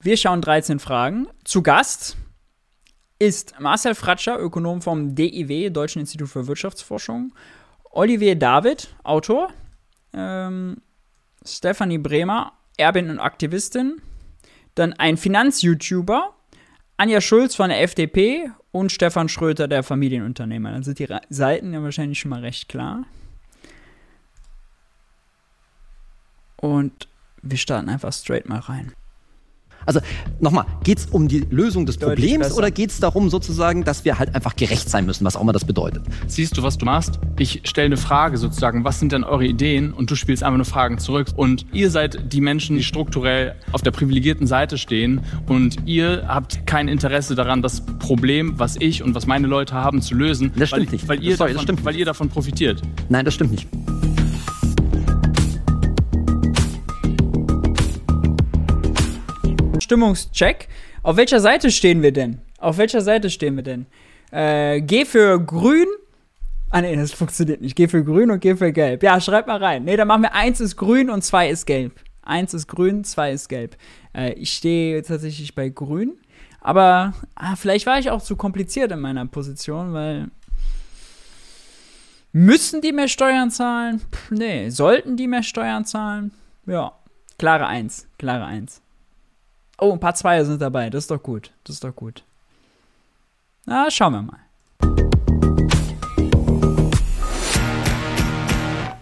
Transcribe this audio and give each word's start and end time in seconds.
Wir 0.00 0.16
schauen 0.16 0.40
13 0.40 0.78
Fragen. 0.78 1.26
Zu 1.42 1.60
Gast 1.60 2.16
ist 3.18 3.58
Marcel 3.58 3.96
Fratscher, 3.96 4.38
Ökonom 4.38 4.80
vom 4.80 5.16
DIW, 5.16 5.70
Deutschen 5.70 5.98
Institut 5.98 6.28
für 6.28 6.46
Wirtschaftsforschung, 6.46 7.34
Olivier 7.90 8.36
David, 8.36 8.94
Autor, 9.02 9.52
ähm, 10.12 10.76
Stefanie 11.44 11.98
Bremer, 11.98 12.52
Erbin 12.76 13.10
und 13.10 13.18
Aktivistin, 13.18 14.00
dann 14.76 14.92
ein 14.92 15.16
Finanz-YouTuber, 15.16 16.32
Anja 16.96 17.20
Schulz 17.20 17.56
von 17.56 17.68
der 17.68 17.82
FDP 17.82 18.52
und 18.70 18.92
Stefan 18.92 19.28
Schröter, 19.28 19.66
der 19.66 19.82
Familienunternehmer. 19.82 20.70
Dann 20.70 20.84
sind 20.84 21.00
die 21.00 21.08
Seiten 21.28 21.72
ja 21.72 21.82
wahrscheinlich 21.82 22.20
schon 22.20 22.28
mal 22.28 22.40
recht 22.40 22.68
klar. 22.68 23.04
Und 26.54 27.08
wir 27.42 27.58
starten 27.58 27.88
einfach 27.88 28.12
straight 28.12 28.48
mal 28.48 28.60
rein. 28.60 28.92
Also 29.88 30.00
nochmal, 30.38 30.66
geht 30.84 30.98
es 30.98 31.06
um 31.06 31.28
die 31.28 31.46
Lösung 31.48 31.86
des 31.86 31.98
Deutlich 31.98 32.26
Problems 32.26 32.48
besser. 32.48 32.58
oder 32.58 32.70
geht 32.70 32.90
es 32.90 33.00
darum 33.00 33.30
sozusagen, 33.30 33.84
dass 33.84 34.04
wir 34.04 34.18
halt 34.18 34.34
einfach 34.34 34.54
gerecht 34.54 34.90
sein 34.90 35.06
müssen, 35.06 35.24
was 35.24 35.34
auch 35.34 35.40
immer 35.40 35.54
das 35.54 35.64
bedeutet? 35.64 36.02
Siehst 36.26 36.58
du, 36.58 36.62
was 36.62 36.76
du 36.76 36.84
machst? 36.84 37.18
Ich 37.38 37.62
stelle 37.64 37.86
eine 37.86 37.96
Frage 37.96 38.36
sozusagen, 38.36 38.84
was 38.84 39.00
sind 39.00 39.12
denn 39.12 39.24
eure 39.24 39.46
Ideen? 39.46 39.94
Und 39.94 40.10
du 40.10 40.14
spielst 40.14 40.42
einfach 40.42 40.58
nur 40.58 40.66
Fragen 40.66 40.98
zurück. 40.98 41.28
Und 41.36 41.64
ihr 41.72 41.90
seid 41.90 42.34
die 42.34 42.42
Menschen, 42.42 42.76
die 42.76 42.84
strukturell 42.84 43.54
auf 43.72 43.80
der 43.80 43.92
privilegierten 43.92 44.46
Seite 44.46 44.76
stehen 44.76 45.22
und 45.46 45.78
ihr 45.86 46.24
habt 46.28 46.66
kein 46.66 46.88
Interesse 46.88 47.34
daran, 47.34 47.62
das 47.62 47.80
Problem, 47.98 48.58
was 48.58 48.76
ich 48.78 49.02
und 49.02 49.14
was 49.14 49.26
meine 49.26 49.46
Leute 49.46 49.72
haben, 49.72 50.02
zu 50.02 50.14
lösen. 50.14 50.52
Das 50.54 50.68
stimmt 50.68 50.88
weil, 50.88 50.92
nicht. 50.92 51.08
Weil 51.08 51.24
ihr, 51.24 51.36
Sorry, 51.38 51.54
davon, 51.54 51.78
weil 51.82 51.96
ihr 51.96 52.04
davon 52.04 52.28
profitiert. 52.28 52.82
Nein, 53.08 53.24
das 53.24 53.32
stimmt 53.32 53.52
nicht. 53.52 53.66
Stimmungscheck. 59.88 60.68
Auf 61.02 61.16
welcher 61.16 61.40
Seite 61.40 61.70
stehen 61.70 62.02
wir 62.02 62.12
denn? 62.12 62.42
Auf 62.58 62.76
welcher 62.76 63.00
Seite 63.00 63.30
stehen 63.30 63.56
wir 63.56 63.62
denn? 63.62 63.86
Äh, 64.30 64.82
G 64.82 65.06
für 65.06 65.40
grün. 65.40 65.86
Ah 66.68 66.82
nee, 66.82 66.94
das 66.94 67.12
funktioniert 67.12 67.62
nicht. 67.62 67.74
G 67.74 67.88
für 67.88 68.04
grün 68.04 68.30
und 68.30 68.40
G 68.40 68.54
für 68.54 68.70
gelb. 68.70 69.02
Ja, 69.02 69.18
schreib 69.18 69.46
mal 69.46 69.56
rein. 69.56 69.84
Nee, 69.84 69.96
dann 69.96 70.06
machen 70.06 70.22
wir 70.22 70.34
eins 70.34 70.60
ist 70.60 70.76
grün 70.76 71.08
und 71.08 71.22
zwei 71.22 71.48
ist 71.48 71.64
gelb. 71.64 71.98
Eins 72.20 72.52
ist 72.52 72.66
grün, 72.66 73.02
zwei 73.04 73.32
ist 73.32 73.48
gelb. 73.48 73.78
Äh, 74.14 74.34
ich 74.34 74.52
stehe 74.52 75.00
tatsächlich 75.00 75.54
bei 75.54 75.70
grün. 75.70 76.18
Aber 76.60 77.14
ah, 77.34 77.56
vielleicht 77.56 77.86
war 77.86 77.98
ich 77.98 78.10
auch 78.10 78.20
zu 78.20 78.36
kompliziert 78.36 78.92
in 78.92 79.00
meiner 79.00 79.24
Position, 79.24 79.94
weil 79.94 80.26
müssen 82.32 82.82
die 82.82 82.92
mehr 82.92 83.08
Steuern 83.08 83.50
zahlen? 83.50 84.02
Pff, 84.12 84.32
nee. 84.32 84.68
Sollten 84.68 85.16
die 85.16 85.28
mehr 85.28 85.42
Steuern 85.42 85.86
zahlen? 85.86 86.32
Ja. 86.66 86.92
Klare 87.38 87.66
Eins. 87.66 88.06
Klare 88.18 88.44
Eins. 88.44 88.82
Oh, 89.80 89.92
ein 89.92 90.00
paar 90.00 90.14
Zweier 90.14 90.44
sind 90.44 90.60
dabei. 90.60 90.90
Das 90.90 91.04
ist 91.04 91.10
doch 91.12 91.22
gut. 91.22 91.52
Das 91.62 91.76
ist 91.76 91.84
doch 91.84 91.94
gut. 91.94 92.24
Na, 93.64 93.88
schauen 93.92 94.12
wir 94.12 94.22
mal. 94.22 94.40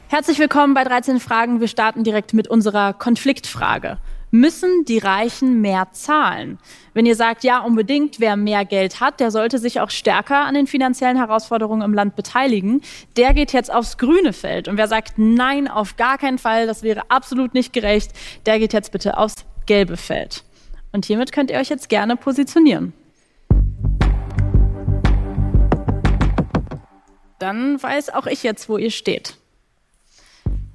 Herzlich 0.09 0.39
willkommen 0.39 0.75
bei 0.75 0.85
13 0.85 1.19
Fragen. 1.19 1.61
Wir 1.61 1.69
starten 1.69 2.05
direkt 2.05 2.35
mit 2.35 2.49
unserer 2.49 2.93
Konfliktfrage. 2.93 3.97
Müssen 4.31 4.85
die 4.85 4.99
Reichen 4.99 5.63
mehr 5.63 5.89
zahlen? 5.93 6.59
Wenn 6.93 7.07
ihr 7.07 7.17
sagt, 7.17 7.43
ja, 7.43 7.61
unbedingt, 7.61 8.21
wer 8.21 8.37
mehr 8.37 8.67
Geld 8.67 9.01
hat, 9.01 9.19
der 9.19 9.31
sollte 9.31 9.59
sich 9.59 9.81
auch 9.81 9.89
stärker 9.89 10.45
an 10.45 10.55
den 10.55 10.67
finanziellen 10.67 11.17
Herausforderungen 11.17 11.83
im 11.83 11.95
Land 11.95 12.17
beteiligen, 12.17 12.83
der 13.17 13.33
geht 13.33 13.55
jetzt 13.55 13.73
aufs 13.73 13.97
grüne 13.97 14.35
Feld. 14.35 14.69
Und 14.69 14.77
wer 14.77 14.89
sagt, 14.89 15.15
nein, 15.17 15.69
auf 15.69 15.97
gar 15.97 16.19
keinen 16.19 16.39
Fall, 16.39 16.67
das 16.67 16.83
wäre 16.83 17.11
absolut 17.11 17.55
nicht 17.55 17.73
gerecht, 17.73 18.13
der 18.45 18.59
geht 18.59 18.75
jetzt 18.75 18.93
bitte 18.93 19.17
aufs 19.17 19.47
gelbe 19.65 19.97
Feld. 19.97 20.46
Und 20.97 21.05
hiermit 21.05 21.31
könnt 21.31 21.51
ihr 21.51 21.59
euch 21.59 21.69
jetzt 21.69 21.91
gerne 21.91 22.17
positionieren. 22.17 22.95
Dann 27.39 27.83
weiß 27.83 28.15
auch 28.15 28.27
ich 28.27 28.43
jetzt, 28.43 28.71
wo 28.71 28.79
ihr 28.79 28.91
steht. 28.91 29.37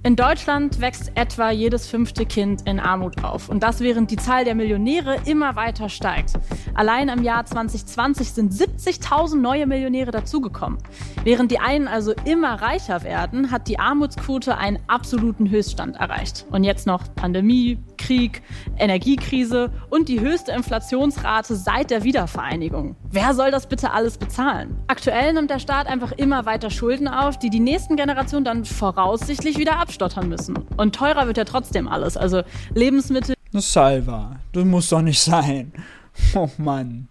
In 0.03 0.15
Deutschland 0.15 0.79
wächst 0.79 1.11
etwa 1.15 1.51
jedes 1.51 1.87
fünfte 1.87 2.27
Kind 2.27 2.67
in 2.67 2.79
Armut 2.79 3.23
auf. 3.23 3.49
Und 3.49 3.61
das 3.61 3.81
während 3.81 4.09
die 4.09 4.15
Zahl 4.15 4.45
der 4.45 4.53
Millionäre 4.55 5.17
immer 5.25 5.55
weiter 5.55 5.89
steigt. 5.89 6.33
Allein 6.73 7.09
im 7.09 7.23
Jahr 7.23 7.45
2020 7.45 8.31
sind 8.31 8.51
70.000 8.51 9.37
neue 9.37 9.67
Millionäre 9.67 10.09
dazugekommen. 10.09 10.77
Während 11.23 11.51
die 11.51 11.59
einen 11.59 11.87
also 11.87 12.13
immer 12.25 12.61
reicher 12.61 13.03
werden, 13.03 13.49
hat 13.49 13.67
die 13.67 13.77
Armutsquote 13.77 14.57
einen 14.57 14.79
absoluten 14.87 15.49
Höchststand 15.49 15.97
erreicht. 15.97 16.45
Und 16.51 16.63
jetzt 16.63 16.87
noch 16.87 17.03
Pandemie, 17.13 17.77
Krieg, 18.01 18.41
Energiekrise 18.77 19.71
und 19.91 20.09
die 20.09 20.19
höchste 20.19 20.51
Inflationsrate 20.51 21.55
seit 21.55 21.91
der 21.91 22.03
Wiedervereinigung. 22.03 22.95
Wer 23.11 23.35
soll 23.35 23.51
das 23.51 23.67
bitte 23.67 23.91
alles 23.91 24.17
bezahlen? 24.17 24.77
Aktuell 24.87 25.33
nimmt 25.33 25.51
der 25.51 25.59
Staat 25.59 25.85
einfach 25.85 26.11
immer 26.13 26.45
weiter 26.47 26.71
Schulden 26.71 27.07
auf, 27.07 27.37
die 27.37 27.51
die 27.51 27.59
nächsten 27.59 27.95
Generationen 27.95 28.45
dann 28.45 28.65
voraussichtlich 28.65 29.59
wieder 29.59 29.79
ab 29.79 29.91
abstottern 29.91 30.29
müssen. 30.29 30.57
Und 30.77 30.95
teurer 30.95 31.27
wird 31.27 31.37
ja 31.37 31.43
trotzdem 31.43 31.87
alles. 31.87 32.15
Also 32.15 32.43
Lebensmittel. 32.73 33.35
Salva, 33.53 34.39
das 34.53 34.63
muss 34.63 34.89
doch 34.89 35.01
nicht 35.01 35.19
sein. 35.19 35.73
Oh 36.35 36.49
Mann. 36.57 37.07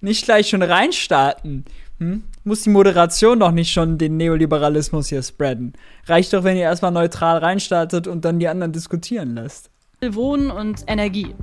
Nicht 0.00 0.24
gleich 0.24 0.48
schon 0.48 0.62
reinstarten. 0.62 1.64
Hm? 1.98 2.24
Muss 2.44 2.62
die 2.62 2.70
Moderation 2.70 3.38
doch 3.40 3.50
nicht 3.50 3.70
schon 3.70 3.98
den 3.98 4.16
Neoliberalismus 4.16 5.08
hier 5.08 5.22
spreaden. 5.22 5.74
Reicht 6.06 6.32
doch, 6.32 6.42
wenn 6.44 6.56
ihr 6.56 6.62
erstmal 6.62 6.90
neutral 6.90 7.38
reinstartet 7.38 8.06
und 8.06 8.24
dann 8.24 8.38
die 8.38 8.48
anderen 8.48 8.72
diskutieren 8.72 9.34
lässt. 9.34 9.70
Wohnen 10.02 10.50
und 10.50 10.84
Energie. 10.86 11.34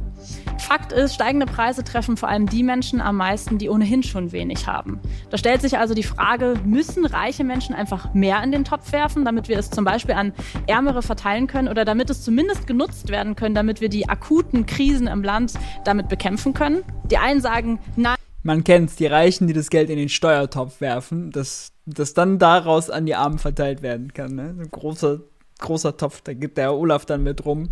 Fakt 0.57 0.91
ist, 0.91 1.13
steigende 1.13 1.45
Preise 1.45 1.83
treffen 1.83 2.17
vor 2.17 2.27
allem 2.27 2.47
die 2.47 2.63
Menschen 2.63 2.99
am 2.99 3.17
meisten, 3.17 3.59
die 3.59 3.69
ohnehin 3.69 4.01
schon 4.01 4.31
wenig 4.31 4.65
haben. 4.67 4.99
Da 5.29 5.37
stellt 5.37 5.61
sich 5.61 5.77
also 5.77 5.93
die 5.93 6.03
Frage, 6.03 6.55
müssen 6.65 7.05
reiche 7.05 7.43
Menschen 7.43 7.75
einfach 7.75 8.13
mehr 8.15 8.43
in 8.43 8.51
den 8.51 8.65
Topf 8.65 8.91
werfen, 8.91 9.23
damit 9.23 9.47
wir 9.47 9.59
es 9.59 9.69
zum 9.69 9.85
Beispiel 9.85 10.15
an 10.15 10.33
Ärmere 10.65 11.03
verteilen 11.03 11.45
können 11.45 11.67
oder 11.67 11.85
damit 11.85 12.09
es 12.09 12.23
zumindest 12.23 12.65
genutzt 12.65 13.09
werden 13.09 13.35
können, 13.35 13.53
damit 13.53 13.79
wir 13.79 13.89
die 13.89 14.09
akuten 14.09 14.65
Krisen 14.65 15.07
im 15.07 15.23
Land 15.23 15.53
damit 15.85 16.09
bekämpfen 16.09 16.53
können? 16.53 16.83
Die 17.11 17.17
einen 17.17 17.39
sagen, 17.39 17.79
nein. 17.95 18.17
Man 18.43 18.63
kennt's, 18.63 18.95
die 18.95 19.05
Reichen, 19.05 19.47
die 19.47 19.53
das 19.53 19.69
Geld 19.69 19.89
in 19.89 19.97
den 19.97 20.09
Steuertopf 20.09 20.81
werfen, 20.81 21.31
dass 21.31 21.73
das 21.85 22.13
dann 22.13 22.39
daraus 22.39 22.89
an 22.89 23.05
die 23.05 23.15
Armen 23.15 23.39
verteilt 23.39 23.81
werden 23.83 24.13
kann. 24.13 24.35
Ne? 24.35 24.55
Ein 24.59 24.69
großer 24.71 25.19
großer 25.59 25.97
Topf, 25.97 26.21
da 26.21 26.33
geht 26.33 26.57
der 26.57 26.73
Olaf 26.73 27.05
dann 27.05 27.23
mit 27.23 27.45
rum 27.45 27.69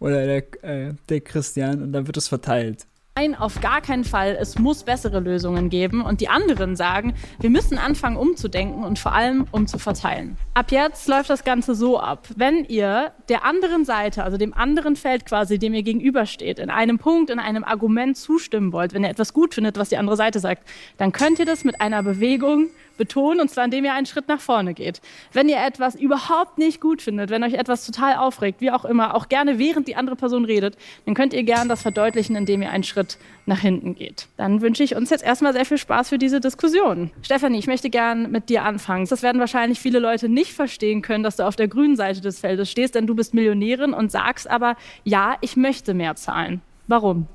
oder 0.00 0.26
der, 0.26 0.64
äh, 0.64 0.94
der 1.08 1.20
Christian 1.20 1.82
und 1.82 1.92
dann 1.92 2.06
wird 2.06 2.16
es 2.16 2.28
verteilt. 2.28 2.86
Nein, 3.16 3.36
auf 3.36 3.60
gar 3.60 3.80
keinen 3.80 4.02
Fall. 4.02 4.36
Es 4.40 4.58
muss 4.58 4.82
bessere 4.82 5.20
Lösungen 5.20 5.70
geben. 5.70 6.02
Und 6.02 6.20
die 6.20 6.26
anderen 6.28 6.74
sagen, 6.74 7.14
wir 7.38 7.48
müssen 7.48 7.78
anfangen 7.78 8.16
umzudenken 8.16 8.82
und 8.82 8.98
vor 8.98 9.12
allem 9.12 9.46
um 9.52 9.68
zu 9.68 9.78
verteilen. 9.78 10.36
Ab 10.54 10.72
jetzt 10.72 11.06
läuft 11.06 11.30
das 11.30 11.44
Ganze 11.44 11.76
so 11.76 12.00
ab. 12.00 12.26
Wenn 12.34 12.64
ihr 12.64 13.12
der 13.28 13.44
anderen 13.44 13.84
Seite, 13.84 14.24
also 14.24 14.36
dem 14.36 14.52
anderen 14.52 14.96
Feld 14.96 15.26
quasi, 15.26 15.60
dem 15.60 15.74
ihr 15.74 15.84
gegenübersteht, 15.84 16.58
in 16.58 16.70
einem 16.70 16.98
Punkt, 16.98 17.30
in 17.30 17.38
einem 17.38 17.62
Argument 17.62 18.16
zustimmen 18.16 18.72
wollt, 18.72 18.94
wenn 18.94 19.04
ihr 19.04 19.10
etwas 19.10 19.32
gut 19.32 19.54
findet, 19.54 19.78
was 19.78 19.90
die 19.90 19.96
andere 19.96 20.16
Seite 20.16 20.40
sagt, 20.40 20.68
dann 20.96 21.12
könnt 21.12 21.38
ihr 21.38 21.46
das 21.46 21.62
mit 21.62 21.80
einer 21.80 22.02
Bewegung 22.02 22.70
betonen, 22.96 23.40
und 23.40 23.50
zwar 23.50 23.64
indem 23.64 23.84
ihr 23.84 23.94
einen 23.94 24.06
Schritt 24.06 24.28
nach 24.28 24.40
vorne 24.40 24.74
geht. 24.74 25.00
Wenn 25.32 25.48
ihr 25.48 25.58
etwas 25.58 25.94
überhaupt 25.94 26.58
nicht 26.58 26.80
gut 26.80 27.02
findet, 27.02 27.30
wenn 27.30 27.42
euch 27.44 27.54
etwas 27.54 27.86
total 27.86 28.16
aufregt, 28.16 28.60
wie 28.60 28.70
auch 28.70 28.84
immer, 28.84 29.14
auch 29.14 29.28
gerne 29.28 29.58
während 29.58 29.88
die 29.88 29.96
andere 29.96 30.16
Person 30.16 30.44
redet, 30.44 30.76
dann 31.06 31.14
könnt 31.14 31.32
ihr 31.32 31.42
gerne 31.42 31.68
das 31.68 31.82
verdeutlichen, 31.82 32.36
indem 32.36 32.62
ihr 32.62 32.70
einen 32.70 32.84
Schritt 32.84 33.18
nach 33.46 33.58
hinten 33.58 33.94
geht. 33.94 34.28
Dann 34.36 34.60
wünsche 34.60 34.82
ich 34.82 34.96
uns 34.96 35.10
jetzt 35.10 35.24
erstmal 35.24 35.52
sehr 35.52 35.66
viel 35.66 35.78
Spaß 35.78 36.08
für 36.08 36.18
diese 36.18 36.40
Diskussion. 36.40 37.10
Stefanie, 37.22 37.58
ich 37.58 37.66
möchte 37.66 37.90
gern 37.90 38.30
mit 38.30 38.48
dir 38.48 38.62
anfangen. 38.64 39.06
Das 39.06 39.22
werden 39.22 39.40
wahrscheinlich 39.40 39.80
viele 39.80 39.98
Leute 39.98 40.28
nicht 40.28 40.52
verstehen 40.52 41.02
können, 41.02 41.24
dass 41.24 41.36
du 41.36 41.46
auf 41.46 41.56
der 41.56 41.68
grünen 41.68 41.96
Seite 41.96 42.20
des 42.20 42.40
Feldes 42.40 42.70
stehst, 42.70 42.94
denn 42.94 43.06
du 43.06 43.14
bist 43.14 43.34
Millionärin 43.34 43.92
und 43.92 44.10
sagst 44.10 44.48
aber, 44.48 44.76
ja, 45.04 45.36
ich 45.40 45.56
möchte 45.56 45.94
mehr 45.94 46.16
zahlen. 46.16 46.62
Warum? 46.86 47.26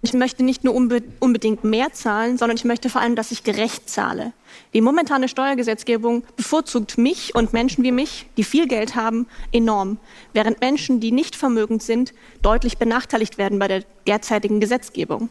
Ich 0.00 0.12
möchte 0.12 0.44
nicht 0.44 0.62
nur 0.62 0.74
unbe 0.74 1.02
unbedingt 1.18 1.64
mehr 1.64 1.92
zahlen, 1.92 2.38
sondern 2.38 2.56
ich 2.56 2.64
möchte 2.64 2.88
vor 2.88 3.00
allem, 3.00 3.16
dass 3.16 3.32
ich 3.32 3.42
gerecht 3.42 3.90
zahle. 3.90 4.32
Die 4.72 4.80
momentane 4.80 5.28
Steuergesetzgebung 5.28 6.22
bevorzugt 6.36 6.98
mich 6.98 7.34
und 7.34 7.52
Menschen 7.52 7.82
wie 7.82 7.90
mich, 7.90 8.26
die 8.36 8.44
viel 8.44 8.68
Geld 8.68 8.94
haben, 8.94 9.26
enorm, 9.50 9.98
während 10.32 10.60
Menschen, 10.60 11.00
die 11.00 11.10
nicht 11.10 11.34
vermögend 11.34 11.82
sind, 11.82 12.14
deutlich 12.42 12.78
benachteiligt 12.78 13.38
werden 13.38 13.58
bei 13.58 13.66
der 13.66 13.82
derzeitigen 14.06 14.60
Gesetzgebung. 14.60 15.30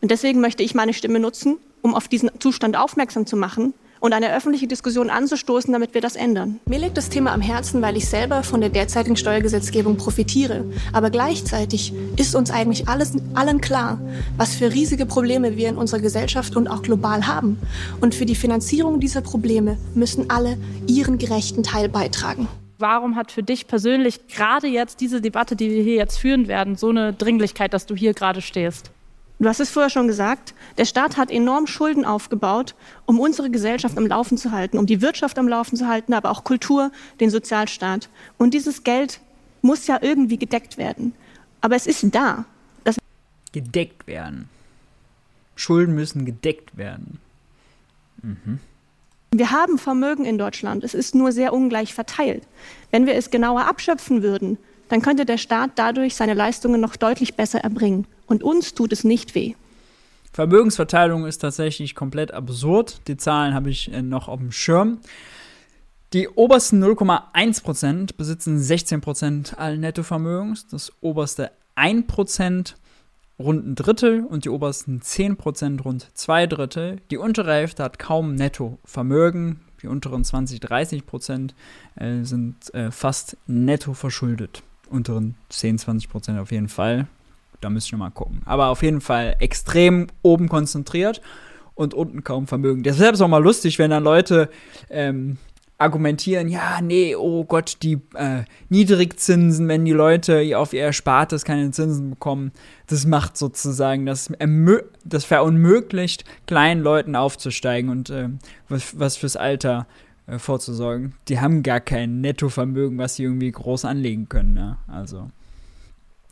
Und 0.00 0.10
deswegen 0.12 0.40
möchte 0.40 0.62
ich 0.62 0.76
meine 0.76 0.94
Stimme 0.94 1.18
nutzen, 1.18 1.58
um 1.82 1.92
auf 1.92 2.06
diesen 2.06 2.30
Zustand 2.38 2.76
aufmerksam 2.76 3.26
zu 3.26 3.36
machen 3.36 3.74
und 4.00 4.12
eine 4.12 4.34
öffentliche 4.34 4.66
Diskussion 4.66 5.10
anzustoßen, 5.10 5.72
damit 5.72 5.94
wir 5.94 6.00
das 6.00 6.16
ändern. 6.16 6.60
Mir 6.66 6.78
liegt 6.78 6.96
das 6.96 7.08
Thema 7.08 7.32
am 7.32 7.40
Herzen, 7.40 7.82
weil 7.82 7.96
ich 7.96 8.08
selber 8.08 8.42
von 8.42 8.60
der 8.60 8.70
derzeitigen 8.70 9.16
Steuergesetzgebung 9.16 9.96
profitiere. 9.96 10.64
Aber 10.92 11.10
gleichzeitig 11.10 11.92
ist 12.16 12.34
uns 12.34 12.50
eigentlich 12.50 12.88
alles, 12.88 13.12
allen 13.34 13.60
klar, 13.60 14.00
was 14.36 14.54
für 14.54 14.72
riesige 14.72 15.06
Probleme 15.06 15.56
wir 15.56 15.68
in 15.68 15.76
unserer 15.76 16.00
Gesellschaft 16.00 16.56
und 16.56 16.68
auch 16.68 16.82
global 16.82 17.26
haben. 17.26 17.58
Und 18.00 18.14
für 18.14 18.26
die 18.26 18.34
Finanzierung 18.34 19.00
dieser 19.00 19.20
Probleme 19.20 19.76
müssen 19.94 20.30
alle 20.30 20.56
ihren 20.86 21.18
gerechten 21.18 21.62
Teil 21.62 21.88
beitragen. 21.88 22.48
Warum 22.78 23.16
hat 23.16 23.32
für 23.32 23.42
dich 23.42 23.66
persönlich 23.66 24.28
gerade 24.28 24.66
jetzt 24.66 25.00
diese 25.00 25.22
Debatte, 25.22 25.56
die 25.56 25.70
wir 25.70 25.82
hier 25.82 25.94
jetzt 25.94 26.18
führen 26.18 26.46
werden, 26.46 26.76
so 26.76 26.90
eine 26.90 27.14
Dringlichkeit, 27.14 27.72
dass 27.72 27.86
du 27.86 27.96
hier 27.96 28.12
gerade 28.12 28.42
stehst? 28.42 28.90
Du 29.38 29.48
hast 29.48 29.60
es 29.60 29.70
vorher 29.70 29.90
schon 29.90 30.08
gesagt, 30.08 30.54
der 30.78 30.86
Staat 30.86 31.18
hat 31.18 31.30
enorm 31.30 31.66
Schulden 31.66 32.06
aufgebaut, 32.06 32.74
um 33.04 33.20
unsere 33.20 33.50
Gesellschaft 33.50 33.98
am 33.98 34.06
Laufen 34.06 34.38
zu 34.38 34.50
halten, 34.50 34.78
um 34.78 34.86
die 34.86 35.02
Wirtschaft 35.02 35.38
am 35.38 35.46
Laufen 35.46 35.76
zu 35.76 35.86
halten, 35.86 36.14
aber 36.14 36.30
auch 36.30 36.42
Kultur, 36.42 36.90
den 37.20 37.28
Sozialstaat. 37.28 38.08
Und 38.38 38.54
dieses 38.54 38.82
Geld 38.82 39.20
muss 39.60 39.86
ja 39.86 39.98
irgendwie 40.00 40.38
gedeckt 40.38 40.78
werden. 40.78 41.12
Aber 41.60 41.76
es 41.76 41.86
ist 41.86 42.14
da. 42.14 42.46
Das 42.84 42.96
gedeckt 43.52 44.06
werden. 44.06 44.48
Schulden 45.54 45.94
müssen 45.94 46.24
gedeckt 46.24 46.76
werden. 46.78 47.18
Mhm. 48.22 48.60
Wir 49.32 49.50
haben 49.50 49.76
Vermögen 49.76 50.24
in 50.24 50.38
Deutschland. 50.38 50.82
Es 50.82 50.94
ist 50.94 51.14
nur 51.14 51.32
sehr 51.32 51.52
ungleich 51.52 51.92
verteilt. 51.92 52.44
Wenn 52.90 53.06
wir 53.06 53.14
es 53.14 53.30
genauer 53.30 53.66
abschöpfen 53.66 54.22
würden, 54.22 54.56
dann 54.88 55.02
könnte 55.02 55.26
der 55.26 55.36
Staat 55.36 55.72
dadurch 55.74 56.14
seine 56.14 56.34
Leistungen 56.34 56.80
noch 56.80 56.96
deutlich 56.96 57.34
besser 57.34 57.60
erbringen. 57.60 58.06
Und 58.26 58.42
uns 58.42 58.74
tut 58.74 58.92
es 58.92 59.04
nicht 59.04 59.34
weh. 59.34 59.54
Vermögensverteilung 60.32 61.26
ist 61.26 61.38
tatsächlich 61.38 61.94
komplett 61.94 62.32
absurd. 62.32 63.00
Die 63.08 63.16
Zahlen 63.16 63.54
habe 63.54 63.70
ich 63.70 63.92
äh, 63.92 64.02
noch 64.02 64.28
auf 64.28 64.38
dem 64.38 64.52
Schirm. 64.52 64.98
Die 66.12 66.28
obersten 66.28 66.82
0,1% 66.82 68.16
besitzen 68.16 68.58
16% 68.58 69.56
allen 69.56 69.80
Nettovermögens. 69.80 70.66
Das 70.66 70.92
oberste 71.00 71.50
1% 71.76 72.74
rund 73.38 73.66
ein 73.66 73.74
Drittel 73.74 74.24
und 74.24 74.44
die 74.44 74.50
obersten 74.50 75.00
10% 75.00 75.82
rund 75.82 76.08
zwei 76.14 76.46
Drittel. 76.46 77.00
Die 77.10 77.16
untere 77.16 77.52
Hälfte 77.52 77.82
hat 77.82 77.98
kaum 77.98 78.34
Nettovermögen. 78.34 79.60
Die 79.82 79.88
unteren 79.88 80.24
20, 80.24 80.60
30% 80.60 81.50
äh, 81.96 82.22
sind 82.22 82.74
äh, 82.74 82.90
fast 82.90 83.36
netto 83.46 83.94
verschuldet. 83.94 84.62
Unteren 84.88 85.34
10, 85.50 85.78
20% 85.78 86.40
auf 86.40 86.50
jeden 86.50 86.68
Fall. 86.68 87.08
Da 87.60 87.70
müsste 87.70 87.88
ich 87.88 87.92
noch 87.92 87.98
mal 87.98 88.10
gucken. 88.10 88.42
Aber 88.44 88.68
auf 88.68 88.82
jeden 88.82 89.00
Fall 89.00 89.36
extrem 89.38 90.08
oben 90.22 90.48
konzentriert 90.48 91.20
und 91.74 91.94
unten 91.94 92.24
kaum 92.24 92.46
Vermögen. 92.46 92.82
Deshalb 92.82 93.12
ist 93.12 93.20
es 93.20 93.22
auch 93.22 93.28
mal 93.28 93.42
lustig, 93.42 93.78
wenn 93.78 93.90
dann 93.90 94.02
Leute 94.02 94.48
ähm, 94.90 95.38
argumentieren, 95.78 96.48
ja, 96.48 96.80
nee, 96.80 97.14
oh 97.14 97.44
Gott, 97.44 97.78
die 97.82 97.98
äh, 98.14 98.44
Niedrigzinsen, 98.70 99.68
wenn 99.68 99.84
die 99.84 99.92
Leute 99.92 100.56
auf 100.56 100.72
ihr 100.72 100.80
Erspartes 100.80 101.44
keine 101.44 101.70
Zinsen 101.70 102.10
bekommen, 102.10 102.52
das 102.86 103.06
macht 103.06 103.36
sozusagen, 103.36 104.06
das, 104.06 104.32
das 105.04 105.24
verunmöglicht, 105.24 106.24
kleinen 106.46 106.80
Leuten 106.80 107.14
aufzusteigen 107.14 107.90
und 107.90 108.08
äh, 108.10 108.30
was, 108.68 108.98
was 108.98 109.16
fürs 109.16 109.36
Alter 109.36 109.86
äh, 110.26 110.38
vorzusorgen. 110.38 111.14
Die 111.28 111.40
haben 111.40 111.62
gar 111.62 111.80
kein 111.80 112.22
Nettovermögen, 112.22 112.96
was 112.96 113.16
sie 113.16 113.24
irgendwie 113.24 113.52
groß 113.52 113.84
anlegen 113.84 114.28
können. 114.30 114.54
Ne? 114.54 114.78
Also 114.88 115.30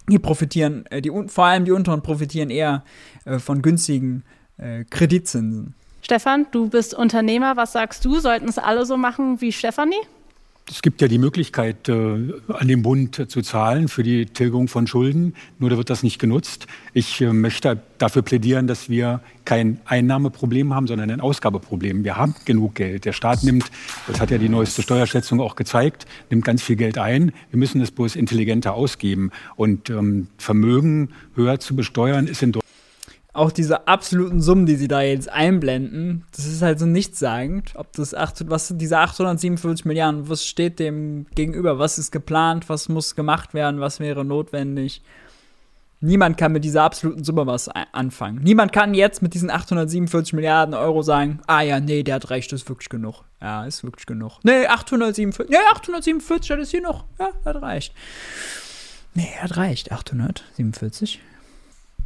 die 0.09 0.19
profitieren, 0.19 0.87
äh, 0.87 1.01
die, 1.01 1.11
vor 1.29 1.45
allem 1.45 1.65
die 1.65 1.73
unteren 1.73 2.03
profitieren 2.03 2.51
eher 2.51 2.85
äh, 3.25 3.39
von 3.39 3.63
günstigen 3.63 4.25
äh, 4.59 4.85
Kreditzinsen. 4.85 5.75
Stefan, 6.03 6.47
du 6.51 6.69
bist 6.69 6.95
Unternehmer. 6.95 7.57
Was 7.57 7.73
sagst 7.73 8.05
du? 8.05 8.19
Sollten 8.19 8.49
es 8.49 8.59
alle 8.59 8.85
so 8.85 8.97
machen 8.97 9.41
wie 9.41 9.53
Stefanie? 9.53 9.97
Es 10.67 10.81
gibt 10.81 11.03
ja 11.03 11.09
die 11.09 11.19
Möglichkeit, 11.19 11.91
äh, 11.91 11.93
an 11.93 12.69
den 12.69 12.83
Bund 12.83 13.31
zu 13.31 13.43
zahlen 13.43 13.89
für 13.89 14.03
die 14.03 14.25
Tilgung 14.25 14.69
von 14.69 14.87
Schulden. 14.87 15.35
Nur 15.59 15.69
da 15.69 15.77
wird 15.77 15.91
das 15.91 16.03
nicht 16.03 16.19
genutzt. 16.19 16.67
Ich 16.95 17.21
äh, 17.21 17.35
möchte 17.35 17.83
dafür 17.99 18.23
plädieren, 18.23 18.67
dass 18.67 18.89
wir 18.89 19.21
kein 19.45 19.79
Einnahmeproblem 19.85 20.73
haben, 20.73 20.87
sondern 20.87 21.11
ein 21.11 21.21
Ausgabeproblem. 21.21 22.03
Wir 22.03 22.17
haben 22.17 22.35
genug 22.47 22.77
Geld. 22.77 23.05
Der 23.05 23.13
Staat 23.13 23.45
nimmt, 23.45 23.71
das 24.07 24.21
hat 24.21 24.31
ja 24.31 24.39
die 24.39 24.49
neueste 24.49 24.81
Steuerschätzung 24.81 25.39
auch 25.41 25.55
gezeigt, 25.55 26.07
nimmt 26.31 26.47
ganz 26.47 26.63
viel 26.63 26.77
Geld 26.77 26.97
ein. 26.97 27.33
Wir 27.51 27.59
müssen 27.59 27.83
es 27.83 27.91
bloß 27.91 28.17
intelligenter 28.17 28.73
ausgeben. 28.73 29.33
Und 29.57 29.91
ähm, 29.91 30.29
Vermögen 30.39 31.11
höher 31.35 31.61
zu 31.61 31.77
besteuern 31.77 32.27
ist 32.27 32.43
in 32.43 32.53
Deutschland 32.53 32.64
auch 33.35 33.51
diese 33.51 33.87
absoluten 33.89 34.41
Summen, 34.41 34.65
die 34.65 34.77
sie 34.77 34.89
da 34.89 35.03
jetzt 35.03 35.29
einblenden, 35.29 36.25
das 36.35 36.47
ist 36.47 36.63
halt 36.63 36.79
so 36.79 36.87
nichtssagend. 36.87 37.73
Ob 37.75 37.93
das 37.93 38.15
8, 38.15 38.49
was 38.49 38.73
diese 38.77 38.99
847 38.99 39.85
Milliarden, 39.85 40.29
was 40.29 40.47
steht 40.47 40.79
dem 40.79 41.27
gegenüber? 41.35 41.79
Was 41.79 41.99
ist 41.99 42.13
geplant? 42.13 42.69
Was 42.69 42.89
muss 42.89 43.17
gemacht 43.17 43.53
werden? 43.53 43.81
Was 43.81 44.01
wäre 44.01 44.25
notwendig? 44.25 45.03
Niemand 46.01 46.37
kann 46.37 46.53
mit 46.53 46.65
dieser 46.65 46.83
absoluten 46.83 47.25
Summe 47.25 47.47
was 47.47 47.69
anfangen. 47.69 48.41
Niemand 48.43 48.73
kann 48.73 48.95
jetzt 48.95 49.23
mit 49.23 49.35
diesen 49.35 49.51
847 49.51 50.35
Milliarden 50.35 50.75
Euro 50.75 51.03
sagen, 51.03 51.41
ah 51.47 51.63
ja, 51.63 51.81
nee, 51.81 52.03
der 52.03 52.17
hat 52.17 52.31
recht, 52.31 52.53
das 52.53 52.63
ist 52.63 52.69
wirklich 52.69 52.91
genug. 52.91 53.23
Ja, 53.41 53.65
ist 53.65 53.83
wirklich 53.85 54.07
genug. 54.07 54.39
Nee, 54.43 54.67
847, 54.67 55.51
nee, 55.51 55.57
847, 55.73 56.49
das 56.49 56.59
ist 56.61 56.71
hier 56.71 56.83
noch. 56.83 57.05
Ja, 57.19 57.31
hat 57.45 57.61
reicht. 57.63 57.95
Nee, 59.15 59.31
hat 59.41 59.57
reicht, 59.57 59.93
847. 59.93 61.21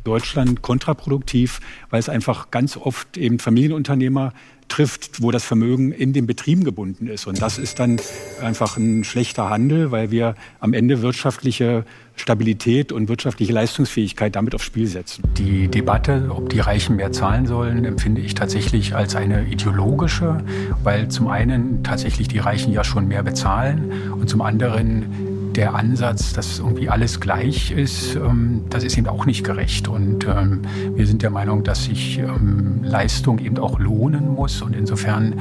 Deutschland 0.05 0.63
kontraproduktiv, 0.63 1.61
weil 1.91 2.01
es 2.01 2.09
einfach 2.09 2.51
ganz 2.51 2.77
oft 2.77 3.17
eben 3.17 3.39
Familienunternehmer 3.39 4.33
trifft, 4.69 5.23
wo 5.23 5.31
das 5.31 5.45
Vermögen 5.45 5.93
in 5.93 6.13
den 6.13 6.27
Betrieben 6.27 6.65
gebunden 6.65 7.09
ist. 7.09 7.27
Und 7.27 7.41
das 7.43 7.59
ist 7.59 7.79
dann 7.79 8.01
einfach 8.43 8.77
ein 8.77 9.05
schlechter 9.05 9.51
Handel, 9.51 9.91
weil 9.91 10.11
wir 10.11 10.35
am 10.61 10.73
Ende 10.73 11.03
wirtschaftliche 11.03 11.85
Stabilität 12.17 12.93
und 12.93 13.09
wirtschaftliche 13.09 13.53
Leistungsfähigkeit 13.53 14.35
damit 14.37 14.55
aufs 14.55 14.65
Spiel 14.65 14.87
setzen. 14.87 15.23
Die 15.37 15.69
Debatte, 15.69 16.31
ob 16.31 16.51
die 16.51 16.61
Reichen 16.61 16.97
mehr 16.97 17.13
zahlen 17.13 17.47
sollen, 17.47 17.85
empfinde 17.85 18.21
ich 18.21 18.35
tatsächlich 18.35 18.95
als 18.95 19.17
eine 19.17 19.47
ideologische, 19.47 20.39
weil 20.83 21.09
zum 21.09 21.29
einen 21.29 21.83
tatsächlich 21.85 22.29
die 22.29 22.39
Reichen 22.39 22.73
ja 22.73 22.85
schon 22.85 23.09
mehr 23.09 23.23
bezahlen 23.23 23.93
und 24.13 24.29
zum 24.29 24.43
anderen 24.43 25.38
der 25.59 25.75
Ansatz, 25.75 26.33
dass 26.33 26.61
irgendwie 26.61 26.89
alles 26.89 27.19
gleich 27.19 27.73
ist, 27.73 28.15
ähm, 28.15 28.65
das 28.71 28.85
ist 28.85 28.97
eben 28.97 29.09
auch 29.09 29.27
nicht 29.27 29.43
gerecht. 29.43 29.89
Und 29.89 30.25
ähm, 30.25 30.63
wir 30.95 31.05
sind 31.05 31.23
der 31.23 31.31
Meinung, 31.31 31.65
dass 31.65 31.87
sich 31.87 32.19
ähm, 32.19 32.85
Leistung 32.85 33.41
eben 33.41 33.59
auch 33.59 33.81
lohnen 33.81 34.29
muss 34.29 34.63
und 34.63 34.75
insofern 34.75 35.35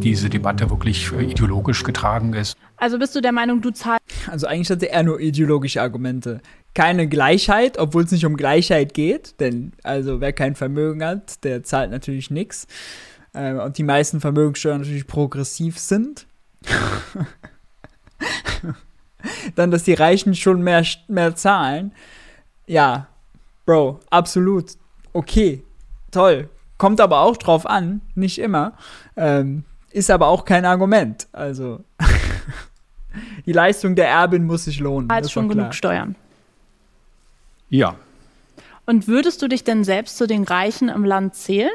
diese 0.00 0.30
Debatte 0.30 0.70
wirklich 0.70 1.12
ideologisch 1.12 1.84
getragen 1.84 2.32
ist. 2.32 2.56
Also 2.78 2.98
bist 2.98 3.14
du 3.14 3.20
der 3.20 3.32
Meinung, 3.32 3.60
du 3.60 3.70
zahlst. 3.70 4.02
Also 4.26 4.46
eigentlich 4.46 4.70
hatte 4.70 4.90
er 4.90 5.02
nur 5.02 5.20
ideologische 5.20 5.82
Argumente. 5.82 6.40
Keine 6.72 7.08
Gleichheit, 7.08 7.78
obwohl 7.78 8.04
es 8.04 8.10
nicht 8.10 8.24
um 8.24 8.36
Gleichheit 8.36 8.94
geht, 8.94 9.38
denn 9.40 9.72
also 9.82 10.22
wer 10.22 10.32
kein 10.32 10.54
Vermögen 10.54 11.04
hat, 11.04 11.44
der 11.44 11.62
zahlt 11.62 11.90
natürlich 11.90 12.30
nichts. 12.30 12.66
Äh, 13.34 13.54
und 13.54 13.76
die 13.76 13.82
meisten 13.82 14.20
Vermögenssteuern 14.20 14.80
natürlich 14.80 15.06
progressiv 15.06 15.78
sind. 15.78 16.26
dann, 19.54 19.70
dass 19.70 19.84
die 19.84 19.94
Reichen 19.94 20.34
schon 20.34 20.62
mehr, 20.62 20.84
mehr 21.08 21.34
zahlen. 21.34 21.92
Ja, 22.66 23.08
Bro, 23.68 24.00
absolut. 24.08 24.78
Okay, 25.12 25.62
toll. 26.10 26.48
Kommt 26.78 27.02
aber 27.02 27.20
auch 27.20 27.36
drauf 27.36 27.66
an, 27.66 28.00
nicht 28.14 28.38
immer. 28.38 28.72
Ähm, 29.14 29.64
ist 29.90 30.10
aber 30.10 30.28
auch 30.28 30.46
kein 30.46 30.64
Argument. 30.64 31.28
Also, 31.32 31.84
die 33.44 33.52
Leistung 33.52 33.94
der 33.94 34.08
Erbin 34.08 34.46
muss 34.46 34.64
sich 34.64 34.80
lohnen. 34.80 35.10
Halt 35.12 35.30
schon 35.30 35.50
genug 35.50 35.74
Steuern. 35.74 36.16
Ja. 37.68 37.96
Und 38.86 39.06
würdest 39.06 39.42
du 39.42 39.48
dich 39.48 39.64
denn 39.64 39.84
selbst 39.84 40.16
zu 40.16 40.26
den 40.26 40.44
Reichen 40.44 40.88
im 40.88 41.04
Land 41.04 41.34
zählen? 41.34 41.68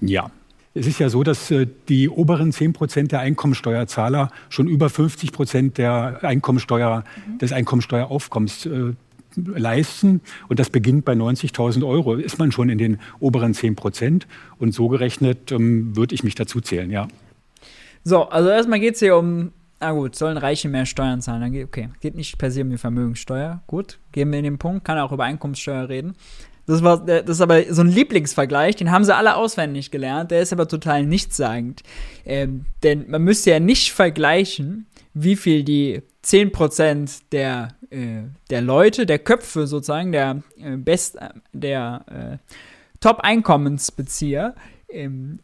Ja. 0.00 0.32
Es 0.74 0.88
ist 0.88 0.98
ja 0.98 1.08
so, 1.08 1.22
dass 1.22 1.50
äh, 1.52 1.66
die 1.88 2.08
oberen 2.08 2.52
10 2.52 2.72
Prozent 2.72 3.12
der 3.12 3.20
Einkommensteuerzahler 3.20 4.30
schon 4.48 4.66
über 4.66 4.90
50 4.90 5.32
Prozent 5.32 5.78
der 5.78 6.18
Einkommensteuer, 6.22 7.04
mhm. 7.26 7.38
des 7.38 7.52
Einkommensteueraufkommens 7.52 8.66
äh, 8.66 8.92
leisten. 9.36 10.20
Und 10.48 10.58
das 10.58 10.70
beginnt 10.70 11.04
bei 11.04 11.12
90.000 11.12 11.86
Euro. 11.86 12.14
Ist 12.14 12.38
man 12.38 12.50
schon 12.50 12.68
in 12.68 12.78
den 12.78 12.98
oberen 13.20 13.54
10 13.54 13.76
Prozent. 13.76 14.26
Und 14.58 14.74
so 14.74 14.88
gerechnet 14.88 15.52
ähm, 15.52 15.96
würde 15.96 16.14
ich 16.14 16.24
mich 16.24 16.34
dazu 16.34 16.60
zählen, 16.60 16.90
ja. 16.90 17.06
So, 18.02 18.28
also 18.28 18.50
erstmal 18.50 18.80
geht 18.80 18.94
es 18.94 19.00
hier 19.00 19.16
um, 19.16 19.52
na 19.80 19.92
gut, 19.92 20.14
sollen 20.14 20.36
Reiche 20.36 20.68
mehr 20.68 20.86
Steuern 20.86 21.22
zahlen? 21.22 21.64
Okay, 21.64 21.88
geht 22.00 22.16
nicht 22.16 22.36
per 22.36 22.50
se 22.50 22.62
um 22.62 22.70
die 22.70 22.78
Vermögenssteuer. 22.78 23.62
Gut, 23.66 23.98
gehen 24.12 24.30
wir 24.30 24.38
in 24.38 24.44
den 24.44 24.58
Punkt, 24.58 24.84
kann 24.84 24.98
auch 24.98 25.12
über 25.12 25.24
Einkommenssteuer 25.24 25.88
reden. 25.88 26.14
Das, 26.66 26.82
war, 26.82 27.04
das 27.04 27.28
ist 27.28 27.40
aber 27.40 27.72
so 27.72 27.82
ein 27.82 27.88
Lieblingsvergleich, 27.88 28.76
den 28.76 28.90
haben 28.90 29.04
sie 29.04 29.14
alle 29.14 29.36
auswendig 29.36 29.90
gelernt, 29.90 30.30
der 30.30 30.40
ist 30.40 30.52
aber 30.52 30.66
total 30.66 31.04
nichtssagend. 31.04 31.82
Ähm, 32.24 32.66
denn 32.82 33.10
man 33.10 33.22
müsste 33.22 33.50
ja 33.50 33.60
nicht 33.60 33.92
vergleichen, 33.92 34.86
wie 35.12 35.36
viel 35.36 35.62
die 35.62 36.02
10% 36.24 37.22
der, 37.32 37.68
äh, 37.90 38.22
der 38.50 38.62
Leute, 38.62 39.06
der 39.06 39.18
Köpfe 39.18 39.66
sozusagen, 39.66 40.12
der 40.12 40.42
äh, 40.58 40.76
Best, 40.76 41.18
der 41.52 42.40
äh, 42.42 42.54
Top-Einkommensbezieher 43.00 44.54
ähm, 44.88 45.40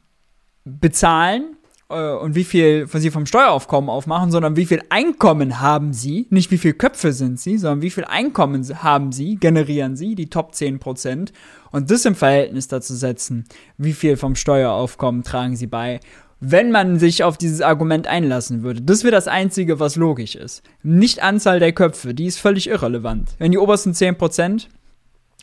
bezahlen 0.65 1.57
äh, 1.90 2.16
und 2.16 2.35
wie 2.35 2.44
viel 2.44 2.87
von 2.87 3.00
sie 3.00 3.11
vom 3.11 3.26
Steueraufkommen 3.26 3.90
aufmachen, 3.90 4.30
sondern 4.30 4.56
wie 4.56 4.66
viel 4.66 4.82
Einkommen 4.88 5.61
haben 5.61 5.92
sie, 5.92 6.26
nicht 6.30 6.50
wie 6.50 6.59
viel 6.59 6.73
Köpfe 6.73 7.12
sind 7.12 7.40
sie, 7.40 7.59
sondern 7.59 7.82
wie 7.82 7.90
viel 7.90 8.04
Einkommen 8.04 8.64
haben 8.82 9.12
sie, 9.12 9.37
generieren 9.37 9.97
sie, 9.97 10.14
die 10.14 10.30
Top 10.30 10.52
10%, 10.52 11.30
und 11.73 11.90
das 11.90 12.04
im 12.04 12.14
Verhältnis 12.14 12.68
dazu 12.68 12.94
setzen, 12.94 13.44
wie 13.78 13.92
viel 13.92 14.16
vom 14.16 14.35
Steueraufkommen 14.35 15.23
tragen 15.23 15.56
sie 15.56 15.66
bei, 15.66 16.00
wenn 16.40 16.70
man 16.70 16.99
sich 16.99 17.23
auf 17.23 17.37
dieses 17.37 17.61
Argument 17.61 18.06
einlassen 18.06 18.62
würde. 18.62 18.80
Das 18.80 19.04
wäre 19.04 19.12
das 19.12 19.28
Einzige, 19.28 19.78
was 19.78 19.97
logisch 19.97 20.35
ist. 20.35 20.62
Nicht 20.82 21.23
Anzahl 21.23 21.61
der 21.61 21.73
Köpfe, 21.73 22.14
die 22.14 22.26
ist 22.26 22.38
völlig 22.38 22.68
irrelevant. 22.68 23.35
Wenn 23.38 23.52
die 23.52 23.59
obersten 23.59 23.92
10%, 23.92 24.66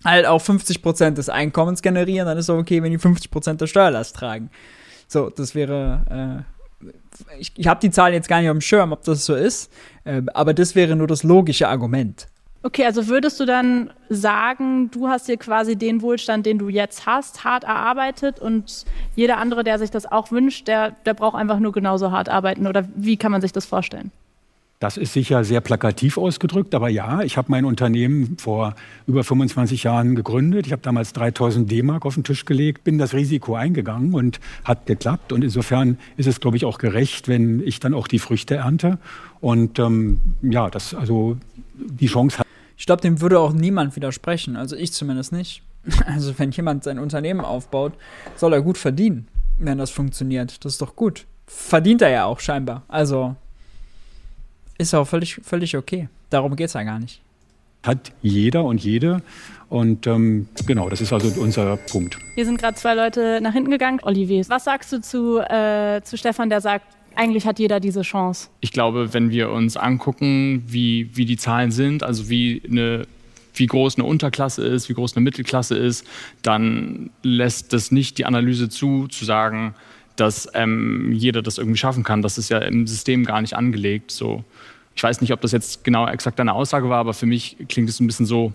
halt 0.04 0.26
auch 0.26 0.42
50% 0.42 1.12
des 1.12 1.30
Einkommens 1.30 1.82
generieren, 1.82 2.28
dann 2.28 2.38
ist 2.38 2.46
es 2.46 2.50
okay, 2.50 2.82
wenn 2.82 2.92
die 2.92 3.00
50% 3.00 3.54
der 3.54 3.68
Steuerlast 3.68 4.16
tragen. 4.16 4.50
So, 5.08 5.30
das 5.30 5.56
wäre, 5.56 6.46
äh, 6.82 7.38
ich, 7.40 7.54
ich 7.56 7.68
habe 7.68 7.80
die 7.80 7.90
Zahlen 7.92 8.14
jetzt 8.14 8.28
gar 8.28 8.42
nicht 8.42 8.50
auf 8.50 8.56
dem 8.56 8.62
Schirm, 8.62 8.92
ob 8.92 9.04
das 9.04 9.26
so 9.26 9.36
ist, 9.36 9.72
äh, 10.04 10.22
aber 10.34 10.54
das 10.54 10.76
wäre 10.76 10.96
nur 10.96 11.08
das 11.08 11.24
logische 11.24 11.68
Argument. 11.68 12.28
Okay, 12.64 12.86
also 12.86 13.08
würdest 13.08 13.40
du 13.40 13.46
dann 13.46 13.92
sagen, 14.10 14.92
du 14.92 15.08
hast 15.08 15.28
dir 15.28 15.38
quasi 15.38 15.76
den 15.78 16.02
Wohlstand, 16.02 16.46
den 16.46 16.58
du 16.58 16.70
jetzt 16.70 17.06
hast, 17.06 17.44
hart 17.44 17.64
erarbeitet 17.64 18.40
und 18.40 18.84
jeder 19.16 19.38
andere, 19.38 19.64
der 19.64 19.80
sich 19.80 19.92
das 19.92 20.06
auch 20.06 20.32
wünscht, 20.32 20.68
der, 20.68 20.92
der 21.06 21.14
braucht 21.14 21.36
einfach 21.36 21.60
nur 21.60 21.72
genauso 21.72 22.12
hart 22.12 22.30
arbeiten 22.30 22.68
oder 22.68 22.86
wie 22.96 23.16
kann 23.16 23.32
man 23.32 23.42
sich 23.42 23.54
das 23.54 23.66
vorstellen? 23.66 24.12
Das 24.80 24.96
ist 24.96 25.14
sicher 25.14 25.44
sehr 25.44 25.60
plakativ 25.60 26.20
ausgedrückt, 26.20 26.76
aber 26.76 26.88
ja, 26.88 27.22
ich 27.22 27.36
habe 27.36 27.50
mein 27.50 27.66
Unternehmen 27.66 28.38
vor 28.38 28.76
über 29.08 29.24
25 29.24 29.84
Jahren 29.84 30.14
gegründet. 30.14 30.68
Ich 30.68 30.72
habe 30.72 30.84
damals 30.84 31.14
3000 31.14 31.70
D-Mark 31.72 32.06
auf 32.06 32.14
den 32.14 32.24
Tisch 32.24 32.46
gelegt, 32.46 32.84
bin 32.84 33.00
das 33.00 33.16
Risiko 33.16 33.56
eingegangen 33.56 34.14
und 34.14 34.40
hat 34.64 34.86
geklappt. 34.86 35.34
Und 35.34 35.44
insofern 35.44 35.98
ist 36.16 36.28
es, 36.28 36.40
glaube 36.40 36.58
ich, 36.58 36.66
auch 36.66 36.78
gerecht, 36.78 37.28
wenn 37.28 37.60
ich 37.66 37.80
dann 37.80 37.96
auch 37.96 38.08
die 38.08 38.20
Früchte 38.20 38.58
ernte. 38.58 39.00
Und 39.42 39.80
ähm, 39.80 40.22
ja, 40.44 40.70
das 40.70 40.94
also 40.94 41.38
die 41.74 42.08
Chance 42.08 42.40
hat. 42.40 42.48
Ich 42.78 42.86
glaube, 42.86 43.02
dem 43.02 43.20
würde 43.20 43.40
auch 43.40 43.54
niemand 43.54 43.96
widersprechen. 43.96 44.56
Also 44.56 44.76
ich 44.76 44.94
zumindest 44.94 45.32
nicht. 45.32 45.64
Also 46.06 46.38
wenn 46.38 46.52
jemand 46.52 46.84
sein 46.84 47.00
Unternehmen 47.00 47.42
aufbaut, 47.42 47.94
soll 48.36 48.54
er 48.54 48.62
gut 48.62 48.78
verdienen, 48.78 49.28
wenn 49.58 49.78
das 49.78 49.90
funktioniert. 49.90 50.64
Das 50.66 50.74
ist 50.74 50.82
doch 50.82 50.96
gut. 50.96 51.26
Verdient 51.48 52.02
er 52.02 52.10
ja 52.10 52.26
auch 52.26 52.42
scheinbar. 52.42 52.84
Also 52.90 53.36
ist 54.78 54.94
auch 54.94 55.06
völlig, 55.06 55.40
völlig 55.44 55.76
okay. 55.78 56.10
Darum 56.30 56.56
geht 56.56 56.68
es 56.68 56.74
ja 56.74 56.84
gar 56.84 57.00
nicht. 57.00 57.22
Hat 57.84 58.12
jeder 58.22 58.64
und 58.66 58.84
jede. 58.84 59.22
Und 59.70 60.08
ähm, 60.08 60.48
genau, 60.66 60.90
das 60.90 61.02
ist 61.02 61.12
also 61.14 61.42
unser 61.42 61.78
Punkt. 61.78 62.18
Hier 62.36 62.46
sind 62.46 62.60
gerade 62.60 62.76
zwei 62.76 62.96
Leute 62.96 63.40
nach 63.42 63.54
hinten 63.54 63.72
gegangen. 63.72 64.00
Olivier, 64.04 64.44
was 64.50 64.64
sagst 64.64 64.92
du 64.94 65.02
zu, 65.02 65.40
äh, 65.40 66.02
zu 66.04 66.18
Stefan, 66.18 66.50
der 66.50 66.62
sagt, 66.62 66.86
eigentlich 67.16 67.46
hat 67.46 67.60
jeder 67.60 67.80
diese 67.80 68.02
Chance? 68.02 68.50
Ich 68.62 68.72
glaube, 68.72 69.14
wenn 69.14 69.32
wir 69.32 69.52
uns 69.52 69.76
angucken, 69.76 70.64
wie, 70.68 71.10
wie 71.14 71.26
die 71.26 71.38
Zahlen 71.38 71.72
sind, 71.72 72.04
also 72.04 72.30
wie 72.30 72.62
eine 72.70 73.06
wie 73.60 73.66
groß 73.66 73.98
eine 73.98 74.06
Unterklasse 74.06 74.64
ist, 74.64 74.88
wie 74.88 74.94
groß 74.94 75.16
eine 75.16 75.24
Mittelklasse 75.24 75.76
ist, 75.76 76.06
dann 76.44 77.10
lässt 77.24 77.74
das 77.74 77.92
nicht 77.92 78.18
die 78.20 78.26
Analyse 78.26 78.70
zu, 78.70 79.08
zu 79.08 79.26
sagen, 79.26 79.74
dass 80.20 80.50
ähm, 80.54 81.14
jeder 81.14 81.42
das 81.42 81.58
irgendwie 81.58 81.78
schaffen 81.78 82.04
kann. 82.04 82.22
Das 82.22 82.38
ist 82.38 82.50
ja 82.50 82.60
im 82.60 82.88
System 82.88 83.24
gar 83.24 83.42
nicht 83.42 83.56
angelegt. 83.56 84.12
So. 84.12 84.44
Ich 84.96 85.04
weiß 85.04 85.22
nicht, 85.22 85.32
ob 85.32 85.42
das 85.42 85.52
jetzt 85.52 85.84
genau 85.84 86.08
exakt 86.08 86.40
deine 86.40 86.54
Aussage 86.54 86.90
war, 86.90 86.98
aber 86.98 87.14
für 87.14 87.26
mich 87.26 87.56
klingt 87.70 87.90
es 87.90 88.00
ein 88.00 88.08
bisschen 88.08 88.26
so, 88.26 88.52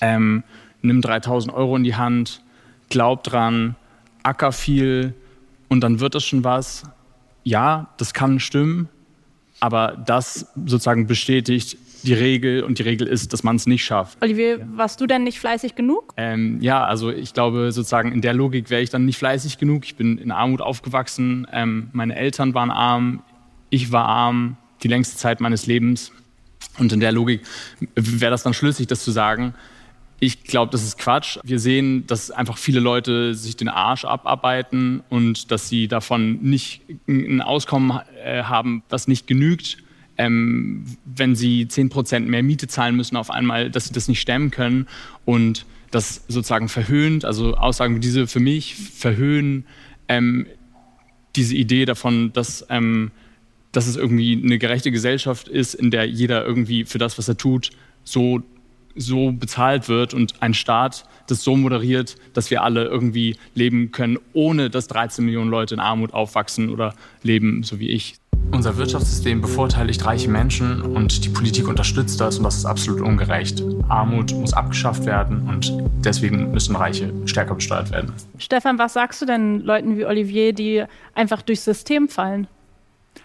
ähm, 0.00 0.42
nimm 0.82 1.00
3000 1.00 1.54
Euro 1.54 1.76
in 1.76 1.84
die 1.84 1.96
Hand, 1.96 2.42
glaub 2.90 3.24
dran, 3.24 3.74
acker 4.22 4.52
viel 4.52 5.14
und 5.68 5.80
dann 5.80 6.00
wird 6.00 6.14
das 6.14 6.24
schon 6.24 6.44
was. 6.44 6.84
Ja, 7.44 7.88
das 7.96 8.12
kann 8.12 8.38
stimmen, 8.38 8.88
aber 9.60 9.96
das 10.06 10.46
sozusagen 10.66 11.06
bestätigt 11.06 11.76
die 12.02 12.14
Regel 12.14 12.62
und 12.62 12.78
die 12.78 12.82
Regel 12.82 13.06
ist, 13.06 13.32
dass 13.32 13.42
man 13.42 13.56
es 13.56 13.66
nicht 13.66 13.84
schafft. 13.84 14.20
Olivier, 14.22 14.58
ja. 14.58 14.66
warst 14.74 15.00
du 15.00 15.06
denn 15.06 15.24
nicht 15.24 15.38
fleißig 15.38 15.74
genug? 15.74 16.12
Ähm, 16.16 16.58
ja, 16.60 16.84
also 16.84 17.10
ich 17.10 17.32
glaube 17.34 17.72
sozusagen 17.72 18.12
in 18.12 18.20
der 18.20 18.34
Logik 18.34 18.70
wäre 18.70 18.82
ich 18.82 18.90
dann 18.90 19.04
nicht 19.04 19.18
fleißig 19.18 19.58
genug. 19.58 19.84
Ich 19.84 19.96
bin 19.96 20.18
in 20.18 20.30
Armut 20.30 20.60
aufgewachsen, 20.60 21.46
ähm, 21.52 21.88
meine 21.92 22.16
Eltern 22.16 22.54
waren 22.54 22.70
arm, 22.70 23.22
ich 23.70 23.92
war 23.92 24.06
arm, 24.06 24.56
die 24.82 24.88
längste 24.88 25.16
Zeit 25.16 25.40
meines 25.40 25.66
Lebens. 25.66 26.12
Und 26.78 26.92
in 26.92 27.00
der 27.00 27.12
Logik 27.12 27.42
wäre 27.94 28.30
das 28.30 28.42
dann 28.42 28.54
schlüssig, 28.54 28.86
das 28.86 29.04
zu 29.04 29.10
sagen. 29.10 29.54
Ich 30.20 30.44
glaube, 30.44 30.70
das 30.70 30.84
ist 30.84 30.98
Quatsch. 30.98 31.38
Wir 31.42 31.58
sehen, 31.58 32.06
dass 32.06 32.30
einfach 32.30 32.56
viele 32.56 32.78
Leute 32.78 33.34
sich 33.34 33.56
den 33.56 33.68
Arsch 33.68 34.04
abarbeiten 34.04 35.02
und 35.08 35.50
dass 35.50 35.68
sie 35.68 35.88
davon 35.88 36.40
nicht 36.42 36.82
ein 37.08 37.42
Auskommen 37.42 37.98
äh, 38.24 38.44
haben, 38.44 38.84
was 38.88 39.08
nicht 39.08 39.26
genügt. 39.26 39.78
Ähm, 40.22 40.84
wenn 41.04 41.34
sie 41.34 41.66
10% 41.66 42.20
mehr 42.20 42.42
Miete 42.42 42.68
zahlen 42.68 42.94
müssen 42.96 43.16
auf 43.16 43.30
einmal, 43.30 43.70
dass 43.70 43.86
sie 43.86 43.92
das 43.92 44.06
nicht 44.08 44.20
stemmen 44.20 44.50
können 44.50 44.86
und 45.24 45.66
das 45.90 46.24
sozusagen 46.28 46.68
verhöhnt, 46.68 47.24
also 47.24 47.54
Aussagen 47.54 47.96
wie 47.96 48.00
diese 48.00 48.26
für 48.26 48.40
mich 48.40 48.76
verhöhnen 48.76 49.66
ähm, 50.08 50.46
diese 51.34 51.56
Idee 51.56 51.84
davon, 51.86 52.32
dass 52.32 52.64
ähm, 52.68 53.10
dass 53.72 53.86
es 53.86 53.96
irgendwie 53.96 54.40
eine 54.42 54.58
gerechte 54.58 54.90
Gesellschaft 54.90 55.48
ist, 55.48 55.74
in 55.74 55.90
der 55.90 56.06
jeder 56.06 56.44
irgendwie 56.44 56.84
für 56.84 56.98
das, 56.98 57.18
was 57.18 57.26
er 57.28 57.38
tut, 57.38 57.70
so, 58.04 58.42
so 58.94 59.32
bezahlt 59.32 59.88
wird 59.88 60.12
und 60.14 60.42
ein 60.42 60.54
Staat 60.54 61.06
das 61.26 61.42
so 61.42 61.56
moderiert, 61.56 62.16
dass 62.34 62.50
wir 62.50 62.62
alle 62.62 62.84
irgendwie 62.84 63.36
leben 63.54 63.90
können, 63.90 64.18
ohne 64.34 64.68
dass 64.68 64.88
13 64.88 65.24
Millionen 65.24 65.50
Leute 65.50 65.74
in 65.74 65.80
Armut 65.80 66.12
aufwachsen 66.12 66.68
oder 66.68 66.94
leben, 67.22 67.62
so 67.62 67.80
wie 67.80 67.88
ich. 67.88 68.16
Unser 68.50 68.76
Wirtschaftssystem 68.76 69.40
bevorteiligt 69.40 70.04
reiche 70.04 70.28
Menschen 70.28 70.82
und 70.82 71.24
die 71.24 71.28
Politik 71.28 71.68
unterstützt 71.68 72.20
das 72.20 72.38
und 72.38 72.44
das 72.44 72.56
ist 72.56 72.66
absolut 72.66 73.00
ungerecht. 73.00 73.62
Armut 73.88 74.34
muss 74.34 74.52
abgeschafft 74.52 75.06
werden 75.06 75.48
und 75.48 75.72
deswegen 76.04 76.50
müssen 76.50 76.76
Reiche 76.76 77.12
stärker 77.26 77.54
besteuert 77.54 77.90
werden. 77.90 78.12
Stefan, 78.38 78.78
was 78.78 78.92
sagst 78.92 79.22
du 79.22 79.26
denn 79.26 79.60
Leuten 79.60 79.96
wie 79.96 80.04
Olivier, 80.04 80.52
die 80.52 80.84
einfach 81.14 81.42
durchs 81.42 81.64
System 81.64 82.08
fallen? 82.08 82.46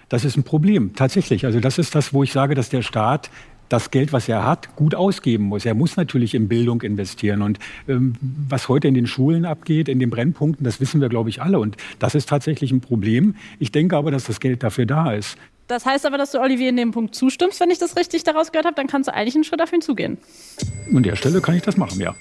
Das 0.09 0.23
ist 0.23 0.37
ein 0.37 0.43
Problem, 0.43 0.95
tatsächlich. 0.95 1.45
Also 1.45 1.59
das 1.59 1.77
ist 1.77 1.95
das, 1.95 2.13
wo 2.13 2.23
ich 2.23 2.31
sage, 2.31 2.55
dass 2.55 2.69
der 2.69 2.81
Staat 2.81 3.29
das 3.69 3.91
Geld, 3.91 4.13
was 4.13 4.29
er 4.29 4.45
hat, 4.45 4.75
gut 4.75 4.95
ausgeben 4.95 5.45
muss. 5.45 5.65
Er 5.65 5.73
muss 5.73 5.97
natürlich 5.97 6.33
in 6.33 6.47
Bildung 6.47 6.81
investieren. 6.81 7.41
Und 7.41 7.59
ähm, 7.87 8.13
was 8.21 8.69
heute 8.69 8.87
in 8.87 8.93
den 8.93 9.07
Schulen 9.07 9.45
abgeht, 9.45 9.89
in 9.89 9.99
den 9.99 10.09
Brennpunkten, 10.09 10.63
das 10.63 10.79
wissen 10.79 11.01
wir, 11.01 11.09
glaube 11.09 11.29
ich, 11.29 11.41
alle. 11.41 11.59
Und 11.59 11.77
das 11.99 12.15
ist 12.15 12.29
tatsächlich 12.29 12.71
ein 12.71 12.81
Problem. 12.81 13.35
Ich 13.59 13.71
denke 13.71 13.97
aber, 13.97 14.11
dass 14.11 14.25
das 14.25 14.39
Geld 14.39 14.63
dafür 14.63 14.85
da 14.85 15.13
ist. 15.13 15.37
Das 15.67 15.85
heißt 15.85 16.05
aber, 16.05 16.17
dass 16.17 16.31
du 16.31 16.39
Olivier 16.39 16.69
in 16.69 16.77
dem 16.77 16.91
Punkt 16.91 17.13
zustimmst, 17.13 17.59
wenn 17.59 17.69
ich 17.69 17.77
das 17.77 17.97
richtig 17.97 18.23
daraus 18.23 18.51
gehört 18.51 18.65
habe, 18.65 18.75
dann 18.75 18.87
kannst 18.87 19.09
du 19.09 19.13
eigentlich 19.13 19.35
einen 19.35 19.43
Schritt 19.43 19.61
auf 19.61 19.73
ihn 19.73 19.81
zugehen. 19.81 20.17
An 20.93 21.03
der 21.03 21.15
Stelle 21.15 21.41
kann 21.41 21.55
ich 21.55 21.61
das 21.61 21.75
machen, 21.75 21.99
ja. 21.99 22.15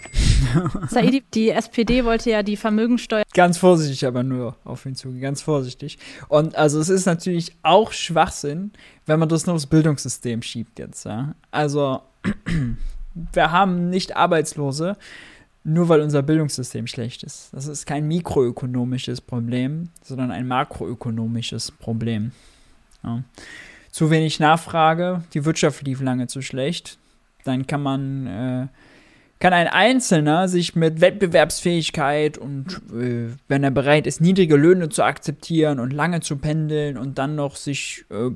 Saidi, 0.89 1.23
die 1.33 1.51
SPD 1.51 2.05
wollte 2.05 2.31
ja 2.31 2.43
die 2.43 2.57
Vermögensteuer. 2.57 3.23
Ganz 3.33 3.59
vorsichtig 3.59 4.05
aber 4.07 4.23
nur 4.23 4.57
auf 4.65 4.85
ihn 4.85 4.97
zugehen, 4.97 5.21
ganz 5.21 5.43
vorsichtig. 5.43 5.99
Und 6.29 6.57
also 6.57 6.81
es 6.81 6.89
ist 6.89 7.07
natürlich 7.07 7.53
auch 7.63 7.93
Schwachsinn, 7.93 8.73
wenn 9.07 9.21
man 9.21 9.29
das 9.29 9.47
nur 9.47 9.55
aufs 9.55 9.67
Bildungssystem 9.67 10.43
schiebt 10.43 10.79
jetzt. 10.79 11.05
Ja? 11.05 11.35
Also 11.53 12.01
wir 13.33 13.53
haben 13.53 13.91
nicht 13.91 14.17
Arbeitslose, 14.17 14.97
nur 15.63 15.89
weil 15.89 16.01
unser 16.01 16.23
Bildungssystem 16.23 16.87
schlecht 16.87 17.23
ist. 17.23 17.49
Das 17.53 17.67
ist 17.67 17.87
kein 17.87 18.07
mikroökonomisches 18.09 19.21
Problem, 19.21 19.91
sondern 20.03 20.31
ein 20.31 20.47
makroökonomisches 20.47 21.73
Problem. 21.73 22.33
Ja. 23.03 23.23
Zu 23.91 24.11
wenig 24.11 24.41
Nachfrage, 24.41 25.23
die 25.33 25.45
Wirtschaft 25.45 25.87
lief 25.87 26.03
lange 26.03 26.27
zu 26.27 26.43
schlecht. 26.43 26.99
Dann 27.45 27.67
kann 27.67 27.83
man, 27.83 28.27
äh, 28.27 28.67
kann 29.39 29.53
ein 29.53 29.69
Einzelner 29.69 30.49
sich 30.49 30.77
mit 30.77 31.01
Wettbewerbsfähigkeit 31.01 32.37
und 32.37 32.81
äh, 32.93 33.29
wenn 33.49 33.65
er 33.65 33.71
bereit 33.71 34.07
ist, 34.07 34.21
niedrige 34.21 34.57
Löhne 34.57 34.89
zu 34.89 35.03
akzeptieren 35.03 35.81
und 35.81 35.93
lange 35.93 36.21
zu 36.21 36.37
pendeln 36.37 36.99
und 36.99 37.19
dann 37.19 37.37
noch 37.37 37.57
sich 37.57 38.05
äh, 38.11 38.31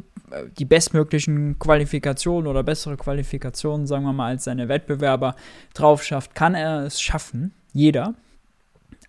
die 0.59 0.65
bestmöglichen 0.65 1.59
Qualifikationen 1.59 2.47
oder 2.47 2.63
bessere 2.63 2.97
Qualifikationen, 2.97 3.87
sagen 3.87 4.05
wir 4.05 4.13
mal, 4.13 4.29
als 4.29 4.45
seine 4.45 4.69
Wettbewerber 4.69 5.35
drauf 5.75 6.05
schafft, 6.05 6.35
kann 6.35 6.55
er 6.55 6.85
es 6.85 7.01
schaffen. 7.01 7.53
Jeder 7.73 8.15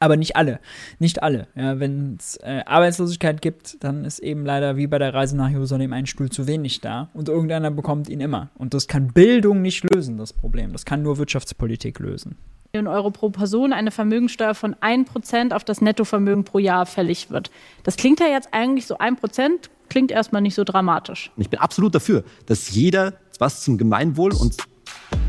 aber 0.01 0.17
nicht 0.17 0.35
alle. 0.35 0.59
Nicht 0.99 1.21
alle. 1.21 1.47
Ja, 1.55 1.79
Wenn 1.79 2.17
es 2.19 2.37
äh, 2.37 2.63
Arbeitslosigkeit 2.65 3.41
gibt, 3.41 3.83
dann 3.83 4.03
ist 4.03 4.19
eben 4.19 4.45
leider 4.45 4.75
wie 4.75 4.87
bei 4.87 4.97
der 4.97 5.13
Reise 5.13 5.37
nach 5.37 5.49
Jerusalem 5.49 5.93
ein 5.93 6.07
Stuhl 6.07 6.29
zu 6.29 6.47
wenig 6.47 6.81
da 6.81 7.09
und 7.13 7.29
irgendeiner 7.29 7.71
bekommt 7.71 8.09
ihn 8.09 8.19
immer. 8.19 8.49
Und 8.57 8.73
das 8.73 8.87
kann 8.87 9.13
Bildung 9.13 9.61
nicht 9.61 9.83
lösen, 9.93 10.17
das 10.17 10.33
Problem. 10.33 10.71
Das 10.71 10.85
kann 10.85 11.03
nur 11.03 11.17
Wirtschaftspolitik 11.17 11.99
lösen. 11.99 12.37
Euro 12.73 13.11
pro 13.11 13.29
Person 13.29 13.73
eine 13.73 13.91
Vermögensteuer 13.91 14.55
von 14.55 14.75
1% 14.75 15.53
auf 15.53 15.63
das 15.63 15.81
Nettovermögen 15.81 16.45
pro 16.45 16.57
Jahr 16.57 16.85
fällig 16.85 17.29
wird. 17.29 17.51
Das 17.83 17.97
klingt 17.97 18.19
ja 18.21 18.27
jetzt 18.27 18.49
eigentlich 18.53 18.87
so 18.87 18.97
1%, 18.97 19.49
klingt 19.89 20.09
erstmal 20.09 20.41
nicht 20.41 20.55
so 20.55 20.63
dramatisch. 20.63 21.31
Ich 21.35 21.49
bin 21.49 21.59
absolut 21.59 21.93
dafür, 21.93 22.23
dass 22.45 22.71
jeder 22.71 23.13
was 23.39 23.61
zum 23.61 23.77
Gemeinwohl 23.77 24.33
und 24.33 24.55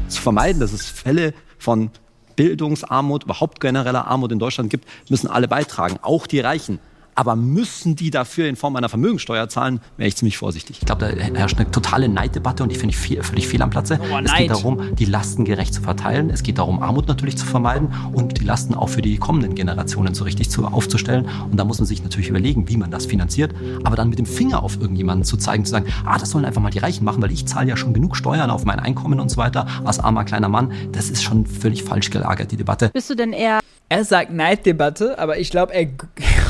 zu 0.08 0.22
vermeiden, 0.22 0.60
dass 0.60 0.72
es 0.72 0.86
Fälle 0.86 1.34
von 1.58 1.90
Bildungsarmut, 2.36 3.24
überhaupt 3.24 3.60
genereller 3.60 4.06
Armut 4.06 4.32
in 4.32 4.38
Deutschland 4.38 4.70
gibt, 4.70 4.86
müssen 5.08 5.28
alle 5.28 5.48
beitragen, 5.48 5.98
auch 6.02 6.26
die 6.26 6.40
Reichen. 6.40 6.78
Aber 7.14 7.36
müssen 7.36 7.96
die 7.96 8.10
dafür 8.10 8.48
in 8.48 8.56
Form 8.56 8.76
einer 8.76 8.88
Vermögensteuer 8.88 9.48
zahlen, 9.48 9.80
wäre 9.96 10.08
ich 10.08 10.16
ziemlich 10.16 10.38
vorsichtig. 10.38 10.78
Ich 10.80 10.86
glaube, 10.86 11.06
da 11.06 11.08
herrscht 11.08 11.58
eine 11.58 11.70
totale 11.70 12.08
Neiddebatte 12.08 12.62
und 12.62 12.70
die 12.70 12.76
finde 12.76 12.94
ich 12.94 12.98
viel, 12.98 13.22
völlig 13.22 13.48
fehl 13.48 13.62
am 13.62 13.70
Platze. 13.70 14.00
Oh, 14.10 14.18
es 14.24 14.32
geht 14.34 14.50
darum, 14.50 14.94
die 14.96 15.04
Lasten 15.04 15.44
gerecht 15.44 15.74
zu 15.74 15.82
verteilen. 15.82 16.30
Es 16.30 16.42
geht 16.42 16.58
darum, 16.58 16.82
Armut 16.82 17.08
natürlich 17.08 17.36
zu 17.36 17.46
vermeiden 17.46 17.92
und 18.12 18.40
die 18.40 18.44
Lasten 18.44 18.74
auch 18.74 18.88
für 18.88 19.02
die 19.02 19.18
kommenden 19.18 19.54
Generationen 19.54 20.14
so 20.14 20.24
richtig 20.24 20.50
zu, 20.50 20.64
aufzustellen. 20.64 21.28
Und 21.50 21.56
da 21.58 21.64
muss 21.64 21.78
man 21.78 21.86
sich 21.86 22.02
natürlich 22.02 22.28
überlegen, 22.28 22.68
wie 22.68 22.76
man 22.76 22.90
das 22.90 23.06
finanziert. 23.06 23.54
Aber 23.84 23.96
dann 23.96 24.08
mit 24.08 24.18
dem 24.18 24.26
Finger 24.26 24.62
auf 24.62 24.80
irgendjemanden 24.80 25.24
zu 25.24 25.36
zeigen, 25.36 25.64
zu 25.64 25.70
sagen, 25.70 25.86
ah, 26.04 26.18
das 26.18 26.30
sollen 26.30 26.44
einfach 26.44 26.62
mal 26.62 26.70
die 26.70 26.78
Reichen 26.78 27.04
machen, 27.04 27.22
weil 27.22 27.32
ich 27.32 27.46
zahle 27.46 27.68
ja 27.68 27.76
schon 27.76 27.92
genug 27.92 28.16
Steuern 28.16 28.50
auf 28.50 28.64
mein 28.64 28.80
Einkommen 28.80 29.20
und 29.20 29.30
so 29.30 29.36
weiter 29.36 29.66
als 29.84 29.98
armer 29.98 30.24
kleiner 30.24 30.48
Mann, 30.48 30.72
das 30.92 31.10
ist 31.10 31.22
schon 31.22 31.46
völlig 31.46 31.82
falsch 31.82 32.10
gelagert, 32.10 32.52
die 32.52 32.56
Debatte. 32.56 32.90
Bist 32.92 33.10
du 33.10 33.14
denn 33.14 33.32
eher 33.32 33.60
Er 33.88 34.04
sagt 34.04 34.32
Neiddebatte, 34.32 35.18
aber 35.18 35.38
ich 35.38 35.50
glaube, 35.50 35.74
er, 35.74 35.82
er. 35.82 35.90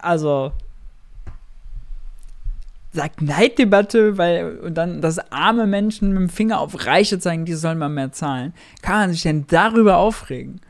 Also. 0.00 0.52
Sagt 2.92 3.22
Neiddebatte, 3.22 4.18
weil. 4.18 4.58
Und 4.58 4.74
dann, 4.74 5.00
dass 5.00 5.18
arme 5.30 5.66
Menschen 5.66 6.08
mit 6.10 6.18
dem 6.18 6.28
Finger 6.28 6.60
auf 6.60 6.86
Reiche 6.86 7.18
zeigen, 7.18 7.44
die 7.44 7.54
sollen 7.54 7.78
mal 7.78 7.88
mehr 7.88 8.12
zahlen. 8.12 8.52
Kann 8.82 8.96
man 8.96 9.12
sich 9.12 9.22
denn 9.22 9.46
darüber 9.46 9.98
aufregen? 9.98 10.60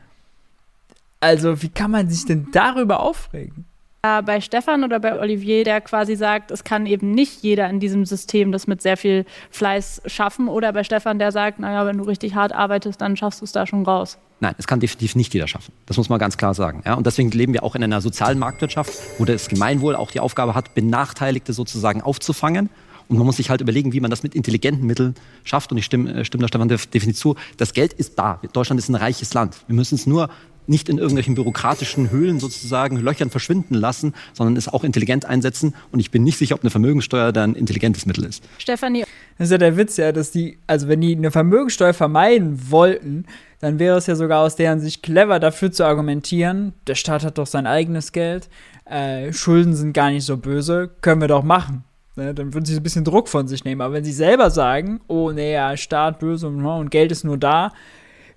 Also, 1.19 1.61
wie 1.61 1.69
kann 1.69 1.91
man 1.91 2.09
sich 2.09 2.25
denn 2.25 2.47
darüber 2.51 2.99
aufregen? 2.99 3.65
Bei 4.01 4.41
Stefan 4.41 4.83
oder 4.83 4.99
bei 4.99 5.19
Olivier, 5.19 5.63
der 5.63 5.79
quasi 5.79 6.15
sagt, 6.15 6.49
es 6.49 6.63
kann 6.63 6.87
eben 6.87 7.11
nicht 7.11 7.43
jeder 7.43 7.69
in 7.69 7.79
diesem 7.79 8.05
System 8.05 8.51
das 8.51 8.65
mit 8.65 8.81
sehr 8.81 8.97
viel 8.97 9.25
Fleiß 9.51 10.01
schaffen? 10.07 10.47
Oder 10.47 10.73
bei 10.73 10.83
Stefan, 10.83 11.19
der 11.19 11.31
sagt, 11.31 11.59
naja, 11.59 11.85
wenn 11.85 11.99
du 11.99 12.03
richtig 12.05 12.33
hart 12.33 12.51
arbeitest, 12.51 12.99
dann 12.99 13.15
schaffst 13.15 13.41
du 13.41 13.45
es 13.45 13.51
da 13.51 13.67
schon 13.67 13.85
raus? 13.85 14.17
Nein, 14.39 14.55
es 14.57 14.65
kann 14.65 14.79
definitiv 14.79 15.15
nicht 15.15 15.31
jeder 15.35 15.47
schaffen. 15.47 15.71
Das 15.85 15.97
muss 15.97 16.09
man 16.09 16.17
ganz 16.17 16.35
klar 16.35 16.55
sagen. 16.55 16.81
Ja? 16.83 16.95
Und 16.95 17.05
deswegen 17.05 17.29
leben 17.29 17.53
wir 17.53 17.63
auch 17.63 17.75
in 17.75 17.83
einer 17.83 18.01
sozialen 18.01 18.39
Marktwirtschaft, 18.39 18.91
wo 19.19 19.25
das 19.25 19.47
Gemeinwohl 19.49 19.95
auch 19.95 20.09
die 20.09 20.19
Aufgabe 20.19 20.55
hat, 20.55 20.73
Benachteiligte 20.73 21.53
sozusagen 21.53 22.01
aufzufangen. 22.01 22.71
Und 23.07 23.17
man 23.17 23.25
muss 23.27 23.37
sich 23.37 23.51
halt 23.51 23.61
überlegen, 23.61 23.93
wie 23.93 23.99
man 23.99 24.09
das 24.09 24.23
mit 24.23 24.33
intelligenten 24.33 24.87
Mitteln 24.87 25.13
schafft. 25.43 25.71
Und 25.71 25.77
ich 25.77 25.85
stimme, 25.85 26.11
äh, 26.13 26.25
stimme 26.25 26.41
da 26.41 26.47
Stefan 26.47 26.69
definitiv 26.69 27.17
zu. 27.17 27.35
Das 27.57 27.73
Geld 27.73 27.93
ist 27.93 28.17
da. 28.17 28.39
Deutschland 28.53 28.79
ist 28.79 28.89
ein 28.89 28.95
reiches 28.95 29.33
Land. 29.35 29.57
Wir 29.67 29.75
müssen 29.75 29.93
es 29.93 30.07
nur 30.07 30.29
nicht 30.67 30.89
in 30.89 30.97
irgendwelchen 30.97 31.35
bürokratischen 31.35 32.11
Höhlen 32.11 32.39
sozusagen 32.39 32.97
Löchern 32.97 33.29
verschwinden 33.29 33.75
lassen, 33.75 34.13
sondern 34.33 34.55
es 34.55 34.67
auch 34.67 34.83
intelligent 34.83 35.25
einsetzen. 35.25 35.73
Und 35.91 35.99
ich 35.99 36.11
bin 36.11 36.23
nicht 36.23 36.37
sicher, 36.37 36.55
ob 36.55 36.61
eine 36.61 36.69
Vermögenssteuer 36.69 37.31
da 37.31 37.43
ein 37.43 37.55
intelligentes 37.55 38.05
Mittel 38.05 38.25
ist. 38.25 38.43
Stefanie. 38.57 39.03
Das 39.37 39.47
ist 39.47 39.51
ja 39.51 39.57
der 39.57 39.77
Witz, 39.77 39.97
ja, 39.97 40.11
dass 40.11 40.31
die, 40.31 40.57
also 40.67 40.87
wenn 40.87 41.01
die 41.01 41.15
eine 41.15 41.31
Vermögenssteuer 41.31 41.93
vermeiden 41.93 42.71
wollten, 42.71 43.25
dann 43.59 43.79
wäre 43.79 43.97
es 43.97 44.07
ja 44.07 44.15
sogar 44.15 44.41
aus 44.41 44.55
deren 44.55 44.79
Sicht 44.79 45.03
clever 45.03 45.39
dafür 45.39 45.71
zu 45.71 45.85
argumentieren, 45.85 46.73
der 46.87 46.95
Staat 46.95 47.23
hat 47.23 47.37
doch 47.37 47.47
sein 47.47 47.67
eigenes 47.67 48.11
Geld, 48.11 48.49
äh, 48.85 49.31
Schulden 49.33 49.75
sind 49.75 49.93
gar 49.93 50.09
nicht 50.09 50.25
so 50.25 50.37
böse, 50.37 50.89
können 51.01 51.21
wir 51.21 51.27
doch 51.27 51.43
machen. 51.43 51.83
Ne, 52.17 52.33
dann 52.33 52.53
würden 52.53 52.65
sie 52.65 52.75
ein 52.75 52.83
bisschen 52.83 53.05
Druck 53.05 53.29
von 53.29 53.47
sich 53.47 53.63
nehmen. 53.63 53.79
Aber 53.79 53.93
wenn 53.93 54.03
sie 54.03 54.11
selber 54.11 54.51
sagen, 54.51 54.99
oh 55.07 55.31
nee, 55.31 55.53
ja, 55.53 55.77
Staat 55.77 56.19
böse 56.19 56.47
und, 56.47 56.65
und 56.65 56.91
Geld 56.91 57.09
ist 57.11 57.23
nur 57.23 57.37
da, 57.37 57.71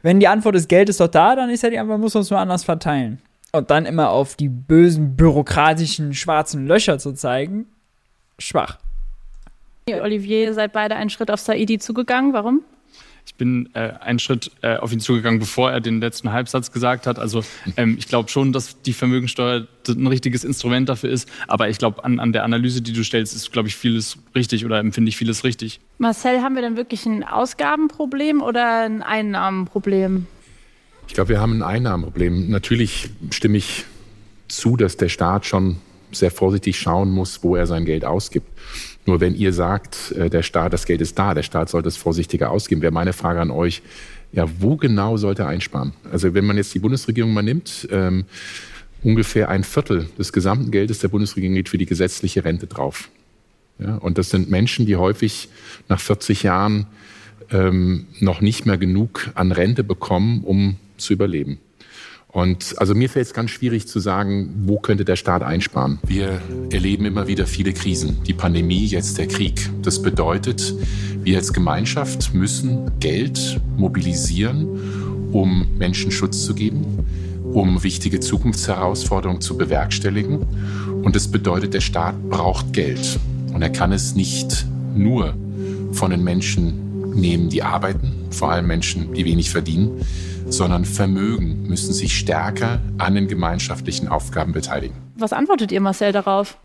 wenn 0.05 0.21
die 0.21 0.29
Antwort 0.29 0.55
ist, 0.55 0.69
Geld 0.69 0.91
ist 0.91 1.01
doch 1.01 1.09
da, 1.09 1.35
dann 1.35 1.49
ist 1.49 1.63
ja 1.63 1.71
die 1.71 1.79
Antwort, 1.79 1.99
muss 1.99 2.15
es 2.15 2.29
nur 2.29 2.39
anders 2.39 2.63
verteilen. 2.63 3.23
Und 3.53 3.71
dann 3.71 3.87
immer 3.87 4.11
auf 4.11 4.37
die 4.37 4.51
bösen, 4.51 5.17
bürokratischen, 5.17 6.13
schwarzen 6.13 6.67
Löcher 6.67 6.99
zu 6.99 7.13
zeigen, 7.13 7.67
schwach. 8.39 8.79
Olivier, 9.89 10.43
ihr 10.43 10.55
seid 10.55 10.75
beide 10.75 10.97
einen 10.97 11.09
Schritt 11.09 11.31
auf 11.31 11.41
Saidi 11.41 11.79
zugegangen. 11.79 12.35
Warum? 12.35 12.61
Ich 13.26 13.35
bin 13.37 13.69
äh, 13.75 13.93
einen 14.00 14.19
Schritt 14.19 14.50
äh, 14.62 14.76
auf 14.76 14.93
ihn 14.93 15.00
zugegangen, 15.00 15.40
bevor 15.40 15.71
er 15.71 15.81
den 15.81 16.00
letzten 16.00 16.33
Halbsatz 16.33 16.71
gesagt 16.71 17.07
hat. 17.07 17.19
Also 17.19 17.43
ähm, 17.76 17.97
ich 17.99 18.07
glaube 18.07 18.28
schon, 18.28 18.52
dass 18.52 18.81
die 18.83 18.93
Vermögensteuer 18.93 19.66
ein 19.88 20.07
richtiges 20.07 20.45
Instrument 20.45 20.88
dafür 20.88 21.11
ist. 21.11 21.28
Aber 21.49 21.69
ich 21.69 21.78
glaube, 21.78 22.04
an, 22.04 22.21
an 22.21 22.33
der 22.33 22.45
Analyse, 22.45 22.83
die 22.83 22.93
du 22.93 23.02
stellst, 23.02 23.35
ist, 23.35 23.50
glaube 23.50 23.69
ich, 23.69 23.76
vieles 23.76 24.19
richtig 24.35 24.64
oder 24.64 24.78
empfinde 24.78 25.09
ich 25.09 25.16
vieles 25.16 25.43
richtig. 25.43 25.81
Marcel, 25.99 26.43
haben 26.43 26.54
wir 26.54 26.62
denn 26.62 26.76
wirklich 26.76 27.07
ein 27.07 27.25
Ausgabenproblem 27.25 28.43
oder 28.43 28.85
ein 28.85 29.02
Einnahmenproblem? 29.02 30.26
Ich 31.09 31.14
glaube, 31.14 31.31
wir 31.31 31.40
haben 31.40 31.54
ein 31.54 31.62
Einnahmenproblem. 31.62 32.50
Natürlich 32.50 33.11
stimme 33.31 33.59
ich 33.59 33.85
zu, 34.49 34.76
dass 34.76 34.97
der 34.97 35.09
Staat 35.09 35.47
schon 35.47 35.78
sehr 36.12 36.31
vorsichtig 36.31 36.78
schauen 36.78 37.11
muss, 37.11 37.43
wo 37.43 37.57
er 37.57 37.66
sein 37.66 37.85
Geld 37.85 38.04
ausgibt. 38.04 38.49
Nur 39.07 39.21
wenn 39.21 39.35
ihr 39.35 39.53
sagt, 39.53 40.13
äh, 40.13 40.31
der 40.31 40.43
Staat, 40.43 40.73
das 40.73 40.87
Geld 40.87 41.01
ist 41.01 41.19
da, 41.19 41.35
der 41.35 41.43
Staat 41.43 41.69
sollte 41.69 41.89
es 41.89 41.97
vorsichtiger 41.97 42.51
ausgeben, 42.51 42.83
wäre 42.83 42.93
meine 42.93 43.13
Frage 43.13 43.41
an 43.41 43.51
euch, 43.51 43.83
ja, 44.33 44.47
wo 44.59 44.77
genau 44.77 45.17
sollte 45.17 45.43
er 45.43 45.49
einsparen? 45.49 45.93
Also 46.11 46.35
wenn 46.35 46.45
man 46.45 46.57
jetzt 46.57 46.75
die 46.75 46.79
Bundesregierung 46.79 47.33
mal 47.33 47.43
nimmt, 47.43 47.87
ähm, 47.91 48.25
ungefähr 49.03 49.49
ein 49.49 49.62
Viertel 49.62 50.09
des 50.19 50.33
gesamten 50.33 50.71
Geldes 50.71 50.99
der 50.99 51.09
Bundesregierung 51.09 51.55
geht 51.55 51.69
für 51.69 51.79
die 51.79 51.87
gesetzliche 51.87 52.45
Rente 52.45 52.67
drauf. 52.67 53.11
Ja, 53.79 53.97
und 53.97 54.19
das 54.19 54.31
sind 54.31 54.51
Menschen, 54.51 54.87
die 54.87 54.97
häufig 54.97 55.49
nach 55.88 56.01
40 56.01 56.43
Jahren 56.43 56.87
ähm, 57.51 58.07
noch 58.21 58.40
nicht 58.40 58.67
mehr 58.67 58.79
genug 58.79 59.31
an 59.35 59.53
Rente 59.53 59.85
bekommen, 59.85 60.43
um 60.45 60.77
zu 60.97 61.12
überleben. 61.12 61.59
Und 62.35 62.75
also 62.79 62.97
mir 62.97 63.09
fällt 63.09 63.27
es 63.27 63.33
ganz 63.33 63.53
schwierig 63.53 63.87
zu 63.87 64.01
sagen, 64.01 64.53
wo 64.66 64.81
könnte 64.81 65.05
der 65.05 65.14
Staat 65.14 65.44
einsparen. 65.44 66.01
Wir 66.05 66.42
erleben 66.73 67.05
immer 67.05 67.29
wieder 67.29 67.47
viele 67.47 67.73
Krisen. 67.73 68.25
Die 68.27 68.33
Pandemie, 68.33 68.85
jetzt 68.87 69.18
der 69.18 69.29
Krieg. 69.29 69.70
Das 69.83 70.03
bedeutet, 70.03 70.75
wir 71.23 71.38
als 71.38 71.53
Gemeinschaft 71.53 72.35
müssen 72.35 72.90
Geld 72.99 73.61
mobilisieren, 73.77 74.66
um 75.31 75.64
Menschen 75.79 76.11
Schutz 76.11 76.44
zu 76.44 76.57
geben, 76.57 77.07
um 77.53 77.85
wichtige 77.85 78.18
Zukunftsherausforderungen 78.18 79.40
zu 79.40 79.57
bewerkstelligen. 79.57 80.40
Und 81.05 81.14
das 81.14 81.31
bedeutet, 81.31 81.73
der 81.73 81.83
Staat 81.83 82.20
braucht 82.31 82.73
Geld. 82.73 83.20
Und 83.53 83.62
er 83.62 83.70
kann 83.70 83.92
es 83.92 84.16
nicht 84.16 84.66
nur 84.97 85.37
von 85.92 86.11
den 86.11 86.25
Menschen 86.25 87.14
nehmen, 87.14 87.49
die 87.49 87.62
arbeiten, 87.62 88.12
vor 88.31 88.51
allem 88.51 88.66
Menschen, 88.66 89.14
die 89.14 89.25
wenig 89.25 89.51
verdienen, 89.51 90.01
sondern 90.57 90.85
Vermögen 90.85 91.67
müssen 91.67 91.93
sich 91.93 92.17
stärker 92.17 92.81
an 92.99 93.14
den 93.14 93.29
gemeinschaftlichen 93.29 94.09
Aufgaben 94.09 94.53
beteiligen. 94.53 94.97
Was 95.17 95.33
antwortet 95.33 95.73
ihr, 95.73 95.81
Marcel, 95.81 96.12
darauf? 96.12 96.59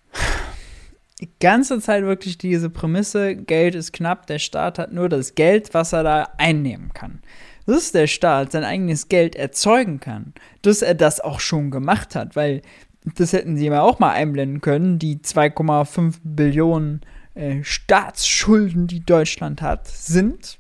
Die 1.21 1.29
ganze 1.39 1.79
Zeit 1.81 2.03
wirklich 2.03 2.37
diese 2.37 2.69
Prämisse, 2.69 3.35
Geld 3.35 3.75
ist 3.75 3.91
knapp, 3.91 4.27
der 4.27 4.39
Staat 4.39 4.79
hat 4.79 4.93
nur 4.93 5.09
das 5.09 5.35
Geld, 5.35 5.73
was 5.73 5.91
er 5.91 6.03
da 6.03 6.29
einnehmen 6.37 6.93
kann. 6.93 7.19
Dass 7.65 7.91
der 7.91 8.07
Staat 8.07 8.53
sein 8.53 8.63
eigenes 8.63 9.09
Geld 9.09 9.35
erzeugen 9.35 9.99
kann, 9.99 10.33
dass 10.61 10.81
er 10.81 10.95
das 10.95 11.19
auch 11.19 11.39
schon 11.39 11.71
gemacht 11.71 12.15
hat, 12.15 12.35
weil 12.35 12.61
das 13.03 13.33
hätten 13.33 13.57
sie 13.57 13.67
ja 13.67 13.81
auch 13.81 13.99
mal 13.99 14.11
einblenden 14.11 14.61
können, 14.61 14.99
die 14.99 15.17
2,5 15.17 16.15
Billionen 16.23 17.01
äh, 17.35 17.63
Staatsschulden, 17.63 18.87
die 18.87 19.05
Deutschland 19.05 19.61
hat, 19.61 19.87
sind 19.87 20.58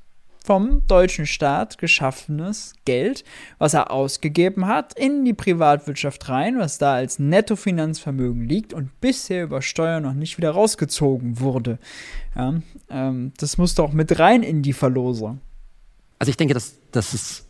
vom 0.49 0.81
deutschen 0.87 1.27
Staat 1.27 1.77
geschaffenes 1.77 2.73
Geld, 2.83 3.23
was 3.59 3.75
er 3.75 3.91
ausgegeben 3.91 4.65
hat, 4.65 4.97
in 4.97 5.23
die 5.23 5.35
Privatwirtschaft 5.35 6.27
rein, 6.27 6.57
was 6.57 6.79
da 6.79 6.95
als 6.95 7.19
Nettofinanzvermögen 7.19 8.49
liegt 8.49 8.73
und 8.73 8.99
bisher 8.99 9.43
über 9.43 9.61
Steuern 9.61 10.01
noch 10.01 10.15
nicht 10.15 10.39
wieder 10.39 10.49
rausgezogen 10.49 11.39
wurde. 11.39 11.77
Ja, 12.35 12.55
ähm, 12.89 13.31
das 13.37 13.59
muss 13.59 13.75
doch 13.75 13.93
mit 13.93 14.17
rein 14.17 14.41
in 14.41 14.63
die 14.63 14.73
Verlose. 14.73 15.37
Also 16.17 16.31
ich 16.31 16.37
denke, 16.37 16.55
dass, 16.55 16.73
dass 16.89 17.13
es 17.13 17.45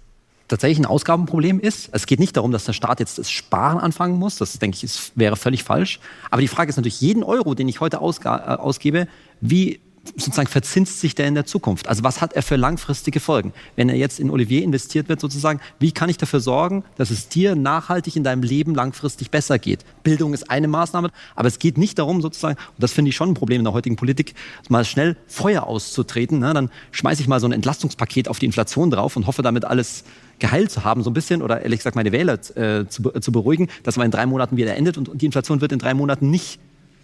tatsächlich 0.50 0.80
ein 0.80 0.86
Ausgabenproblem 0.86 1.62
ist. 1.62 1.92
Es 1.94 2.06
geht 2.06 2.20
nicht 2.20 2.36
darum, 2.36 2.52
dass 2.52 2.66
der 2.66 2.74
Staat 2.74 3.00
jetzt 3.00 3.18
das 3.18 3.32
Sparen 3.32 3.80
anfangen 3.80 4.20
muss. 4.20 4.36
Das, 4.36 4.60
denke 4.60 4.76
ich, 4.76 4.84
ist, 4.84 5.14
wäre 5.16 5.38
völlig 5.38 5.64
falsch. 5.64 6.02
Aber 6.32 6.42
die 6.42 6.50
Frage 6.50 6.70
ist 6.70 6.76
natürlich, 6.76 7.00
jeden 7.00 7.24
Euro, 7.24 7.56
den 7.56 7.70
ich 7.70 7.80
heute 7.80 7.96
äh, 7.96 8.28
ausgebe, 8.28 9.08
wie 9.40 9.80
sozusagen 10.18 10.48
verzinst 10.48 11.00
sich 11.00 11.16
der 11.16 11.28
in 11.28 11.36
der 11.36 11.46
Zukunft? 11.46 11.88
Also 11.88 12.04
was 12.04 12.22
hat 12.22 12.34
er 12.34 12.42
für 12.42 12.56
langfristige 12.56 13.20
Folgen? 13.20 13.54
Wenn 13.76 13.90
er 13.90 13.96
jetzt 13.96 14.20
in 14.20 14.30
Olivier 14.30 14.64
investiert 14.64 15.10
wird 15.10 15.20
sozusagen, 15.20 15.60
wie 15.80 15.92
kann 15.92 16.10
ich 16.10 16.18
dafür 16.18 16.40
sorgen, 16.40 16.84
dass 16.98 17.10
es 17.10 17.30
dir 17.30 17.56
nachhaltig 17.56 18.16
in 18.16 18.24
deinem 18.24 18.44
Leben 18.44 18.76
langfristig 18.76 19.32
besser 19.32 19.60
geht? 19.60 19.86
Bildung 20.04 20.34
ist 20.34 20.50
eine 20.50 20.68
Maßnahme, 20.68 21.10
aber 21.36 21.48
es 21.48 21.60
geht 21.60 21.78
nicht 21.78 22.00
darum 22.00 22.22
sozusagen, 22.22 22.58
und 22.58 22.84
das 22.84 22.92
finde 22.92 23.10
ich 23.10 23.16
schon 23.16 23.30
ein 23.30 23.34
Problem 23.34 23.60
in 23.60 23.66
der 23.66 23.74
heutigen 23.74 23.96
Politik, 23.96 24.34
mal 24.70 24.86
schnell 24.86 25.18
Feuer 25.28 25.64
auszutreten. 25.64 26.40
Ne? 26.40 26.54
Dann 26.54 26.70
schmeiße 26.92 27.22
ich 27.22 27.28
mal 27.28 27.40
so 27.40 27.48
ein 27.48 27.52
Entlastungspaket 27.52 28.28
auf 28.28 28.40
die 28.40 28.46
Inflation 28.46 28.90
drauf 28.92 29.16
und 29.16 29.28
hoffe 29.28 29.42
damit 29.42 29.66
alles 29.66 30.04
geheilt 30.40 30.72
zu 30.72 30.84
haben, 30.84 31.04
so 31.04 31.10
ein 31.10 31.14
bisschen, 31.14 31.42
oder 31.42 31.62
ehrlich 31.62 31.80
gesagt 31.80 31.96
meine 31.96 32.12
Wähler 32.12 32.40
äh, 32.56 32.88
zu, 32.88 33.04
zu 33.20 33.32
beruhigen, 33.32 33.68
dass 33.84 33.98
man 33.98 34.06
in 34.06 34.12
drei 34.12 34.26
Monaten 34.26 34.58
wieder 34.58 34.76
endet 34.76 34.98
und, 34.98 35.10
und 35.10 35.22
die 35.22 35.26
Inflation 35.26 35.62
wird 35.62 35.72
in 35.72 35.80
drei 35.80 35.94
Monaten 35.94 36.32
nicht 36.32 36.60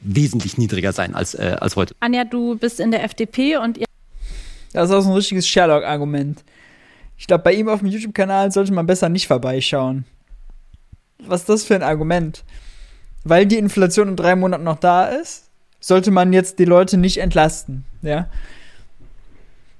wesentlich 0.05 0.57
niedriger 0.57 0.93
sein 0.93 1.15
als, 1.15 1.33
äh, 1.33 1.57
als 1.59 1.75
heute. 1.75 1.95
Anja, 1.99 2.23
du 2.23 2.57
bist 2.57 2.79
in 2.79 2.91
der 2.91 3.03
FDP 3.03 3.57
und 3.57 3.77
ihr. 3.77 3.85
Das 4.73 4.89
ist 4.89 4.95
auch 4.95 5.01
so 5.01 5.09
ein 5.09 5.15
richtiges 5.15 5.47
Sherlock-Argument. 5.47 6.43
Ich 7.17 7.27
glaube, 7.27 7.43
bei 7.43 7.53
ihm 7.53 7.69
auf 7.69 7.79
dem 7.79 7.87
YouTube-Kanal 7.87 8.51
sollte 8.51 8.73
man 8.73 8.85
besser 8.85 9.09
nicht 9.09 9.27
vorbeischauen. 9.27 10.05
Was 11.19 11.41
ist 11.41 11.49
das 11.49 11.63
für 11.63 11.75
ein 11.75 11.83
Argument? 11.83 12.43
Weil 13.23 13.45
die 13.45 13.57
Inflation 13.57 14.09
in 14.09 14.15
drei 14.15 14.35
Monaten 14.35 14.63
noch 14.63 14.79
da 14.79 15.05
ist, 15.05 15.49
sollte 15.79 16.11
man 16.11 16.33
jetzt 16.33 16.59
die 16.59 16.65
Leute 16.65 16.97
nicht 16.97 17.17
entlasten, 17.17 17.85
ja? 18.01 18.27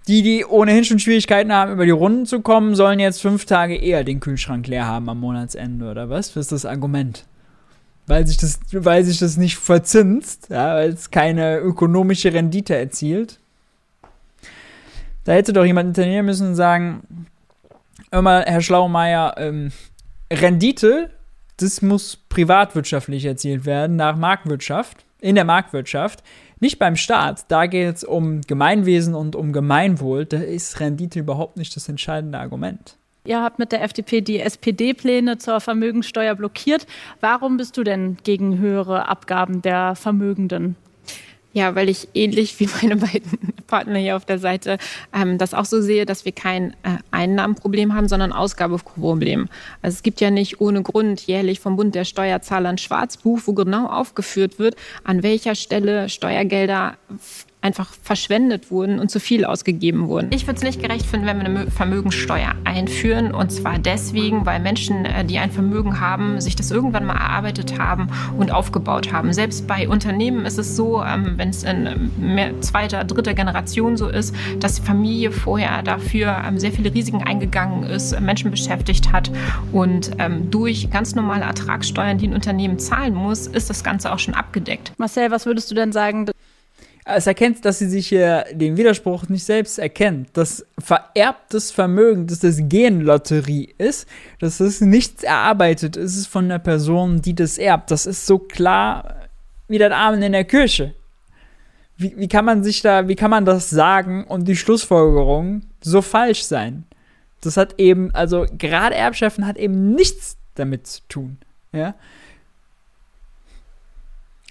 Die, 0.08 0.22
die 0.22 0.46
ohnehin 0.46 0.86
schon 0.86 1.00
Schwierigkeiten 1.00 1.52
haben, 1.52 1.72
über 1.72 1.84
die 1.84 1.92
Runden 1.92 2.28
zu 2.28 2.42
kommen, 2.42 2.76
sollen 2.76 3.00
jetzt 3.00 3.22
fünf 3.22 3.46
Tage 3.46 3.76
eher 3.76 4.04
den 4.04 4.20
Kühlschrank 4.20 4.68
leer 4.68 4.86
haben 4.86 5.10
am 5.10 5.20
Monatsende, 5.20 5.90
oder 5.90 6.10
was? 6.10 6.36
Was 6.36 6.44
ist 6.44 6.52
das 6.52 6.66
Argument? 6.66 7.26
Weil 8.08 8.28
sich 8.28 8.38
das, 8.38 8.60
weil 8.72 9.04
sich 9.04 9.20
das 9.20 9.38
nicht 9.38 9.58
verzinst, 9.58 10.50
ja, 10.50 10.76
weil 10.76 10.90
es 10.90 11.12
keine 11.12 11.58
ökonomische 11.58 12.34
Rendite 12.34 12.76
erzielt. 12.76 13.40
Da 15.24 15.34
hätte 15.34 15.54
doch 15.54 15.66
jemand 15.66 15.90
intervenieren 15.90 16.26
müssen 16.26 16.50
und 16.50 16.56
sagen, 16.56 17.28
immer, 18.12 18.42
Herr 18.42 18.62
Schlaumeier, 18.62 19.36
ähm, 19.38 19.72
Rendite, 20.32 21.12
das 21.58 21.82
muss 21.82 22.18
privatwirtschaftlich 22.30 23.26
erzielt 23.26 23.66
werden, 23.66 23.96
nach 23.96 24.18
Marktwirtschaft, 24.18 25.06
in 25.20 25.36
der 25.36 25.46
Marktwirtschaft, 25.46 26.24
nicht 26.60 26.78
beim 26.78 26.96
Staat. 26.96 27.46
Da 27.50 27.66
geht 27.66 27.96
es 27.96 28.04
um 28.04 28.42
Gemeinwesen 28.42 29.16
und 29.16 29.36
um 29.36 29.52
Gemeinwohl. 29.52 30.26
Da 30.26 30.38
ist 30.38 30.80
Rendite 30.80 31.20
überhaupt 31.20 31.58
nicht 31.58 31.76
das 31.76 31.90
entscheidende 31.90 32.40
Argument. 32.40 32.98
Ihr 33.26 33.42
habt 33.42 33.58
mit 33.60 33.72
der 33.72 33.84
FDP 33.84 34.22
die 34.22 34.40
SPD-Pläne 34.40 35.40
zur 35.40 35.60
Vermögenssteuer 35.60 36.36
blockiert. 36.36 36.86
Warum 37.22 37.58
bist 37.58 37.76
du 37.76 37.84
denn 37.84 38.18
gegen 38.24 38.60
höhere 38.60 39.10
Abgaben 39.10 39.62
der 39.64 39.96
Vermögenden? 39.96 40.76
Ja, 41.56 41.74
weil 41.74 41.88
ich 41.88 42.10
ähnlich 42.14 42.60
wie 42.60 42.68
meine 42.82 42.98
beiden 42.98 43.54
Partner 43.68 43.98
hier 43.98 44.18
auf 44.18 44.26
der 44.26 44.40
Seite 44.40 44.78
ähm, 45.14 45.38
das 45.38 45.54
auch 45.54 45.64
so 45.64 45.82
sehe, 45.82 46.06
dass 46.06 46.26
wir 46.26 46.34
kein 46.34 46.72
äh, 46.84 46.98
Einnahmenproblem 47.12 47.96
haben, 47.96 48.10
sondern 48.10 48.34
Ausgabeproblem. 48.34 49.48
Also 49.82 49.96
es 49.96 50.04
gibt 50.04 50.20
ja 50.20 50.32
nicht 50.32 50.60
ohne 50.60 50.84
Grund 50.84 51.22
jährlich 51.22 51.62
vom 51.62 51.78
Bund 51.78 51.96
der 51.96 52.04
Steuerzahler 52.04 52.68
ein 52.68 52.78
Schwarzbuch, 52.78 53.40
wo 53.46 53.54
genau 53.54 53.88
aufgeführt 53.88 54.60
wird, 54.60 54.76
an 55.06 55.24
welcher 55.24 55.56
Stelle 55.56 56.10
Steuergelder 56.10 56.98
einfach 57.66 57.90
verschwendet 58.04 58.70
wurden 58.70 59.00
und 59.00 59.10
zu 59.10 59.20
viel 59.20 59.44
ausgegeben 59.44 60.08
wurden. 60.08 60.28
Ich 60.32 60.46
würde 60.46 60.58
es 60.58 60.64
nicht 60.64 60.82
gerecht 60.82 61.06
finden, 61.08 61.26
wenn 61.26 61.40
wir 61.40 61.46
eine 61.46 61.72
Vermögenssteuer 61.72 62.54
einführen. 62.64 63.34
Und 63.34 63.52
zwar 63.52 63.80
deswegen, 63.80 64.46
weil 64.46 64.60
Menschen, 64.60 65.04
äh, 65.06 65.26
die 65.26 65.40
ein 65.40 65.50
Vermögen 65.50 66.00
haben, 66.00 66.40
sich 66.40 66.56
das 66.56 66.70
irgendwann 66.70 67.06
mal 67.06 67.16
erarbeitet 67.16 67.80
haben 67.80 68.10
und 68.38 68.52
aufgebaut 68.52 69.12
haben. 69.12 69.34
Selbst 69.34 69.66
bei 69.68 69.90
Unternehmen 69.90 70.46
ist 70.46 70.60
es 70.60 70.76
so, 70.76 71.04
ähm, 71.04 71.34
wenn 71.38 71.50
es 71.50 71.64
in 71.64 72.12
mehr, 72.20 72.62
zweiter, 72.62 73.04
dritter 73.04 73.34
Generation 73.34 73.98
so 73.98 74.10
ist, 74.10 74.36
dass 74.60 74.76
die 74.76 74.84
Familie 74.84 75.32
vorher 75.32 75.82
dafür 75.82 76.44
ähm, 76.48 76.60
sehr 76.60 76.72
viele 76.72 76.94
Risiken 76.94 77.24
eingegangen 77.24 77.84
ist, 77.84 78.20
Menschen 78.22 78.52
beschäftigt 78.52 79.12
hat 79.12 79.32
und 79.72 80.12
ähm, 80.20 80.52
durch 80.52 80.92
ganz 80.92 81.16
normale 81.16 81.46
Ertragssteuern, 81.46 82.20
die 82.20 82.28
ein 82.28 82.36
Unternehmen 82.36 82.78
zahlen 82.78 83.16
muss, 83.16 83.48
ist 83.48 83.72
das 83.72 83.84
Ganze 83.84 84.14
auch 84.14 84.20
schon 84.20 84.36
abgedeckt. 84.36 84.94
Marcel, 84.98 85.32
was 85.32 85.48
würdest 85.48 85.72
du 85.72 85.76
denn 85.76 85.92
sagen? 85.92 86.28
Es 87.08 87.28
erkennt, 87.28 87.64
dass 87.66 87.78
sie 87.78 87.88
sich 87.88 88.08
hier 88.08 88.46
den 88.52 88.78
Widerspruch 88.78 89.30
nicht 89.30 89.44
selbst 89.44 89.78
erkennt. 89.78 90.30
Das 90.34 90.66
vererbtes 90.80 91.70
Vermögen, 91.70 92.26
dass 92.26 92.40
das 92.40 92.58
Genlotterie 92.62 93.76
ist, 93.78 94.08
dass 94.40 94.58
das 94.58 94.82
nichts 94.82 95.22
erarbeitet 95.22 95.98
ist, 95.98 96.18
ist 96.18 96.28
von 96.28 96.50
der 96.50 96.58
Person, 96.58 97.22
die 97.22 97.36
das 97.36 97.60
erbt. 97.60 97.92
Das 97.92 98.08
ist 98.08 98.26
so 98.26 98.40
klar 98.40 99.28
wie 99.68 99.78
der 99.78 99.96
Amen 99.96 100.24
in 100.24 100.32
der 100.32 100.46
Kirche. 100.46 100.96
Wie, 101.96 102.18
wie 102.18 102.28
kann 102.28 102.44
man 102.44 102.64
sich 102.64 102.82
da, 102.82 103.08
wie 103.08 103.16
kann 103.16 103.30
man 103.30 103.46
das 103.46 103.70
sagen 103.70 104.24
und 104.24 104.48
die 104.48 104.56
Schlussfolgerung 104.56 105.62
so 105.82 106.02
falsch 106.02 106.44
sein? 106.44 106.86
Das 107.42 107.56
hat 107.56 107.76
eben, 107.78 108.14
also 108.16 108.48
gerade 108.58 108.96
Erbschaften 108.96 109.46
hat 109.46 109.58
eben 109.58 109.94
nichts 109.94 110.38
damit 110.56 110.88
zu 110.88 111.02
tun. 111.08 111.38
Ja. 111.72 111.94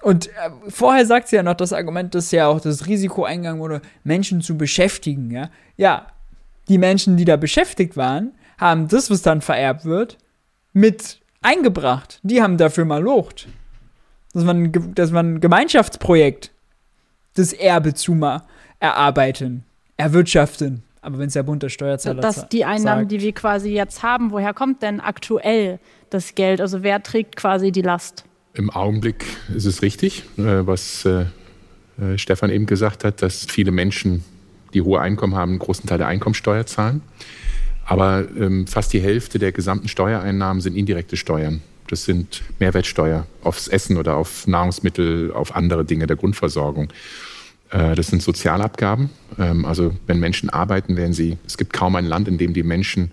Und 0.04 0.28
äh, 0.28 0.50
vorher 0.68 1.06
sagt 1.06 1.28
sie 1.28 1.36
ja 1.36 1.42
noch 1.42 1.54
das 1.54 1.72
Argument, 1.72 2.14
dass 2.14 2.30
ja 2.30 2.46
auch 2.46 2.60
das 2.60 2.86
Risiko 2.86 3.24
eingegangen 3.24 3.58
wurde, 3.58 3.80
Menschen 4.04 4.42
zu 4.42 4.58
beschäftigen, 4.58 5.30
ja. 5.30 5.48
Ja, 5.78 6.08
die 6.68 6.76
Menschen, 6.76 7.16
die 7.16 7.24
da 7.24 7.36
beschäftigt 7.36 7.96
waren, 7.96 8.32
haben 8.58 8.86
das, 8.86 9.10
was 9.10 9.22
dann 9.22 9.40
vererbt 9.40 9.86
wird, 9.86 10.18
mit 10.74 11.20
eingebracht. 11.40 12.20
Die 12.22 12.42
haben 12.42 12.58
dafür 12.58 12.84
mal 12.84 13.02
locht. 13.02 13.48
Das 14.34 14.46
war 14.46 14.52
ein, 14.52 14.94
das 14.94 15.14
war 15.14 15.22
ein 15.22 15.40
Gemeinschaftsprojekt. 15.40 16.50
Das 17.34 17.54
Erbe 17.54 17.94
zu 17.94 18.12
mal 18.12 18.42
erarbeiten, 18.80 19.64
erwirtschaften. 19.96 20.82
Aber 21.00 21.18
wenn 21.18 21.28
es 21.28 21.32
der 21.32 21.42
Bund 21.44 21.62
der 21.62 21.70
Steuerzahler 21.70 22.20
Dass 22.20 22.48
die 22.50 22.66
Einnahmen, 22.66 23.02
sagt, 23.02 23.12
die 23.12 23.20
wir 23.22 23.32
quasi 23.32 23.70
jetzt 23.70 24.02
haben, 24.02 24.32
woher 24.32 24.52
kommt 24.52 24.82
denn 24.82 25.00
aktuell 25.00 25.78
das 26.10 26.34
Geld? 26.34 26.60
Also 26.60 26.82
wer 26.82 27.02
trägt 27.02 27.36
quasi 27.36 27.72
die 27.72 27.82
Last? 27.82 28.24
Im 28.56 28.70
Augenblick 28.70 29.24
ist 29.54 29.64
es 29.64 29.82
richtig, 29.82 30.22
äh, 30.38 30.64
was 30.64 31.04
äh, 31.04 31.26
äh, 32.00 32.16
Stefan 32.16 32.50
eben 32.50 32.66
gesagt 32.66 33.02
hat, 33.02 33.20
dass 33.20 33.46
viele 33.46 33.72
Menschen, 33.72 34.22
die 34.72 34.82
hohe 34.82 35.00
Einkommen 35.00 35.34
haben, 35.34 35.52
einen 35.52 35.58
großen 35.58 35.88
Teil 35.88 35.98
der 35.98 36.06
Einkommensteuer 36.06 36.64
zahlen. 36.64 37.02
Aber 37.84 38.24
ähm, 38.38 38.68
fast 38.68 38.92
die 38.92 39.00
Hälfte 39.00 39.40
der 39.40 39.50
gesamten 39.50 39.88
Steuereinnahmen 39.88 40.60
sind 40.60 40.76
indirekte 40.76 41.16
Steuern. 41.16 41.62
Das 41.88 42.04
sind 42.04 42.42
Mehrwertsteuer 42.60 43.26
aufs 43.42 43.66
Essen 43.66 43.96
oder 43.96 44.16
auf 44.16 44.46
Nahrungsmittel, 44.46 45.32
auf 45.32 45.54
andere 45.54 45.84
Dinge 45.84 46.06
der 46.06 46.16
Grundversorgung. 46.16 46.88
Das 47.70 48.06
sind 48.06 48.22
Sozialabgaben. 48.22 49.10
Ähm, 49.38 49.64
also 49.64 49.94
wenn 50.06 50.20
Menschen 50.20 50.48
arbeiten, 50.48 50.96
werden 50.96 51.12
sie, 51.12 51.38
es 51.44 51.58
gibt 51.58 51.72
kaum 51.72 51.96
ein 51.96 52.06
Land, 52.06 52.28
in 52.28 52.38
dem 52.38 52.54
die 52.54 52.62
Menschen 52.62 53.10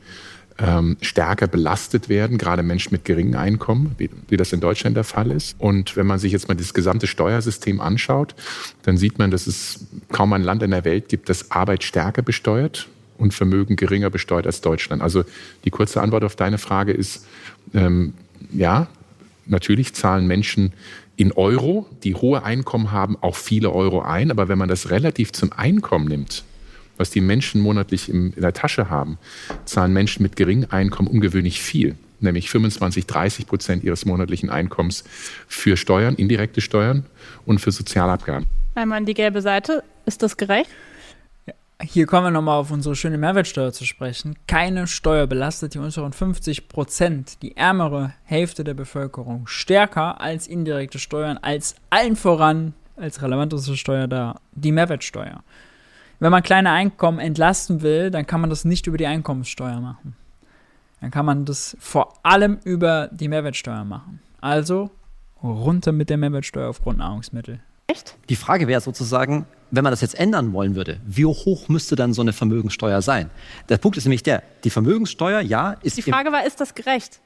ähm, 0.62 0.98
stärker 1.02 1.48
belastet 1.48 2.08
werden, 2.08 2.38
gerade 2.38 2.62
Menschen 2.62 2.94
mit 2.94 3.04
geringem 3.04 3.40
Einkommen, 3.40 3.96
wie, 3.98 4.10
wie, 4.28 4.38
das 4.38 4.54
in 4.54 4.60
Deutschland 4.60 4.96
der 4.96 5.04
Fall 5.04 5.32
ist. 5.32 5.56
Und 5.58 5.96
wenn 5.98 6.06
man 6.06 6.20
sich 6.20 6.32
jetzt 6.32 6.48
mal 6.48 6.56
das 6.56 6.74
gesamte 6.74 7.08
Steuersystem 7.08 7.82
anschaut, 7.82 8.36
dann 8.84 8.98
sieht 8.98 9.18
man, 9.18 9.32
dass 9.32 9.48
es 9.48 9.86
kaum 10.12 10.34
ein 10.34 10.44
Land 10.44 10.62
in 10.62 10.72
der 10.72 10.86
Welt 10.86 11.10
gibt, 11.10 11.30
das 11.30 11.50
Arbeit 11.52 11.84
stärker 11.84 12.22
besteuert 12.22 12.88
und 13.18 13.34
Vermögen 13.34 13.76
geringer 13.76 14.10
besteuert 14.10 14.46
als 14.46 14.62
Deutschland. 14.62 15.02
Also 15.02 15.24
die 15.66 15.72
kurze 15.72 16.02
Antwort 16.02 16.24
auf 16.24 16.36
deine 16.36 16.60
Frage 16.60 16.92
ist, 16.92 17.26
ähm, 17.74 18.14
ja, 18.54 18.88
natürlich 19.48 19.94
zahlen 19.94 20.28
Menschen 20.28 20.74
in 21.16 21.32
Euro, 21.32 21.88
die 22.04 22.16
hohe 22.16 22.44
Einkommen 22.44 22.92
haben, 22.92 23.18
auch 23.22 23.36
viele 23.36 23.72
Euro 23.72 24.02
ein. 24.02 24.32
Aber 24.32 24.48
wenn 24.48 24.58
man 24.58 24.70
das 24.70 24.92
relativ 24.92 25.32
zum 25.32 25.52
Einkommen 25.54 26.08
nimmt, 26.08 26.44
was 27.02 27.10
die 27.10 27.20
Menschen 27.20 27.62
monatlich 27.62 28.10
in 28.10 28.32
der 28.38 28.54
Tasche 28.54 28.90
haben, 28.90 29.18
zahlen 29.66 29.92
Menschen 29.92 30.22
mit 30.22 30.36
geringem 30.36 30.70
Einkommen 30.70 31.10
ungewöhnlich 31.10 31.60
viel, 31.60 31.96
nämlich 32.20 32.52
25, 32.52 33.08
30 33.08 33.48
Prozent 33.48 33.84
ihres 33.84 34.06
monatlichen 34.06 34.52
Einkommens 34.52 35.04
für 35.48 35.78
Steuern, 35.78 36.14
indirekte 36.14 36.62
Steuern 36.62 37.06
und 37.48 37.60
für 37.60 37.72
Sozialabgaben. 37.72 38.46
Einmal 38.76 39.00
an 39.00 39.06
die 39.08 39.16
gelbe 39.16 39.42
Seite. 39.42 39.84
Ist 40.06 40.22
das 40.22 40.38
gerecht? 40.38 40.70
Hier 41.82 42.06
kommen 42.06 42.28
wir 42.28 42.32
nochmal 42.32 42.60
auf 42.60 42.70
unsere 42.70 42.96
schöne 42.96 43.18
Mehrwertsteuer 43.18 43.74
zu 43.74 43.86
sprechen. 43.86 44.36
Keine 44.46 44.86
Steuer 44.86 45.26
belastet 45.26 45.74
die 45.74 45.80
unteren 45.80 46.14
50 46.14 46.68
Prozent, 46.68 47.42
die 47.42 47.58
ärmere 47.58 48.14
Hälfte 48.26 48.64
der 48.64 48.76
Bevölkerung, 48.76 49.48
stärker 49.48 50.22
als 50.22 50.46
indirekte 50.46 51.00
Steuern, 51.00 51.40
als 51.42 51.74
allen 51.90 52.16
voran, 52.16 52.76
als 52.96 53.24
relevanteste 53.24 53.76
Steuer 53.76 54.08
da, 54.08 54.40
die 54.52 54.72
Mehrwertsteuer. 54.72 55.44
Wenn 56.22 56.30
man 56.30 56.44
kleine 56.44 56.70
Einkommen 56.70 57.18
entlasten 57.18 57.82
will, 57.82 58.12
dann 58.12 58.28
kann 58.28 58.42
man 58.42 58.52
das 58.52 58.64
nicht 58.64 58.86
über 58.86 58.96
die 58.96 59.08
Einkommenssteuer 59.08 59.80
machen. 59.80 60.16
Dann 61.02 61.10
kann 61.10 61.26
man 61.26 61.46
das 61.46 61.76
vor 61.80 62.14
allem 62.22 62.60
über 62.64 63.10
die 63.12 63.28
Mehrwertsteuer 63.28 63.84
machen. 63.84 64.20
Also 64.40 64.92
runter 65.42 65.92
mit 65.92 66.12
der 66.12 66.18
Mehrwertsteuer 66.18 66.70
auf 66.70 66.84
Grundnahrungsmittel. 66.84 67.60
Echt? 67.88 68.16
Die 68.30 68.36
Frage 68.36 68.68
wäre 68.68 68.82
sozusagen, 68.82 69.48
wenn 69.72 69.84
man 69.84 69.92
das 69.92 70.02
jetzt 70.02 70.14
ändern 70.14 70.54
wollen 70.54 70.76
würde, 70.76 71.00
wie 71.08 71.26
hoch 71.26 71.70
müsste 71.70 71.96
dann 71.96 72.14
so 72.14 72.22
eine 72.22 72.34
Vermögenssteuer 72.34 73.02
sein? 73.02 73.32
Der 73.70 73.80
Punkt 73.80 73.98
ist 73.98 74.06
nämlich 74.06 74.22
der, 74.22 74.44
die 74.64 74.70
Vermögenssteuer, 74.70 75.42
ja, 75.42 75.72
ist. 75.82 75.98
Die 75.98 76.04
Frage 76.04 76.32
war, 76.32 76.46
ist 76.46 76.62
das 76.62 76.76
gerecht? 76.76 77.20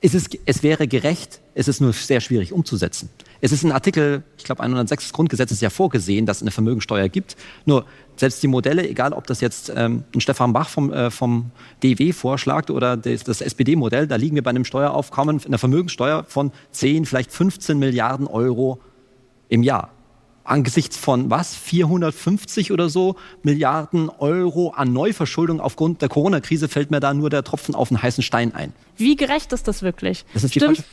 Es, 0.00 0.14
ist, 0.14 0.36
es 0.46 0.62
wäre 0.62 0.86
gerecht, 0.86 1.40
es 1.54 1.66
ist 1.66 1.80
nur 1.80 1.92
sehr 1.92 2.20
schwierig 2.20 2.52
umzusetzen. 2.52 3.08
Es 3.40 3.52
ist 3.52 3.62
ein 3.62 3.70
Artikel, 3.70 4.24
ich 4.36 4.44
glaube 4.44 4.62
106 4.62 5.04
des 5.04 5.12
Grundgesetzes 5.12 5.60
ja 5.60 5.70
vorgesehen, 5.70 6.26
dass 6.26 6.38
es 6.38 6.42
eine 6.42 6.50
Vermögensteuer 6.50 7.08
gibt. 7.08 7.36
Nur 7.66 7.86
selbst 8.16 8.42
die 8.42 8.48
Modelle, 8.48 8.88
egal 8.88 9.12
ob 9.12 9.26
das 9.26 9.40
jetzt 9.40 9.72
ähm, 9.74 10.04
ein 10.14 10.20
Stefan 10.20 10.52
Bach 10.52 10.68
vom, 10.68 10.92
äh, 10.92 11.10
vom 11.10 11.50
DW 11.82 12.12
vorschlagt 12.12 12.70
oder 12.70 12.96
das, 12.96 13.24
das 13.24 13.40
SPD-Modell, 13.40 14.06
da 14.06 14.16
liegen 14.16 14.34
wir 14.34 14.42
bei 14.42 14.50
einem 14.50 14.64
Steueraufkommen, 14.64 15.40
einer 15.44 15.58
Vermögenssteuer 15.58 16.24
von 16.24 16.52
10, 16.72 17.04
vielleicht 17.06 17.32
15 17.32 17.78
Milliarden 17.78 18.26
Euro 18.26 18.80
im 19.48 19.62
Jahr. 19.62 19.90
Angesichts 20.44 20.96
von 20.96 21.28
was? 21.28 21.56
450 21.56 22.70
oder 22.70 22.88
so 22.88 23.16
Milliarden 23.42 24.08
Euro 24.08 24.70
an 24.70 24.92
Neuverschuldung 24.92 25.60
aufgrund 25.60 26.02
der 26.02 26.08
Corona-Krise 26.08 26.68
fällt 26.68 26.90
mir 26.92 27.00
da 27.00 27.14
nur 27.14 27.30
der 27.30 27.42
Tropfen 27.42 27.74
auf 27.74 27.88
den 27.88 28.00
heißen 28.00 28.22
Stein 28.22 28.54
ein. 28.54 28.72
Wie 28.96 29.16
gerecht 29.16 29.52
ist 29.52 29.66
das 29.66 29.82
wirklich? 29.82 30.24
Das 30.34 30.44
ist 30.44 30.54
Stimmt. 30.54 30.84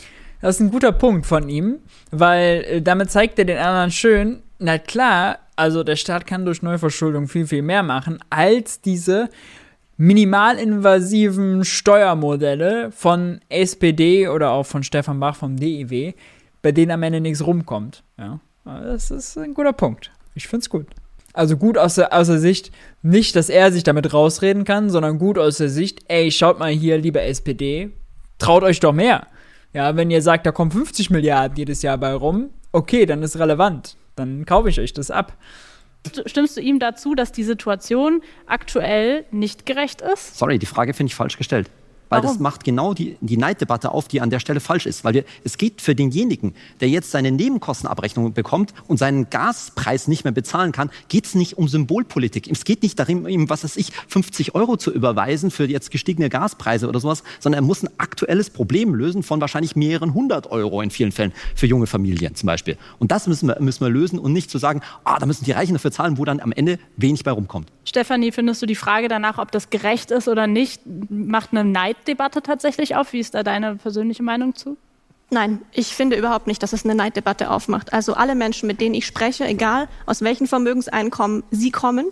Das 0.41 0.55
ist 0.55 0.59
ein 0.59 0.71
guter 0.71 0.91
Punkt 0.91 1.25
von 1.25 1.47
ihm, 1.47 1.77
weil 2.11 2.65
äh, 2.67 2.81
damit 2.81 3.11
zeigt 3.11 3.39
er 3.39 3.45
den 3.45 3.57
anderen 3.57 3.91
schön, 3.91 4.43
na 4.59 4.77
klar, 4.77 5.39
also 5.55 5.83
der 5.83 5.95
Staat 5.95 6.25
kann 6.25 6.45
durch 6.45 6.61
Neuverschuldung 6.61 7.27
viel, 7.27 7.47
viel 7.47 7.61
mehr 7.61 7.83
machen, 7.83 8.19
als 8.29 8.81
diese 8.81 9.29
minimalinvasiven 9.97 11.63
Steuermodelle 11.63 12.91
von 12.91 13.39
SPD 13.49 14.27
oder 14.27 14.51
auch 14.51 14.65
von 14.65 14.83
Stefan 14.83 15.19
Bach 15.19 15.35
vom 15.35 15.57
DIW, 15.57 16.13
bei 16.61 16.71
denen 16.71 16.91
am 16.91 17.03
Ende 17.03 17.21
nichts 17.21 17.45
rumkommt. 17.45 18.03
Ja, 18.17 18.39
das 18.65 19.11
ist 19.11 19.37
ein 19.37 19.53
guter 19.53 19.73
Punkt. 19.73 20.11
Ich 20.35 20.47
finde 20.47 20.63
es 20.63 20.69
gut. 20.69 20.87
Also 21.33 21.57
gut 21.57 21.77
aus 21.77 21.95
der, 21.95 22.13
aus 22.13 22.27
der 22.27 22.39
Sicht, 22.39 22.71
nicht, 23.01 23.35
dass 23.35 23.49
er 23.49 23.71
sich 23.71 23.83
damit 23.83 24.13
rausreden 24.13 24.65
kann, 24.65 24.89
sondern 24.89 25.17
gut 25.17 25.39
aus 25.39 25.57
der 25.57 25.69
Sicht, 25.69 26.01
ey, 26.07 26.31
schaut 26.31 26.59
mal 26.59 26.71
hier, 26.71 26.97
liebe 26.97 27.21
SPD, 27.21 27.89
traut 28.37 28.63
euch 28.63 28.79
doch 28.79 28.93
mehr. 28.93 29.27
Ja, 29.73 29.95
wenn 29.95 30.11
ihr 30.11 30.21
sagt, 30.21 30.45
da 30.45 30.51
kommen 30.51 30.69
50 30.69 31.09
Milliarden 31.09 31.57
jedes 31.57 31.81
Jahr 31.81 31.97
bei 31.97 32.13
rum, 32.13 32.51
okay, 32.71 33.07
dann 33.07 33.23
ist 33.23 33.39
relevant. 33.39 33.97
Dann 34.15 34.45
kaufe 34.45 34.69
ich 34.69 34.79
euch 34.79 34.93
das 34.93 35.11
ab. 35.11 35.37
Stimmst 36.25 36.57
du 36.57 36.61
ihm 36.61 36.79
dazu, 36.79 37.15
dass 37.15 37.31
die 37.31 37.43
Situation 37.43 38.21
aktuell 38.45 39.25
nicht 39.31 39.65
gerecht 39.65 40.01
ist? 40.01 40.37
Sorry, 40.37 40.59
die 40.59 40.65
Frage 40.65 40.93
finde 40.93 41.11
ich 41.11 41.15
falsch 41.15 41.37
gestellt. 41.37 41.69
Weil 42.13 42.21
das 42.21 42.31
Warum? 42.31 42.43
macht 42.43 42.63
genau 42.63 42.93
die, 42.93 43.17
die 43.21 43.37
Neiddebatte 43.37 43.91
auf, 43.91 44.07
die 44.07 44.21
an 44.21 44.29
der 44.29 44.39
Stelle 44.39 44.59
falsch 44.59 44.85
ist. 44.85 45.03
Weil 45.03 45.13
wir, 45.13 45.23
es 45.43 45.57
geht 45.57 45.81
für 45.81 45.95
denjenigen, 45.95 46.53
der 46.81 46.89
jetzt 46.89 47.11
seine 47.11 47.31
Nebenkostenabrechnung 47.31 48.33
bekommt 48.33 48.73
und 48.87 48.97
seinen 48.97 49.29
Gaspreis 49.29 50.07
nicht 50.07 50.23
mehr 50.23 50.33
bezahlen 50.33 50.71
kann, 50.71 50.89
geht 51.07 51.25
es 51.25 51.35
nicht 51.35 51.57
um 51.57 51.67
Symbolpolitik. 51.67 52.49
Es 52.49 52.65
geht 52.65 52.83
nicht 52.83 52.99
darum, 52.99 53.27
ihm, 53.27 53.49
was 53.49 53.63
weiß 53.63 53.77
ich, 53.77 53.91
50 54.07 54.55
Euro 54.55 54.77
zu 54.77 54.91
überweisen 54.91 55.51
für 55.51 55.65
jetzt 55.65 55.91
gestiegene 55.91 56.29
Gaspreise 56.29 56.87
oder 56.87 56.99
sowas, 56.99 57.23
sondern 57.39 57.63
er 57.63 57.65
muss 57.65 57.83
ein 57.83 57.89
aktuelles 57.97 58.49
Problem 58.49 58.93
lösen 58.93 59.23
von 59.23 59.41
wahrscheinlich 59.41 59.75
mehreren 59.75 60.13
hundert 60.13 60.51
Euro 60.51 60.81
in 60.81 60.91
vielen 60.91 61.11
Fällen 61.11 61.33
für 61.55 61.67
junge 61.67 61.87
Familien 61.87 62.35
zum 62.35 62.47
Beispiel. 62.47 62.77
Und 62.99 63.11
das 63.11 63.27
müssen 63.27 63.47
wir, 63.47 63.59
müssen 63.59 63.81
wir 63.81 63.89
lösen 63.89 64.19
und 64.19 64.33
nicht 64.33 64.49
zu 64.49 64.57
sagen, 64.57 64.81
ah, 65.03 65.19
da 65.19 65.25
müssen 65.25 65.45
die 65.45 65.51
Reichen 65.51 65.73
dafür 65.73 65.91
zahlen, 65.91 66.17
wo 66.17 66.25
dann 66.25 66.39
am 66.39 66.51
Ende 66.51 66.79
wenig 66.97 67.23
bei 67.23 67.31
rumkommt. 67.31 67.69
Stefanie, 67.85 68.31
findest 68.31 68.61
du 68.61 68.65
die 68.65 68.75
Frage 68.75 69.07
danach, 69.07 69.37
ob 69.37 69.51
das 69.51 69.69
gerecht 69.69 70.11
ist 70.11 70.27
oder 70.27 70.47
nicht, 70.47 70.81
macht 71.09 71.49
eine 71.51 71.63
Neiddebatte 72.03 72.41
tatsächlich 72.41 72.95
auf? 72.95 73.13
Wie 73.13 73.19
ist 73.19 73.33
da 73.33 73.43
deine 73.43 73.75
persönliche 73.75 74.23
Meinung 74.23 74.55
zu? 74.55 74.77
Nein, 75.29 75.59
ich 75.71 75.95
finde 75.95 76.17
überhaupt 76.17 76.47
nicht, 76.47 76.61
dass 76.61 76.73
es 76.73 76.83
eine 76.83 76.95
Neiddebatte 76.95 77.49
aufmacht. 77.49 77.93
Also 77.93 78.13
alle 78.13 78.35
Menschen, 78.35 78.67
mit 78.67 78.81
denen 78.81 78.93
ich 78.93 79.07
spreche, 79.07 79.45
egal 79.45 79.87
aus 80.05 80.21
welchen 80.21 80.45
Vermögenseinkommen 80.45 81.43
sie 81.49 81.71
kommen, 81.71 82.07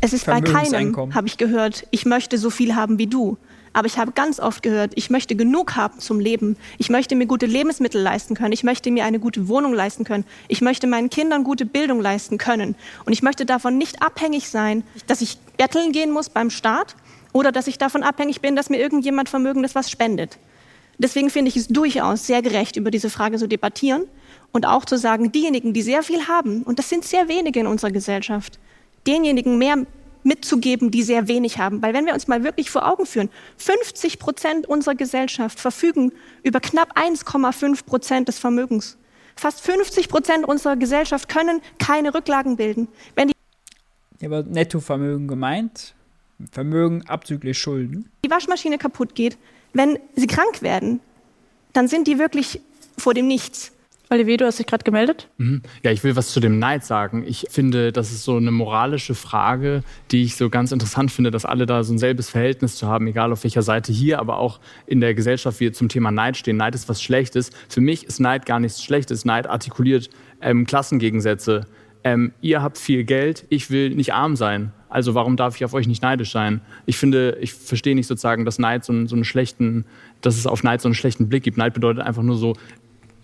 es 0.00 0.12
ist 0.12 0.26
bei 0.26 0.40
keinem, 0.40 1.14
habe 1.14 1.26
ich 1.26 1.36
gehört, 1.36 1.86
ich 1.90 2.06
möchte 2.06 2.38
so 2.38 2.50
viel 2.50 2.74
haben 2.74 2.98
wie 2.98 3.06
du. 3.06 3.36
Aber 3.72 3.86
ich 3.86 3.98
habe 3.98 4.12
ganz 4.12 4.40
oft 4.40 4.62
gehört, 4.62 4.92
ich 4.94 5.10
möchte 5.10 5.34
genug 5.34 5.76
haben 5.76 5.98
zum 5.98 6.20
Leben. 6.20 6.56
Ich 6.78 6.90
möchte 6.90 7.16
mir 7.16 7.26
gute 7.26 7.46
Lebensmittel 7.46 8.00
leisten 8.00 8.34
können. 8.34 8.52
Ich 8.52 8.62
möchte 8.62 8.90
mir 8.90 9.04
eine 9.04 9.18
gute 9.18 9.48
Wohnung 9.48 9.74
leisten 9.74 10.04
können. 10.04 10.24
Ich 10.48 10.60
möchte 10.60 10.86
meinen 10.86 11.10
Kindern 11.10 11.42
gute 11.42 11.66
Bildung 11.66 12.00
leisten 12.00 12.38
können. 12.38 12.76
Und 13.04 13.12
ich 13.12 13.22
möchte 13.22 13.44
davon 13.46 13.76
nicht 13.76 14.00
abhängig 14.00 14.48
sein, 14.48 14.84
dass 15.08 15.20
ich 15.20 15.38
betteln 15.56 15.92
gehen 15.92 16.12
muss 16.12 16.28
beim 16.28 16.50
Staat 16.50 16.94
oder 17.34 17.52
dass 17.52 17.66
ich 17.66 17.76
davon 17.76 18.02
abhängig 18.02 18.40
bin, 18.40 18.56
dass 18.56 18.70
mir 18.70 18.78
irgendjemand 18.78 19.28
Vermögendes 19.28 19.74
was 19.74 19.90
spendet. 19.90 20.38
Deswegen 20.96 21.28
finde 21.28 21.48
ich 21.48 21.56
es 21.56 21.66
durchaus 21.66 22.26
sehr 22.26 22.40
gerecht, 22.40 22.76
über 22.76 22.90
diese 22.90 23.10
Frage 23.10 23.36
zu 23.36 23.48
debattieren 23.48 24.04
und 24.52 24.64
auch 24.64 24.84
zu 24.84 24.96
sagen, 24.96 25.32
diejenigen, 25.32 25.72
die 25.72 25.82
sehr 25.82 26.04
viel 26.04 26.28
haben, 26.28 26.62
und 26.62 26.78
das 26.78 26.88
sind 26.88 27.04
sehr 27.04 27.28
wenige 27.28 27.60
in 27.60 27.66
unserer 27.66 27.90
Gesellschaft, 27.90 28.60
denjenigen 29.06 29.58
mehr 29.58 29.84
mitzugeben, 30.22 30.92
die 30.92 31.02
sehr 31.02 31.26
wenig 31.26 31.58
haben. 31.58 31.82
Weil 31.82 31.92
wenn 31.92 32.06
wir 32.06 32.14
uns 32.14 32.28
mal 32.28 32.44
wirklich 32.44 32.70
vor 32.70 32.88
Augen 32.88 33.04
führen, 33.04 33.28
50 33.58 34.20
Prozent 34.20 34.66
unserer 34.68 34.94
Gesellschaft 34.94 35.58
verfügen 35.58 36.12
über 36.44 36.60
knapp 36.60 36.96
1,5 36.96 37.84
Prozent 37.84 38.28
des 38.28 38.38
Vermögens. 38.38 38.96
Fast 39.36 39.60
50 39.62 40.08
Prozent 40.08 40.46
unserer 40.46 40.76
Gesellschaft 40.76 41.28
können 41.28 41.60
keine 41.78 42.14
Rücklagen 42.14 42.56
bilden. 42.56 42.86
Wenn 43.16 43.28
die 43.28 43.34
Hier 44.20 44.30
wird 44.30 44.48
Nettovermögen 44.48 45.26
gemeint. 45.26 45.94
Vermögen 46.50 47.02
abzüglich 47.06 47.58
Schulden. 47.58 48.10
die 48.24 48.30
Waschmaschine 48.30 48.78
kaputt 48.78 49.14
geht, 49.14 49.38
wenn 49.72 49.98
sie 50.14 50.26
krank 50.26 50.62
werden, 50.62 51.00
dann 51.72 51.88
sind 51.88 52.06
die 52.06 52.18
wirklich 52.18 52.60
vor 52.98 53.14
dem 53.14 53.26
Nichts. 53.26 53.72
Olivier, 54.10 54.36
du 54.36 54.44
hast 54.44 54.58
dich 54.58 54.66
gerade 54.66 54.84
gemeldet. 54.84 55.28
Mhm. 55.38 55.62
Ja, 55.82 55.90
ich 55.90 56.04
will 56.04 56.14
was 56.14 56.30
zu 56.30 56.38
dem 56.38 56.58
Neid 56.58 56.84
sagen. 56.84 57.24
Ich 57.26 57.46
finde, 57.50 57.90
das 57.90 58.12
ist 58.12 58.22
so 58.22 58.36
eine 58.36 58.50
moralische 58.50 59.14
Frage, 59.14 59.82
die 60.10 60.22
ich 60.22 60.36
so 60.36 60.50
ganz 60.50 60.72
interessant 60.72 61.10
finde, 61.10 61.30
dass 61.30 61.44
alle 61.44 61.64
da 61.66 61.82
so 61.82 61.94
ein 61.94 61.98
selbes 61.98 62.28
Verhältnis 62.28 62.76
zu 62.76 62.86
haben, 62.86 63.06
egal 63.06 63.32
auf 63.32 63.42
welcher 63.44 63.62
Seite 63.62 63.92
hier, 63.92 64.20
aber 64.20 64.38
auch 64.38 64.60
in 64.86 65.00
der 65.00 65.14
Gesellschaft 65.14 65.58
wir 65.58 65.72
zum 65.72 65.88
Thema 65.88 66.10
Neid 66.10 66.36
stehen. 66.36 66.58
Neid 66.58 66.74
ist 66.74 66.88
was 66.88 67.02
Schlechtes. 67.02 67.50
Für 67.68 67.80
mich 67.80 68.04
ist 68.04 68.20
Neid 68.20 68.44
gar 68.46 68.60
nichts 68.60 68.84
Schlechtes. 68.84 69.24
Neid 69.24 69.46
artikuliert 69.48 70.10
ähm, 70.40 70.66
Klassengegensätze. 70.66 71.66
Ähm, 72.04 72.32
ihr 72.42 72.62
habt 72.62 72.76
viel 72.78 73.04
Geld, 73.04 73.46
ich 73.48 73.70
will 73.70 73.90
nicht 73.90 74.12
arm 74.12 74.36
sein. 74.36 74.72
Also 74.90 75.14
warum 75.14 75.36
darf 75.36 75.56
ich 75.56 75.64
auf 75.64 75.74
euch 75.74 75.88
nicht 75.88 76.02
neidisch 76.02 76.30
sein? 76.30 76.60
Ich 76.86 76.98
finde, 76.98 77.38
ich 77.40 77.52
verstehe 77.52 77.94
nicht 77.94 78.06
sozusagen, 78.06 78.44
dass 78.44 78.58
Neid 78.58 78.84
so 78.84 78.92
einen, 78.92 79.08
so 79.08 79.16
einen 79.16 79.24
schlechten, 79.24 79.86
dass 80.20 80.36
es 80.36 80.46
auf 80.46 80.62
Neid 80.62 80.80
so 80.82 80.88
einen 80.88 80.94
schlechten 80.94 81.28
Blick 81.28 81.42
gibt. 81.42 81.56
Neid 81.56 81.74
bedeutet 81.74 82.04
einfach 82.04 82.22
nur 82.22 82.36
so, 82.36 82.54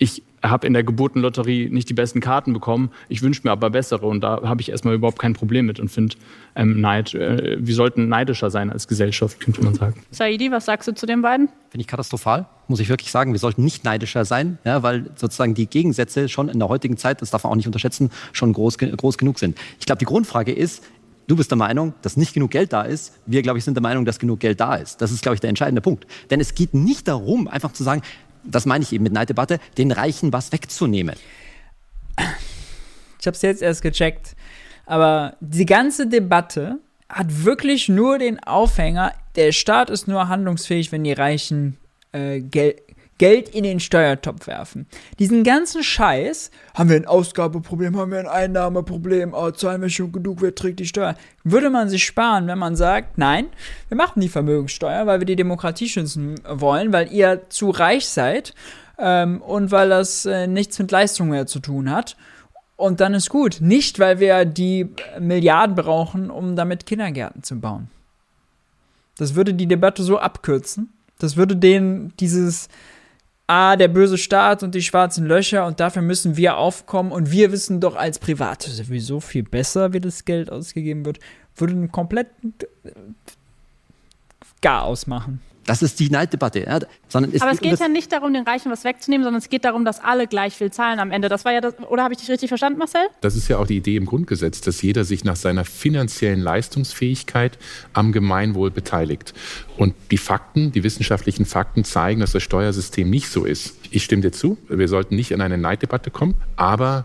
ich 0.01 0.23
habe 0.43 0.67
in 0.67 0.73
der 0.73 0.83
Geburtenlotterie 0.83 1.69
nicht 1.69 1.91
die 1.91 1.95
besten 1.95 2.21
Karten 2.21 2.55
bekommen, 2.55 2.91
ich 3.11 3.21
wünsche 3.21 3.43
mir 3.45 3.51
aber 3.51 3.69
bessere 3.69 4.07
und 4.07 4.23
da 4.23 4.41
habe 4.43 4.63
ich 4.63 4.71
erstmal 4.71 4.95
überhaupt 4.95 5.19
kein 5.19 5.35
Problem 5.35 5.67
mit 5.67 5.79
und 5.79 5.91
finde 5.91 6.17
ähm, 6.57 6.81
Neid, 6.81 7.15
äh, 7.15 7.59
wir 7.61 7.75
sollten 7.75 8.09
neidischer 8.09 8.51
sein 8.51 8.71
als 8.71 8.89
Gesellschaft, 8.89 9.39
könnte 9.41 9.63
man 9.63 9.75
sagen. 9.75 10.03
Saidi, 10.11 10.51
was 10.51 10.65
sagst 10.65 10.89
du 10.89 10.95
zu 10.95 11.05
den 11.05 11.21
beiden? 11.21 11.49
Finde 11.69 11.83
ich 11.83 11.87
katastrophal, 11.87 12.47
muss 12.69 12.81
ich 12.81 12.89
wirklich 12.89 13.11
sagen. 13.11 13.33
Wir 13.33 13.39
sollten 13.39 13.63
nicht 13.63 13.85
neidischer 13.85 14.25
sein, 14.25 14.59
ja, 14.65 14.83
weil 14.83 15.11
sozusagen 15.17 15.53
die 15.53 15.67
Gegensätze 15.67 16.31
schon 16.31 16.49
in 16.49 16.59
der 16.59 16.71
heutigen 16.71 16.97
Zeit, 16.97 17.21
das 17.21 17.31
darf 17.31 17.45
man 17.45 17.53
auch 17.53 17.57
nicht 17.57 17.67
unterschätzen, 17.67 18.11
schon 18.33 18.55
groß, 18.55 18.79
groß 18.79 19.19
genug 19.19 19.39
sind. 19.39 19.59
Ich 19.79 19.85
glaube, 19.85 19.99
die 19.99 20.07
Grundfrage 20.07 20.53
ist, 20.53 20.83
du 21.27 21.37
bist 21.37 21.51
der 21.51 21.59
Meinung, 21.59 21.93
dass 22.01 22.17
nicht 22.17 22.33
genug 22.33 22.51
Geld 22.51 22.73
da 22.73 22.83
ist. 22.83 23.19
Wir, 23.27 23.43
glaube 23.43 23.59
ich, 23.59 23.65
sind 23.65 23.75
der 23.75 23.83
Meinung, 23.83 24.07
dass 24.07 24.19
genug 24.19 24.41
Geld 24.41 24.59
da 24.59 24.77
ist. 24.77 25.03
Das 25.03 25.13
ist, 25.13 25.21
glaube 25.21 25.35
ich, 25.35 25.41
der 25.41 25.51
entscheidende 25.51 25.83
Punkt. 25.83 26.07
Denn 26.31 26.41
es 26.41 26.55
geht 26.55 26.73
nicht 26.73 27.07
darum, 27.07 27.47
einfach 27.47 27.73
zu 27.73 27.85
sagen, 27.85 28.01
das 28.45 28.67
meine 28.67 28.83
ich 28.85 28.93
eben 28.93 29.05
mit 29.05 29.13
Neiddebatte, 29.13 29.59
den 29.79 29.93
Reichen 29.93 30.33
was 30.33 30.53
wegzunehmen. 30.53 31.17
Ich 33.19 33.27
habe 33.27 33.35
es 33.35 33.43
jetzt 33.43 33.63
erst 33.63 33.83
gecheckt. 33.83 34.35
Aber 34.87 35.37
die 35.41 35.67
ganze 35.67 36.07
Debatte 36.07 36.79
hat 37.09 37.45
wirklich 37.45 37.89
nur 37.89 38.19
den 38.19 38.43
Aufhänger, 38.43 39.13
der 39.37 39.53
Staat 39.53 39.91
ist 39.91 40.09
nur 40.09 40.29
handlungsfähig, 40.29 40.91
wenn 40.93 41.05
die 41.05 41.13
Reichen 41.13 41.77
äh, 42.13 42.41
Gel 42.41 42.77
Geld 43.21 43.51
in 43.51 43.65
den 43.65 43.81
Steuertopf 43.81 44.47
werfen. 44.47 44.87
Diesen 45.19 45.45
ganzen 45.45 45.83
Scheiß, 45.83 46.51
haben 46.73 46.89
wir 46.89 46.97
ein 46.97 47.05
Ausgabeproblem, 47.05 47.99
haben 47.99 48.13
wir 48.13 48.19
ein 48.19 48.27
Einnahmeproblem, 48.27 49.35
oh, 49.35 49.51
zahlen 49.51 49.83
wir 49.83 49.91
schon 49.91 50.11
genug, 50.11 50.41
wer 50.41 50.55
trägt 50.55 50.81
die 50.81 50.87
Steuer? 50.87 51.15
Würde 51.45 51.69
man 51.69 51.91
sich 51.91 52.03
sparen, 52.03 52.47
wenn 52.47 52.59
man 52.59 52.77
sagt, 52.77 53.19
nein, 53.19 53.49
wir 53.89 53.99
machen 53.99 54.21
die 54.21 54.31
Vermögenssteuer, 54.31 55.07
weil 55.07 55.21
wir 55.21 55.27
die 55.27 55.37
Demokratie 55.37 55.91
schützen 55.91 56.37
wollen, 56.49 56.95
weil 56.95 57.13
ihr 57.13 57.43
zu 57.51 57.69
reich 57.69 58.09
seid 58.09 58.55
ähm, 58.97 59.43
und 59.43 59.71
weil 59.71 59.91
das 59.91 60.25
äh, 60.25 60.47
nichts 60.47 60.79
mit 60.79 60.91
Leistung 60.91 61.29
mehr 61.29 61.47
zu 61.47 61.61
tun 61.61 61.91
hat. 61.91 62.17
Und 62.77 63.01
dann 63.01 63.13
ist 63.13 63.29
gut. 63.29 63.59
Nicht, 63.61 63.99
weil 63.99 64.19
wir 64.19 64.47
die 64.47 64.89
Milliarden 65.19 65.77
brauchen, 65.77 66.31
um 66.31 66.57
damit 66.57 66.87
Kindergärten 66.87 67.43
zu 67.43 67.61
bauen. 67.61 67.91
Das 69.19 69.35
würde 69.35 69.53
die 69.53 69.67
Debatte 69.67 70.03
so 70.03 70.19
abkürzen. 70.19 70.91
Das 71.19 71.37
würde 71.37 71.55
denen 71.55 72.15
dieses, 72.19 72.71
ah, 73.51 73.77
der 73.77 73.89
böse 73.89 74.17
Staat 74.17 74.63
und 74.63 74.75
die 74.75 74.83
schwarzen 74.83 75.27
Löcher 75.27 75.67
und 75.67 75.81
dafür 75.81 76.03
müssen 76.03 76.37
wir 76.37 76.57
aufkommen 76.57 77.11
und 77.11 77.33
wir 77.33 77.51
wissen 77.51 77.81
doch 77.81 77.97
als 77.97 78.21
Private 78.21 78.71
sowieso 78.71 79.19
viel 79.19 79.43
besser, 79.43 79.93
wie 79.93 80.01
das 80.01 80.25
Geld 80.25 80.51
ausgegeben 80.51 81.05
wird, 81.05 81.19
würde 81.57 81.73
einen 81.73 81.91
kompletten 81.91 82.55
Gar 84.63 84.83
ausmachen. 84.85 85.41
Das 85.67 85.83
ist 85.83 86.01
die 86.01 86.11
Neiddebatte. 86.11 86.61
Ja, 86.61 86.81
sondern 87.07 87.33
Aber 87.41 87.51
es 87.53 87.59
um 87.59 87.63
geht 87.63 87.75
das- 87.75 87.81
ja 87.81 87.89
nicht 87.89 88.11
darum, 88.11 88.33
den 88.33 88.45
Reichen 88.45 88.73
was 88.73 88.83
wegzunehmen, 88.83 89.23
sondern 89.25 89.39
es 89.39 89.51
geht 89.51 89.65
darum, 89.65 89.85
dass 89.85 90.01
alle 90.03 90.27
gleich 90.27 90.55
viel 90.55 90.73
zahlen 90.73 90.99
am 90.99 91.13
Ende. 91.13 91.29
Das 91.29 91.45
war 91.45 91.53
ja 91.53 91.61
das, 91.61 91.75
oder 91.89 92.03
habe 92.03 92.15
ich 92.15 92.19
dich 92.19 92.29
richtig 92.29 92.49
verstanden, 92.49 92.79
Marcel? 92.79 93.03
Das 93.21 93.37
ist 93.37 93.47
ja 93.47 93.59
auch 93.59 93.67
die 93.67 93.77
Idee 93.77 93.97
im 93.97 94.07
Grundgesetz, 94.07 94.63
dass 94.63 94.83
jeder 94.83 95.05
sich 95.05 95.23
nach 95.23 95.37
seiner 95.37 95.65
finanziellen 95.65 96.41
Leistungsfähigkeit 96.41 97.59
am 97.93 98.11
Gemeinwohl 98.11 98.71
beteiligt. 98.71 99.33
Und 99.77 99.95
die 100.11 100.19
Fakten, 100.19 100.73
die 100.73 100.83
wissenschaftlichen 100.83 101.45
Fakten 101.45 101.85
zeigen, 101.85 102.21
dass 102.21 102.33
das 102.33 102.43
Steuersystem 102.43 103.09
nicht 103.09 103.29
so 103.29 103.45
ist. 103.45 103.77
Ich 103.91 104.03
stimme 104.03 104.23
dir 104.23 104.33
zu, 104.33 104.57
wir 104.69 104.89
sollten 104.89 105.15
nicht 105.15 105.31
in 105.31 105.41
eine 105.41 105.59
Neiddebatte 105.59 106.11
kommen, 106.11 106.35
aber 106.57 107.05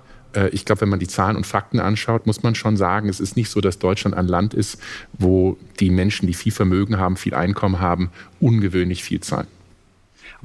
ich 0.52 0.66
glaube, 0.66 0.82
wenn 0.82 0.90
man 0.90 1.00
die 1.00 1.08
Zahlen 1.08 1.38
und 1.38 1.46
Fakten 1.46 1.80
anschaut, 1.80 2.26
muss 2.28 2.44
man 2.44 2.56
schon 2.56 2.78
sagen, 2.78 3.10
es 3.10 3.20
ist 3.20 3.36
nicht 3.36 3.50
so, 3.50 3.62
dass 3.62 3.80
Deutschland 3.80 4.16
ein 4.16 4.28
Land 4.28 4.54
ist, 4.54 4.80
wo 5.14 5.58
die 5.80 5.90
Menschen, 5.90 6.28
die 6.28 6.34
viel 6.34 6.52
Vermögen 6.52 6.98
haben, 6.98 7.18
viel 7.18 7.34
Einkommen 7.34 7.80
haben, 7.80 8.12
ungewöhnlich 8.40 9.04
viel 9.04 9.22
zahlen. 9.22 9.48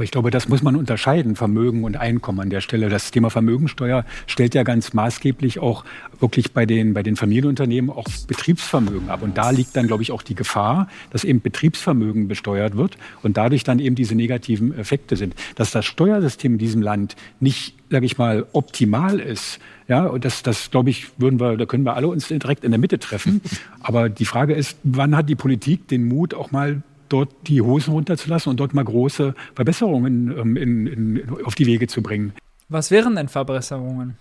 Aber 0.01 0.05
ich 0.05 0.13
glaube, 0.13 0.31
das 0.31 0.49
muss 0.49 0.63
man 0.63 0.77
unterscheiden, 0.77 1.37
Vermögen 1.37 1.85
und 1.85 1.97
Einkommen 1.97 2.41
an 2.41 2.49
der 2.49 2.63
Stelle. 2.63 2.89
Das 2.89 3.11
Thema 3.11 3.29
Vermögensteuer 3.29 4.07
stellt 4.27 4.55
ja 4.55 4.63
ganz 4.63 4.95
maßgeblich 4.95 5.59
auch 5.59 5.85
wirklich 6.21 6.53
bei 6.53 6.65
den, 6.65 6.95
bei 6.95 7.03
den 7.03 7.17
Familienunternehmen 7.17 7.91
auch 7.91 8.07
Betriebsvermögen 8.27 9.11
ab. 9.11 9.23
Und 9.23 9.37
da 9.37 9.51
liegt 9.51 9.77
dann, 9.77 9.87
glaube 9.87 10.03
ich, 10.03 10.13
auch 10.13 10.23
die 10.23 10.35
Gefahr, 10.35 10.89
dass 11.11 11.25
eben 11.25 11.43
Betriebsvermögen 11.43 12.29
besteuert 12.29 12.79
wird 12.79 12.97
und 13.23 13.37
dadurch 13.37 13.65
dann 13.65 13.79
eben 13.79 13.95
diese 13.95 14.15
negativen 14.15 14.75
Effekte 14.79 15.17
sind. 15.17 15.35
Dass 15.57 15.71
das 15.71 15.85
Steuersystem 15.85 16.53
in 16.53 16.59
diesem 16.59 16.83
Land 16.83 17.17
nicht, 17.41 17.77
sage 17.91 18.07
ich 18.07 18.17
mal, 18.17 18.47
optimal 18.53 19.21
ist, 19.21 19.59
ja, 19.91 20.07
und 20.07 20.25
das, 20.25 20.45
das 20.45 20.71
glaube 20.71 20.89
ich, 20.89 21.09
würden 21.19 21.41
wir, 21.41 21.57
da 21.57 21.67
können 21.67 21.85
wir 21.85 21.97
alle 21.97 22.07
uns 22.07 22.29
direkt 22.29 22.63
in 22.63 22.71
der 22.71 22.79
Mitte 22.79 23.01
treffen. 23.01 23.41
Aber 23.81 24.09
die 24.09 24.25
Frage 24.25 24.55
ist, 24.55 24.79
wann 24.85 25.17
hat 25.17 25.29
die 25.29 25.35
Politik 25.35 25.89
den 25.89 26.07
Mut, 26.07 26.33
auch 26.33 26.53
mal 26.53 26.83
dort 27.09 27.31
die 27.49 27.61
Hosen 27.61 27.93
runterzulassen 27.93 28.51
und 28.51 28.61
dort 28.61 28.73
mal 28.73 28.85
große 28.85 29.35
Verbesserungen 29.57 30.39
ähm, 30.39 30.57
in, 30.57 30.87
in, 30.87 31.45
auf 31.45 31.57
die 31.57 31.67
Wege 31.67 31.89
zu 31.89 32.03
bringen. 32.03 32.33
Was 32.69 32.93
wären 32.93 33.17
denn 33.17 33.27
Verbesserungen? 33.27 34.17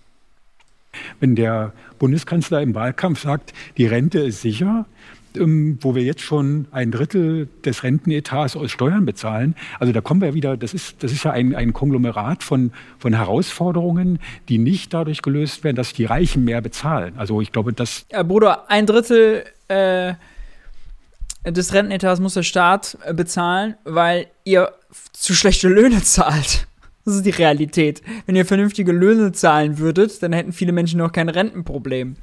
Wenn 1.20 1.36
der 1.36 1.72
Bundeskanzler 2.00 2.64
im 2.64 2.74
Wahlkampf 2.74 3.22
sagt, 3.22 3.54
die 3.78 3.86
Rente 3.86 4.22
ist 4.22 4.42
sicher, 4.42 4.88
wo 5.36 5.96
wir 5.96 6.04
jetzt 6.04 6.22
schon 6.22 6.68
ein 6.72 6.92
Drittel 6.92 7.48
des 7.64 7.84
Rentenetats 7.84 8.56
aus 8.56 8.72
Steuern 8.72 9.06
bezahlen. 9.06 9.56
Also 9.80 9.94
da 9.94 10.02
kommen 10.02 10.22
wir 10.22 10.34
wieder, 10.34 10.58
das 10.58 10.74
ist, 10.74 11.04
das 11.04 11.12
ist 11.12 11.24
ja 11.24 11.32
ein, 11.32 11.56
ein 11.56 11.74
Konglomerat 11.74 12.44
von, 12.44 12.72
von 12.98 13.14
Herausforderungen, 13.14 14.20
die 14.48 14.58
nicht 14.58 14.94
dadurch 14.94 15.22
gelöst 15.22 15.64
werden, 15.64 15.76
dass 15.76 15.94
die 15.94 16.06
Reichen 16.06 16.44
mehr 16.46 16.62
bezahlen. 16.62 17.14
Also 17.18 17.42
ich 17.42 17.52
glaube, 17.52 17.74
das. 17.74 18.06
Ja, 18.12 18.24
Bruder, 18.24 18.70
ein 18.70 18.86
Drittel 18.86 19.44
äh, 19.68 20.14
des 21.46 21.74
Rentenetats 21.74 22.20
muss 22.20 22.34
der 22.34 22.44
Staat 22.44 22.98
äh, 23.06 23.14
bezahlen, 23.14 23.76
weil 23.84 24.28
ihr 24.44 24.74
zu 25.14 25.34
schlechte 25.34 25.68
Löhne 25.68 26.02
zahlt. 26.04 26.66
Das 27.06 27.16
ist 27.16 27.26
die 27.26 27.32
Realität. 27.32 28.04
Wenn 28.28 28.36
ihr 28.36 28.46
vernünftige 28.46 28.92
Löhne 28.92 29.32
zahlen 29.32 29.80
würdet, 29.80 30.22
dann 30.22 30.32
hätten 30.32 30.52
viele 30.52 30.74
Menschen 30.74 31.00
noch 31.00 31.12
kein 31.12 31.30
Rentenproblem. 31.30 32.18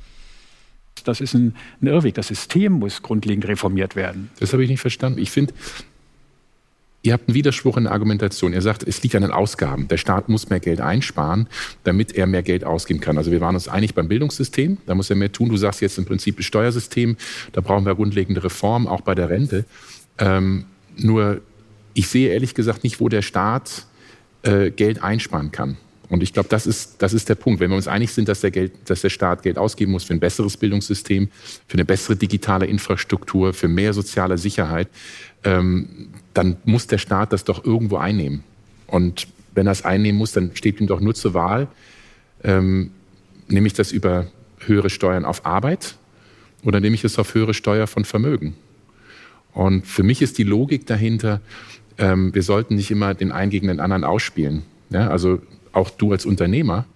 Das 1.09 1.21
ist 1.21 1.35
ein, 1.35 1.55
ein 1.81 1.87
Irrweg. 1.87 2.15
Das 2.15 2.29
System 2.29 2.73
muss 2.73 3.03
grundlegend 3.03 3.47
reformiert 3.47 3.97
werden. 3.97 4.31
Das 4.41 4.53
habe 4.53 4.65
ich 4.65 4.71
nicht 4.71 4.81
verstanden. 4.81 5.19
Ich 5.19 5.31
finde, 5.31 5.55
ihr 7.03 7.13
habt 7.13 7.29
einen 7.29 7.35
Widerspruch 7.35 7.77
in 7.77 7.85
der 7.85 7.93
Argumentation. 7.93 8.53
Ihr 8.53 8.63
sagt, 8.63 8.83
es 8.83 9.03
liegt 9.03 9.15
an 9.15 9.23
den 9.23 9.31
Ausgaben. 9.31 9.89
Der 9.89 9.97
Staat 9.97 10.29
muss 10.29 10.51
mehr 10.51 10.61
Geld 10.61 10.81
einsparen, 10.81 11.49
damit 11.85 12.13
er 12.13 12.27
mehr 12.27 12.43
Geld 12.43 12.65
ausgeben 12.65 13.01
kann. 13.01 13.17
Also 13.17 13.31
wir 13.31 13.41
waren 13.41 13.55
uns 13.55 13.69
einig 13.69 13.95
beim 13.95 14.09
Bildungssystem, 14.09 14.79
da 14.87 14.95
muss 14.95 15.09
er 15.09 15.17
mehr 15.17 15.31
tun. 15.31 15.49
Du 15.49 15.57
sagst 15.57 15.81
jetzt 15.81 15.99
im 15.99 16.05
Prinzip 16.05 16.37
das 16.37 16.47
Steuersystem, 16.47 17.17
da 17.53 17.61
brauchen 17.61 17.87
wir 17.87 17.95
grundlegende 17.95 18.43
Reformen, 18.43 18.89
auch 18.89 19.03
bei 19.03 19.15
der 19.15 19.31
Rente. 19.31 19.65
Ähm, 20.19 20.65
nur 20.97 21.41
ich 21.95 22.09
sehe 22.09 22.31
ehrlich 22.31 22.55
gesagt 22.55 22.85
nicht, 22.85 23.01
wo 23.01 23.09
der 23.09 23.23
Staat 23.23 23.87
äh, 24.43 24.71
Geld 24.71 25.03
einsparen 25.03 25.53
kann. 25.53 25.77
Und 26.09 26.23
ich 26.23 26.33
glaube, 26.33 26.49
das 26.49 26.67
ist, 26.67 27.03
das 27.03 27.13
ist 27.13 27.29
der 27.29 27.35
Punkt. 27.35 27.61
Wenn 27.61 27.71
wir 27.71 27.77
uns 27.77 27.89
einig 27.89 28.13
sind, 28.13 28.29
dass 28.29 28.41
der, 28.41 28.51
Geld, 28.51 28.73
dass 28.87 29.01
der 29.01 29.11
Staat 29.11 29.43
Geld 29.43 29.59
ausgeben 29.59 29.93
muss 29.93 30.05
für 30.05 30.15
ein 30.15 30.21
besseres 30.21 30.57
Bildungssystem, 30.57 31.29
für 31.67 31.75
eine 31.75 31.85
bessere 31.85 32.17
digitale 32.17 32.67
Infrastruktur, 32.67 33.53
für 33.53 33.69
mehr 33.69 33.93
soziale 33.93 34.39
Sicherheit, 34.39 34.89
ähm, 35.43 36.09
dann 36.33 36.57
muss 36.65 36.87
der 36.87 36.99
Staat 36.99 37.33
das 37.33 37.45
doch 37.45 37.65
irgendwo 37.65 37.97
einnehmen. 37.97 38.45
Und 38.87 39.27
wenn 39.55 39.67
er 39.67 39.73
es 39.73 39.85
einnehmen 39.85 40.19
muss, 40.19 40.33
dann 40.33 40.53
steht 40.55 40.81
ihm 40.81 40.87
doch 40.87 41.01
nur 41.01 41.15
zur 41.15 41.35
Wahl, 41.35 41.67
ähm, 42.45 42.91
nehme 43.49 43.67
ich 43.67 43.73
das 43.73 43.91
über 43.91 44.27
höhere 44.61 44.91
Steuern 44.91 45.25
auf 45.25 45.45
Arbeit 45.45 45.97
oder 46.63 46.81
nehme 46.81 46.95
ich 46.95 47.05
es 47.05 47.19
auf 47.19 47.35
höhere 47.35 47.55
Steuer 47.55 47.87
von 47.87 48.05
Vermögen? 48.05 48.55
Und 49.53 49.87
für 49.87 50.03
mich 50.03 50.21
ist 50.23 50.39
die 50.39 50.45
Logik 50.45 50.87
dahinter, 50.87 51.41
ähm, 51.99 52.35
wir 52.35 52.43
sollten 52.43 52.77
nicht 52.77 52.91
immer 52.91 53.15
den 53.15 53.33
einen 53.33 53.51
gegen 53.51 53.69
den 53.69 53.81
anderen 53.81 54.05
ausspielen. 54.05 54.63
Ja, 54.91 55.09
also 55.09 55.41
auch 55.77 55.91
du 55.91 56.13
als 56.13 56.27
Unternehmer, 56.27 56.87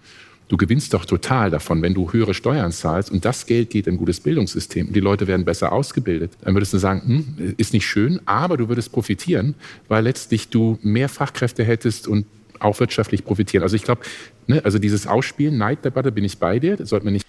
du 0.49 0.57
gewinnst 0.57 0.93
doch 0.93 1.05
total 1.05 1.49
davon, 1.49 1.81
wenn 1.81 1.93
du 1.93 2.11
höhere 2.11 2.33
Steuern 2.33 2.71
zahlst 2.71 3.09
und 3.09 3.23
das 3.23 3.45
Geld 3.45 3.69
geht 3.69 3.87
in 3.87 3.93
ein 3.93 3.97
gutes 3.97 4.19
Bildungssystem 4.19 4.87
und 4.87 4.95
die 4.95 4.99
Leute 4.99 5.27
werden 5.27 5.45
besser 5.45 5.71
ausgebildet. 5.71 6.31
Dann 6.41 6.55
würdest 6.55 6.73
du 6.73 6.77
sagen, 6.77 7.01
hm, 7.37 7.55
ist 7.57 7.73
nicht 7.73 7.85
schön, 7.85 8.19
aber 8.25 8.57
du 8.57 8.67
würdest 8.67 8.91
profitieren, 8.91 9.55
weil 9.87 10.03
letztlich 10.03 10.49
du 10.49 10.77
mehr 10.81 11.07
Fachkräfte 11.07 11.63
hättest 11.63 12.07
und 12.07 12.25
auch 12.59 12.79
wirtschaftlich 12.79 13.23
profitieren. 13.23 13.63
Also 13.63 13.75
ich 13.75 13.83
glaube, 13.83 14.01
ne, 14.47 14.61
also 14.65 14.77
dieses 14.77 15.07
Ausspielen, 15.07 15.57
Neiddebatte, 15.57 16.11
bin 16.11 16.25
ich 16.25 16.37
bei 16.37 16.59
dir, 16.59 16.75
das 16.75 16.89
sollte 16.89 17.05
man 17.05 17.13
nicht. 17.13 17.25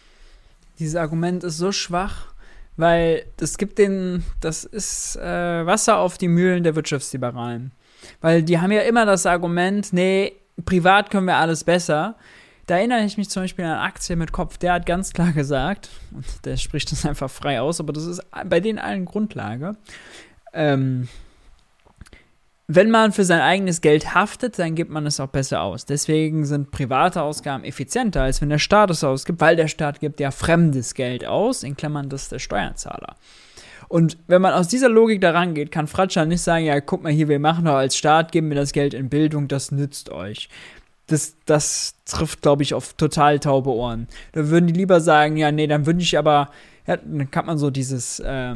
Dieses 0.79 0.97
Argument 0.97 1.45
ist 1.45 1.59
so 1.59 1.71
schwach, 1.71 2.27
weil 2.77 3.25
das 3.37 3.57
gibt 3.57 3.79
den, 3.79 4.25
das 4.41 4.65
ist 4.65 5.17
äh, 5.17 5.23
Wasser 5.67 5.99
auf 5.99 6.19
die 6.19 6.29
Mühlen 6.29 6.65
der 6.65 6.75
Wirtschaftsliberalen. 6.75 7.71
Weil 8.21 8.43
die 8.43 8.59
haben 8.59 8.73
ja 8.73 8.81
immer 8.81 9.07
das 9.07 9.27
Argument, 9.27 9.93
nee, 9.93 10.33
privat 10.65 11.11
können 11.11 11.27
wir 11.27 11.37
alles 11.37 11.65
besser. 11.65 12.17
Da 12.67 12.77
erinnere 12.77 13.05
ich 13.05 13.19
mich 13.19 13.29
zum 13.29 13.43
Beispiel 13.43 13.65
an 13.65 13.79
Aktien 13.79 14.19
mit 14.19 14.33
Kopf, 14.33 14.57
der 14.57 14.75
hat 14.75 14.87
ganz 14.87 15.13
klar 15.13 15.33
gesagt, 15.33 15.91
und 16.13 16.25
der 16.45 16.57
spricht 16.57 16.93
das 16.93 17.05
einfach 17.05 17.31
frei 17.31 17.61
aus, 17.61 17.81
aber 17.81 17.93
das 17.93 18.07
ist 18.07 18.23
bei 18.47 18.61
denen 18.61 18.79
allen 18.79 19.05
Grundlage. 19.05 19.77
Ähm, 20.53 21.09
wenn 22.69 22.91
man 22.91 23.13
für 23.13 23.25
sein 23.25 23.41
eigenes 23.41 23.81
Geld 23.81 24.15
haftet, 24.15 24.59
dann 24.59 24.75
gibt 24.75 24.91
man 24.91 25.05
es 25.05 25.19
auch 25.21 25.29
besser 25.29 25.63
aus. 25.63 25.85
Deswegen 25.85 26.47
sind 26.47 26.71
private 26.71 27.21
Ausgaben 27.21 27.65
effizienter, 27.65 28.23
als 28.23 28.41
wenn 28.41 28.49
der 28.49 28.59
Staat 28.59 28.91
es 28.91 29.03
ausgibt, 29.03 29.41
weil 29.41 29.57
der 29.57 29.69
Staat 29.69 30.01
gibt 30.01 30.21
ja 30.21 30.31
fremdes 30.31 30.95
Geld 30.95 31.27
aus, 31.27 31.65
in 31.65 31.77
Klammern 31.77 32.09
das 32.09 32.29
der 32.29 32.39
Steuerzahler. 32.39 33.17
Und 33.93 34.17
wenn 34.27 34.41
man 34.41 34.55
aus 34.55 34.69
dieser 34.69 34.89
Logik 34.89 35.21
da 35.21 35.33
rangeht, 35.33 35.71
kann 35.71 35.87
Fratscher 35.87 36.25
nicht 36.25 36.41
sagen, 36.41 36.65
ja, 36.65 36.81
guck 36.81 37.03
mal 37.03 37.13
hier, 37.13 37.29
wir 37.29 37.39
machen 37.39 37.67
doch 37.67 37.75
als 37.75 37.95
Staat, 37.95 38.33
geben 38.33 38.49
wir 38.49 38.57
das 38.57 38.73
Geld 38.73 38.95
in 38.95 39.11
Bildung, 39.11 39.49
das 39.49 39.71
nützt 39.71 40.09
euch. 40.09 40.49
Das, 41.09 41.37
das 41.45 41.97
trifft, 42.07 42.41
glaube 42.41 42.63
ich, 42.63 42.73
auf 42.73 42.95
total 42.95 43.39
taube 43.39 43.69
Ohren. 43.69 44.09
Da 44.33 44.49
würden 44.49 44.67
die 44.67 44.73
lieber 44.73 45.03
sagen, 45.03 45.37
ja, 45.37 45.53
nee, 45.53 45.67
dann 45.67 45.85
wünsche 45.85 46.05
ich 46.05 46.17
aber, 46.17 46.49
ja, 46.87 46.97
dann 46.97 47.31
kann 47.31 47.45
man 47.45 47.59
so 47.59 47.69
dieses, 47.69 48.19
äh, 48.21 48.55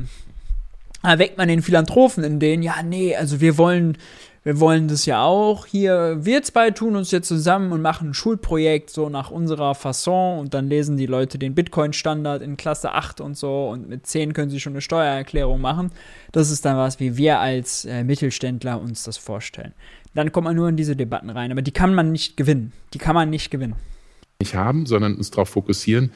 erweckt 1.03 1.37
man 1.37 1.49
den 1.49 1.61
Philanthropen 1.61 2.25
in 2.25 2.41
denen, 2.41 2.63
ja, 2.63 2.83
nee, 2.83 3.15
also 3.15 3.39
wir 3.39 3.59
wollen, 3.59 3.99
wir 4.47 4.61
wollen 4.61 4.87
das 4.87 5.07
ja 5.07 5.25
auch. 5.25 5.67
Hier, 5.67 6.19
wir 6.21 6.41
zwei 6.45 6.71
tun 6.71 6.95
uns 6.95 7.11
jetzt 7.11 7.27
zusammen 7.27 7.73
und 7.73 7.83
machen 7.83 8.11
ein 8.11 8.15
Schulprojekt 8.15 8.91
so 8.91 9.09
nach 9.09 9.33
unserer 9.33 9.75
Fasson 9.75 10.39
und 10.39 10.55
dann 10.55 10.69
lesen 10.69 10.97
die 10.97 11.07
Leute 11.07 11.37
den 11.37 11.57
Bitcoin-Standard 11.57 12.43
in 12.43 12.57
Klasse 12.57 12.93
8 12.93 13.21
und 13.21 13.37
so 13.37 13.69
und 13.69 13.89
mit 13.89 14.07
10 14.07 14.35
können 14.35 14.49
sie 14.49 14.61
schon 14.61 14.75
eine 14.75 14.83
Steuererklärung 14.83 15.61
machen. 15.61 15.91
Das 16.31 16.53
ist 16.53 16.65
dann 16.65 16.77
was, 16.77 17.01
wie 17.01 17.17
wir 17.17 17.41
als 17.41 17.87
äh, 17.87 18.05
Mittelständler 18.05 18.81
uns 18.81 19.03
das 19.03 19.17
vorstellen. 19.17 19.73
Dann 20.15 20.31
kommt 20.31 20.45
man 20.45 20.55
nur 20.55 20.69
in 20.69 20.77
diese 20.77 20.95
Debatten 20.95 21.31
rein, 21.31 21.51
aber 21.51 21.63
die 21.63 21.73
kann 21.73 21.93
man 21.93 22.13
nicht 22.13 22.37
gewinnen. 22.37 22.73
Die 22.95 22.99
kann 22.99 23.17
man 23.17 23.29
nicht 23.29 23.51
gewinnen. 23.51 23.75
Nicht 24.41 24.55
haben, 24.55 24.87
sondern 24.87 25.15
uns 25.15 25.31
darauf 25.31 25.49
fokussieren, 25.49 26.11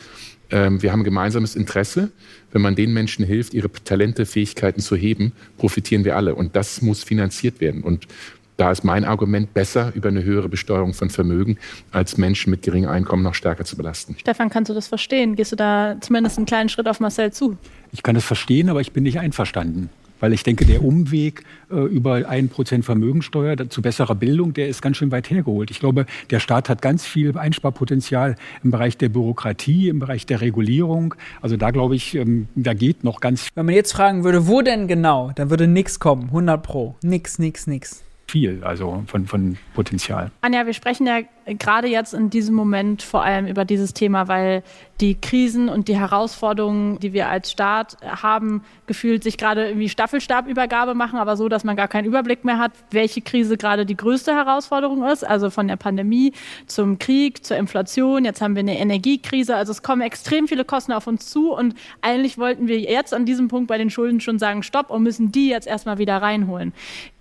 ähm, 0.51 0.83
wir 0.83 0.93
haben 0.93 1.01
ein 1.01 1.05
gemeinsames 1.05 1.57
Interesse. 1.57 2.11
Wenn 2.53 2.63
man 2.63 2.75
den 2.75 2.93
Menschen 2.93 3.25
hilft, 3.25 3.55
ihre 3.55 3.71
Talente, 3.71 4.27
Fähigkeiten 4.27 4.81
zu 4.81 4.97
heben, 4.97 5.33
profitieren 5.59 6.05
wir 6.05 6.17
alle. 6.17 6.35
Und 6.35 6.57
das 6.57 6.83
muss 6.83 7.05
finanziert 7.05 7.61
werden. 7.61 7.83
Und 7.83 8.07
da 8.57 8.71
ist 8.71 8.85
mein 8.85 9.05
Argument 9.05 9.55
besser 9.55 9.93
über 9.95 10.11
eine 10.11 10.23
höhere 10.23 10.49
Besteuerung 10.49 10.93
von 10.93 11.09
Vermögen, 11.09 11.57
als 11.93 12.19
Menschen 12.19 12.51
mit 12.51 12.63
geringem 12.63 12.91
Einkommen 12.91 13.23
noch 13.23 13.35
stärker 13.35 13.65
zu 13.65 13.77
belasten. 13.77 14.17
Stefan, 14.19 14.51
kannst 14.51 14.69
du 14.69 14.75
das 14.75 14.89
verstehen? 14.89 15.35
Gehst 15.35 15.53
du 15.53 15.57
da 15.57 15.97
zumindest 16.01 16.37
einen 16.37 16.47
kleinen 16.47 16.69
Schritt 16.69 16.87
auf 16.87 17.01
Marcel 17.01 17.33
zu? 17.33 17.57
Ich 17.93 18.03
kann 18.03 18.15
das 18.15 18.25
verstehen, 18.25 18.69
aber 18.69 18.83
ich 18.83 18.93
bin 18.93 19.05
nicht 19.05 19.19
einverstanden. 19.19 19.89
Weil 20.21 20.33
ich 20.33 20.43
denke, 20.43 20.65
der 20.65 20.85
Umweg 20.85 21.45
äh, 21.71 21.77
über 21.77 22.29
ein 22.29 22.49
Prozent 22.49 22.85
Vermögensteuer 22.85 23.57
zu 23.69 23.83
besserer 23.83 24.15
Bildung, 24.15 24.55
der 24.55 24.69
ist 24.69 24.83
ganz 24.83 24.97
schön 24.97 25.11
weit 25.11 25.31
hergeholt. 25.31 25.71
Ich 25.71 25.81
glaube, 25.81 26.07
der 26.31 26.41
Staat 26.41 26.69
hat 26.69 26.83
ganz 26.83 27.05
viel 27.05 27.37
Einsparpotenzial 27.37 28.37
im 28.63 28.71
Bereich 28.71 28.97
der 28.97 29.09
Bürokratie, 29.09 29.89
im 29.89 29.99
Bereich 29.99 30.27
der 30.27 30.41
Regulierung. 30.41 31.15
Also 31.41 31.57
da 31.57 31.71
glaube 31.71 31.97
ich, 31.97 32.15
ähm, 32.15 32.49
da 32.55 32.75
geht 32.75 33.05
noch 33.05 33.21
ganz 33.21 33.49
Wenn 33.55 33.67
man 33.67 33.75
jetzt 33.75 33.93
fragen 33.93 34.25
würde, 34.25 34.47
wo 34.47 34.63
denn 34.63 34.87
genau, 34.89 35.33
dann 35.35 35.51
würde 35.51 35.67
nichts 35.67 35.99
kommen. 35.99 36.25
100 36.25 36.63
Pro. 36.63 36.95
Nix, 37.03 37.39
nix, 37.39 37.67
nix 37.67 38.03
viel, 38.31 38.63
also 38.65 39.03
von, 39.07 39.27
von 39.27 39.59
Potenzial. 39.75 40.31
Anja, 40.41 40.65
wir 40.65 40.73
sprechen 40.73 41.07
ja 41.07 41.21
gerade 41.47 41.89
jetzt 41.89 42.15
in 42.15 42.31
diesem 42.31 42.55
Moment 42.55 43.03
vor 43.03 43.25
allem 43.25 43.47
über 43.47 43.65
dieses 43.65 43.93
Thema, 43.93 44.29
weil 44.29 44.63
die 45.01 45.15
Krisen 45.21 45.69
und 45.69 45.89
die 45.89 45.99
Herausforderungen, 45.99 46.99
die 47.01 47.13
wir 47.13 47.29
als 47.29 47.51
Staat 47.51 47.97
haben, 48.03 48.63
gefühlt 48.87 49.25
sich 49.25 49.39
gerade 49.39 49.67
irgendwie 49.67 49.89
Staffelstabübergabe 49.89 50.95
machen, 50.95 51.19
aber 51.19 51.37
so, 51.37 51.49
dass 51.49 51.65
man 51.65 51.75
gar 51.75 51.89
keinen 51.89 52.05
Überblick 52.05 52.45
mehr 52.45 52.59
hat, 52.59 52.73
welche 52.91 53.21
Krise 53.23 53.57
gerade 53.57 53.87
die 53.87 53.97
größte 53.97 54.35
Herausforderung 54.35 55.05
ist. 55.05 55.27
Also 55.27 55.51
von 55.51 55.69
der 55.69 55.77
Pandemie 55.77 56.33
zum 56.67 56.99
Krieg, 56.99 57.45
zur 57.45 57.57
Inflation. 57.57 58.25
Jetzt 58.25 58.41
haben 58.41 58.55
wir 58.55 58.61
eine 58.61 58.79
Energiekrise. 58.79 59.57
Also 59.57 59.73
es 59.73 59.83
kommen 59.83 60.03
extrem 60.03 60.47
viele 60.49 60.65
Kosten 60.65 60.93
auf 60.93 61.07
uns 61.07 61.27
zu 61.27 61.53
und 61.53 61.75
eigentlich 62.03 62.39
wollten 62.39 62.69
wir 62.69 62.79
jetzt 62.79 63.15
an 63.15 63.25
diesem 63.25 63.49
Punkt 63.49 63.69
bei 63.69 63.79
den 63.79 63.91
Schulden 63.91 64.21
schon 64.21 64.39
sagen, 64.39 64.63
stopp 64.63 64.91
und 64.91 65.03
müssen 65.03 65.33
die 65.33 65.49
jetzt 65.49 65.67
erstmal 65.67 65.99
wieder 65.99 66.19
reinholen. 66.19 66.73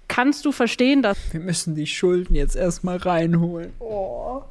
Kannst 0.10 0.44
du 0.44 0.52
verstehen, 0.52 1.02
dass. 1.02 1.18
Wir 1.32 1.40
müssen 1.40 1.76
die 1.76 1.88
Schulden 1.88 2.36
jetzt 2.36 2.58
erstmal 2.58 2.98
reinholen. 2.98 3.72
Oh. 3.80 4.42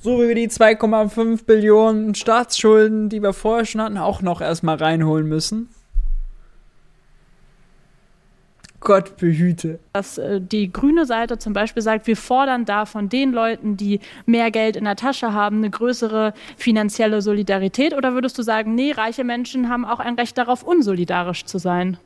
So 0.00 0.20
wie 0.20 0.28
wir 0.28 0.34
die 0.34 0.48
2,5 0.48 1.44
Billionen 1.44 2.16
Staatsschulden, 2.16 3.08
die 3.08 3.22
wir 3.22 3.34
vorher 3.34 3.64
schon 3.64 3.80
hatten, 3.80 3.98
auch 3.98 4.20
noch 4.22 4.40
erstmal 4.40 4.76
reinholen 4.76 5.28
müssen. 5.28 5.68
Gott 8.80 9.16
behüte. 9.18 9.78
Dass 9.92 10.18
äh, 10.18 10.40
die 10.40 10.72
grüne 10.72 11.06
Seite 11.06 11.38
zum 11.38 11.52
Beispiel 11.52 11.82
sagt, 11.82 12.08
wir 12.08 12.16
fordern 12.16 12.64
da 12.64 12.84
von 12.84 13.08
den 13.08 13.32
Leuten, 13.32 13.76
die 13.76 14.00
mehr 14.26 14.50
Geld 14.50 14.74
in 14.74 14.84
der 14.84 14.96
Tasche 14.96 15.32
haben, 15.32 15.58
eine 15.58 15.70
größere 15.70 16.34
finanzielle 16.56 17.22
Solidarität? 17.22 17.94
Oder 17.94 18.14
würdest 18.14 18.38
du 18.38 18.42
sagen, 18.42 18.74
nee, 18.74 18.90
reiche 18.90 19.22
Menschen 19.22 19.68
haben 19.68 19.84
auch 19.84 20.00
ein 20.00 20.16
Recht 20.16 20.36
darauf, 20.36 20.64
unsolidarisch 20.64 21.44
zu 21.44 21.58
sein? 21.58 21.98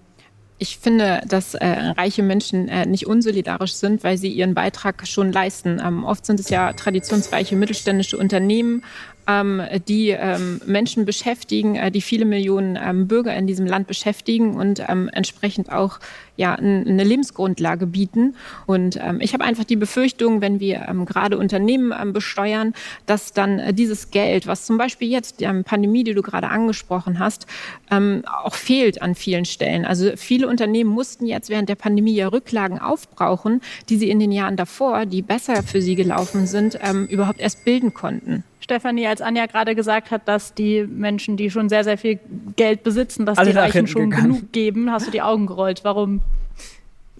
Ich 0.58 0.78
finde, 0.78 1.20
dass 1.28 1.54
äh, 1.54 1.66
reiche 1.66 2.22
Menschen 2.22 2.68
äh, 2.68 2.86
nicht 2.86 3.06
unsolidarisch 3.06 3.74
sind, 3.74 4.02
weil 4.04 4.16
sie 4.16 4.28
ihren 4.28 4.54
Beitrag 4.54 5.06
schon 5.06 5.30
leisten. 5.30 5.82
Ähm, 5.84 6.04
oft 6.04 6.24
sind 6.24 6.40
es 6.40 6.48
ja 6.48 6.72
traditionsreiche 6.72 7.56
mittelständische 7.56 8.16
Unternehmen, 8.16 8.82
ähm, 9.26 9.62
die 9.88 10.10
ähm, 10.10 10.60
Menschen 10.66 11.04
beschäftigen, 11.04 11.76
äh, 11.76 11.90
die 11.90 12.00
viele 12.00 12.24
Millionen 12.24 12.78
ähm, 12.80 13.08
Bürger 13.08 13.34
in 13.34 13.46
diesem 13.46 13.66
Land 13.66 13.86
beschäftigen 13.86 14.56
und 14.56 14.82
ähm, 14.88 15.10
entsprechend 15.12 15.72
auch 15.72 15.98
ja, 16.36 16.54
eine 16.54 17.02
Lebensgrundlage 17.02 17.86
bieten. 17.86 18.36
Und 18.66 18.98
ähm, 19.02 19.20
ich 19.20 19.32
habe 19.32 19.44
einfach 19.44 19.64
die 19.64 19.76
Befürchtung, 19.76 20.42
wenn 20.42 20.60
wir 20.60 20.86
ähm, 20.88 21.06
gerade 21.06 21.38
Unternehmen 21.38 22.12
besteuern, 22.12 22.74
dass 23.06 23.32
dann 23.32 23.58
äh, 23.58 23.74
dieses 23.74 24.10
Geld, 24.10 24.46
was 24.46 24.66
zum 24.66 24.76
Beispiel 24.76 25.08
jetzt 25.08 25.40
die 25.40 25.46
Pandemie, 25.64 26.04
die 26.04 26.14
du 26.14 26.22
gerade 26.22 26.48
angesprochen 26.48 27.18
hast, 27.18 27.46
auch 27.90 28.54
fehlt 28.54 29.00
an 29.00 29.14
vielen 29.14 29.44
Stellen. 29.44 29.84
Also 29.84 30.12
viele 30.16 30.48
Unternehmen 30.48 30.90
mussten 30.90 31.26
jetzt 31.26 31.48
während 31.48 31.68
der 31.68 31.74
Pandemie 31.74 32.14
ja 32.14 32.28
Rücklagen 32.28 32.78
aufbrauchen, 32.78 33.60
die 33.88 33.96
sie 33.96 34.10
in 34.10 34.18
den 34.18 34.32
Jahren 34.32 34.56
davor, 34.56 35.06
die 35.06 35.22
besser 35.22 35.62
für 35.62 35.80
sie 35.80 35.94
gelaufen 35.94 36.46
sind, 36.46 36.78
überhaupt 37.08 37.40
erst 37.40 37.64
bilden 37.64 37.94
konnten. 37.94 38.44
Stefanie, 38.66 39.06
als 39.06 39.20
Anja 39.20 39.46
gerade 39.46 39.76
gesagt 39.76 40.10
hat, 40.10 40.26
dass 40.26 40.52
die 40.52 40.84
Menschen, 40.84 41.36
die 41.36 41.52
schon 41.52 41.68
sehr, 41.68 41.84
sehr 41.84 41.96
viel 41.96 42.18
Geld 42.56 42.82
besitzen, 42.82 43.24
dass 43.24 43.38
Alle 43.38 43.52
die 43.52 43.56
Reichen 43.56 43.86
schon 43.86 44.10
gegangen. 44.10 44.32
genug 44.32 44.52
geben, 44.52 44.90
hast 44.90 45.06
du 45.06 45.12
die 45.12 45.22
Augen 45.22 45.46
gerollt. 45.46 45.84
Warum? 45.84 46.20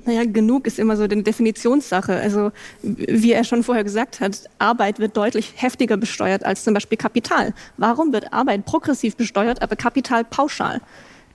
Naja, 0.04 0.24
genug 0.24 0.66
ist 0.66 0.80
immer 0.80 0.96
so 0.96 1.04
eine 1.04 1.22
Definitionssache. 1.22 2.16
Also, 2.16 2.50
wie 2.82 3.30
er 3.30 3.44
schon 3.44 3.62
vorher 3.62 3.84
gesagt 3.84 4.18
hat, 4.18 4.50
Arbeit 4.58 4.98
wird 4.98 5.16
deutlich 5.16 5.52
heftiger 5.54 5.96
besteuert 5.96 6.44
als 6.44 6.64
zum 6.64 6.74
Beispiel 6.74 6.98
Kapital. 6.98 7.54
Warum 7.76 8.12
wird 8.12 8.32
Arbeit 8.32 8.64
progressiv 8.64 9.16
besteuert, 9.16 9.62
aber 9.62 9.76
Kapital 9.76 10.24
pauschal? 10.24 10.80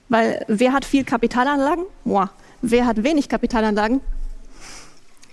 Weil 0.10 0.44
wer 0.50 0.74
hat 0.74 0.84
viel 0.84 1.06
Kapitalanlagen? 1.06 1.86
Moi. 2.04 2.26
Wer 2.62 2.86
hat 2.86 3.02
wenig 3.02 3.30
Kapitalanlagen? 3.30 4.02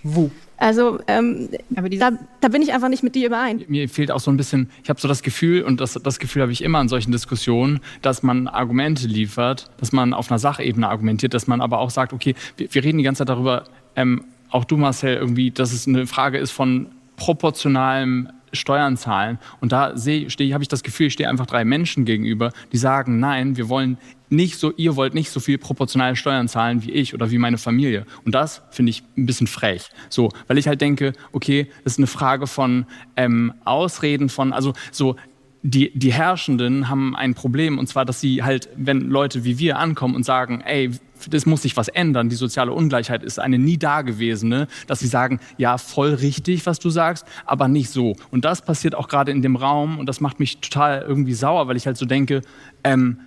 Wo? 0.04 0.30
Also, 0.58 0.98
ähm, 1.06 1.48
da, 1.70 2.10
da 2.40 2.48
bin 2.48 2.62
ich 2.62 2.72
einfach 2.72 2.88
nicht 2.88 3.04
mit 3.04 3.14
dir 3.14 3.28
überein. 3.28 3.64
Mir 3.68 3.88
fehlt 3.88 4.10
auch 4.10 4.18
so 4.18 4.30
ein 4.30 4.36
bisschen, 4.36 4.70
ich 4.82 4.90
habe 4.90 5.00
so 5.00 5.06
das 5.06 5.22
Gefühl, 5.22 5.62
und 5.62 5.80
das, 5.80 5.94
das 5.94 6.18
Gefühl 6.18 6.42
habe 6.42 6.52
ich 6.52 6.62
immer 6.62 6.80
in 6.80 6.88
solchen 6.88 7.12
Diskussionen, 7.12 7.80
dass 8.02 8.24
man 8.24 8.48
Argumente 8.48 9.06
liefert, 9.06 9.70
dass 9.78 9.92
man 9.92 10.12
auf 10.12 10.30
einer 10.30 10.38
Sachebene 10.40 10.88
argumentiert, 10.88 11.32
dass 11.32 11.46
man 11.46 11.60
aber 11.60 11.78
auch 11.78 11.90
sagt, 11.90 12.12
okay, 12.12 12.34
wir, 12.56 12.74
wir 12.74 12.82
reden 12.82 12.98
die 12.98 13.04
ganze 13.04 13.20
Zeit 13.20 13.28
darüber, 13.28 13.64
ähm, 13.94 14.24
auch 14.50 14.64
du 14.64 14.76
Marcel, 14.76 15.14
irgendwie, 15.16 15.50
dass 15.50 15.72
es 15.72 15.86
eine 15.86 16.06
Frage 16.06 16.38
ist 16.38 16.50
von 16.50 16.88
proportionalem 17.16 18.28
Steuern 18.52 18.96
zahlen. 18.96 19.38
Und 19.60 19.72
da 19.72 19.96
sehe, 19.96 20.30
stehe, 20.30 20.54
habe 20.54 20.64
ich 20.64 20.68
das 20.68 20.82
Gefühl, 20.82 21.08
ich 21.08 21.12
stehe 21.12 21.28
einfach 21.28 21.46
drei 21.46 21.64
Menschen 21.64 22.04
gegenüber, 22.04 22.52
die 22.72 22.78
sagen, 22.78 23.20
nein, 23.20 23.56
wir 23.56 23.68
wollen 23.68 23.98
nicht 24.30 24.58
so, 24.58 24.72
ihr 24.76 24.96
wollt 24.96 25.14
nicht 25.14 25.30
so 25.30 25.40
viel 25.40 25.58
proportionale 25.58 26.16
Steuern 26.16 26.48
zahlen 26.48 26.82
wie 26.82 26.90
ich 26.90 27.14
oder 27.14 27.30
wie 27.30 27.38
meine 27.38 27.58
Familie. 27.58 28.06
Und 28.24 28.34
das 28.34 28.62
finde 28.70 28.90
ich 28.90 29.02
ein 29.16 29.26
bisschen 29.26 29.46
frech. 29.46 29.88
So, 30.08 30.30
weil 30.46 30.58
ich 30.58 30.68
halt 30.68 30.80
denke, 30.80 31.12
okay, 31.32 31.68
das 31.84 31.94
ist 31.94 31.98
eine 31.98 32.06
Frage 32.06 32.46
von 32.46 32.86
ähm, 33.16 33.52
Ausreden 33.64 34.28
von, 34.28 34.52
also 34.52 34.74
so, 34.92 35.16
die, 35.62 35.90
die 35.98 36.12
Herrschenden 36.12 36.88
haben 36.88 37.16
ein 37.16 37.34
Problem, 37.34 37.78
und 37.78 37.88
zwar, 37.88 38.04
dass 38.04 38.20
sie 38.20 38.42
halt, 38.42 38.68
wenn 38.76 39.00
Leute 39.00 39.44
wie 39.44 39.58
wir 39.58 39.78
ankommen 39.78 40.14
und 40.14 40.24
sagen, 40.24 40.60
ey, 40.60 40.90
das 41.28 41.46
muss 41.46 41.62
sich 41.62 41.76
was 41.76 41.88
ändern, 41.88 42.28
die 42.28 42.36
soziale 42.36 42.72
Ungleichheit 42.72 43.24
ist 43.24 43.40
eine 43.40 43.58
nie 43.58 43.76
dagewesene, 43.76 44.68
dass 44.86 45.00
sie 45.00 45.08
sagen, 45.08 45.40
ja, 45.56 45.76
voll 45.76 46.14
richtig, 46.14 46.64
was 46.66 46.78
du 46.78 46.90
sagst, 46.90 47.26
aber 47.44 47.66
nicht 47.66 47.90
so. 47.90 48.14
Und 48.30 48.44
das 48.44 48.62
passiert 48.62 48.94
auch 48.94 49.08
gerade 49.08 49.32
in 49.32 49.42
dem 49.42 49.56
Raum 49.56 49.98
und 49.98 50.06
das 50.06 50.20
macht 50.20 50.38
mich 50.38 50.58
total 50.58 51.02
irgendwie 51.02 51.34
sauer, 51.34 51.66
weil 51.66 51.76
ich 51.76 51.86
halt 51.86 51.96
so 51.96 52.06
denke, 52.06 52.42
ähm, 52.84 53.18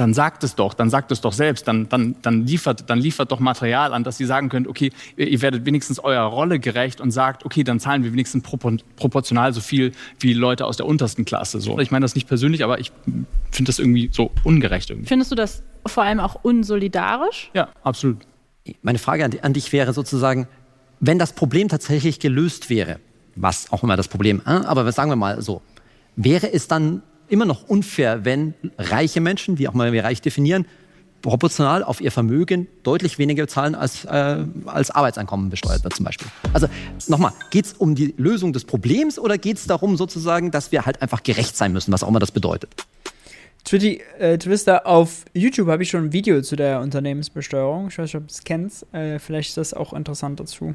dann 0.00 0.14
sagt 0.14 0.42
es 0.44 0.54
doch, 0.54 0.72
dann 0.72 0.88
sagt 0.88 1.12
es 1.12 1.20
doch 1.20 1.34
selbst, 1.34 1.68
dann, 1.68 1.88
dann, 1.90 2.16
dann, 2.22 2.46
liefert, 2.46 2.88
dann 2.88 2.98
liefert 2.98 3.30
doch 3.30 3.38
Material 3.38 3.92
an, 3.92 4.02
dass 4.02 4.16
Sie 4.16 4.24
sagen 4.24 4.48
könnt, 4.48 4.66
okay, 4.66 4.92
ihr 5.16 5.42
werdet 5.42 5.66
wenigstens 5.66 5.98
eurer 5.98 6.24
Rolle 6.24 6.58
gerecht 6.58 7.02
und 7.02 7.10
sagt, 7.10 7.44
okay, 7.44 7.64
dann 7.64 7.78
zahlen 7.80 8.02
wir 8.02 8.12
wenigstens 8.12 8.42
propor 8.42 8.70
proportional 8.96 9.52
so 9.52 9.60
viel 9.60 9.92
wie 10.18 10.32
Leute 10.32 10.64
aus 10.64 10.76
der 10.76 10.86
untersten 10.86 11.24
Klasse. 11.24 11.60
So. 11.60 11.78
Ich 11.80 11.90
meine 11.90 12.04
das 12.04 12.14
nicht 12.14 12.28
persönlich, 12.28 12.64
aber 12.64 12.80
ich 12.80 12.92
finde 13.50 13.68
das 13.68 13.78
irgendwie 13.78 14.08
so 14.12 14.30
ungerecht 14.42 14.88
irgendwie. 14.90 15.08
Findest 15.08 15.30
du 15.32 15.34
das 15.34 15.62
vor 15.86 16.04
allem 16.04 16.20
auch 16.20 16.36
unsolidarisch? 16.42 17.50
Ja, 17.52 17.68
absolut. 17.82 18.18
Meine 18.82 18.98
Frage 18.98 19.24
an, 19.24 19.32
an 19.42 19.52
dich 19.52 19.72
wäre 19.72 19.92
sozusagen, 19.92 20.48
wenn 21.00 21.18
das 21.18 21.32
Problem 21.32 21.68
tatsächlich 21.68 22.20
gelöst 22.20 22.70
wäre, 22.70 23.00
was 23.36 23.70
auch 23.72 23.82
immer 23.82 23.96
das 23.96 24.08
Problem, 24.08 24.40
äh, 24.46 24.50
aber 24.50 24.90
sagen 24.92 25.10
wir 25.10 25.16
mal 25.16 25.42
so, 25.42 25.62
wäre 26.16 26.52
es 26.52 26.68
dann 26.68 27.02
immer 27.30 27.44
noch 27.44 27.68
unfair, 27.68 28.24
wenn 28.24 28.54
reiche 28.78 29.20
Menschen, 29.20 29.58
wie 29.58 29.68
auch 29.68 29.74
mal 29.74 29.92
wir 29.92 30.04
reich 30.04 30.20
definieren, 30.20 30.66
proportional 31.22 31.82
auf 31.82 32.00
ihr 32.00 32.10
Vermögen 32.10 32.66
deutlich 32.82 33.18
weniger 33.18 33.46
zahlen 33.46 33.74
als, 33.74 34.04
äh, 34.04 34.44
als 34.66 34.90
Arbeitseinkommen 34.90 35.50
besteuert 35.50 35.84
wird 35.84 35.94
zum 35.94 36.04
Beispiel. 36.04 36.28
Also 36.52 36.66
nochmal, 37.08 37.32
geht 37.50 37.66
es 37.66 37.72
um 37.74 37.94
die 37.94 38.14
Lösung 38.16 38.52
des 38.52 38.64
Problems 38.64 39.18
oder 39.18 39.38
geht 39.38 39.58
es 39.58 39.66
darum 39.66 39.96
sozusagen, 39.96 40.50
dass 40.50 40.72
wir 40.72 40.86
halt 40.86 41.02
einfach 41.02 41.22
gerecht 41.22 41.56
sein 41.56 41.72
müssen, 41.72 41.92
was 41.92 42.02
auch 42.02 42.08
immer 42.08 42.20
das 42.20 42.32
bedeutet? 42.32 42.70
Twitty, 43.64 44.00
äh, 44.18 44.38
Twister, 44.38 44.86
auf 44.86 45.26
YouTube 45.34 45.68
habe 45.68 45.82
ich 45.82 45.90
schon 45.90 46.04
ein 46.06 46.12
Video 46.12 46.40
zu 46.40 46.56
der 46.56 46.80
Unternehmensbesteuerung. 46.80 47.88
Ich 47.88 47.98
weiß 47.98 48.06
nicht, 48.06 48.16
ob 48.16 48.26
du 48.26 48.32
es 48.32 48.42
kennst. 48.42 48.86
Äh, 48.94 49.18
vielleicht 49.18 49.50
ist 49.50 49.56
das 49.58 49.74
auch 49.74 49.92
interessant 49.92 50.40
dazu. 50.40 50.74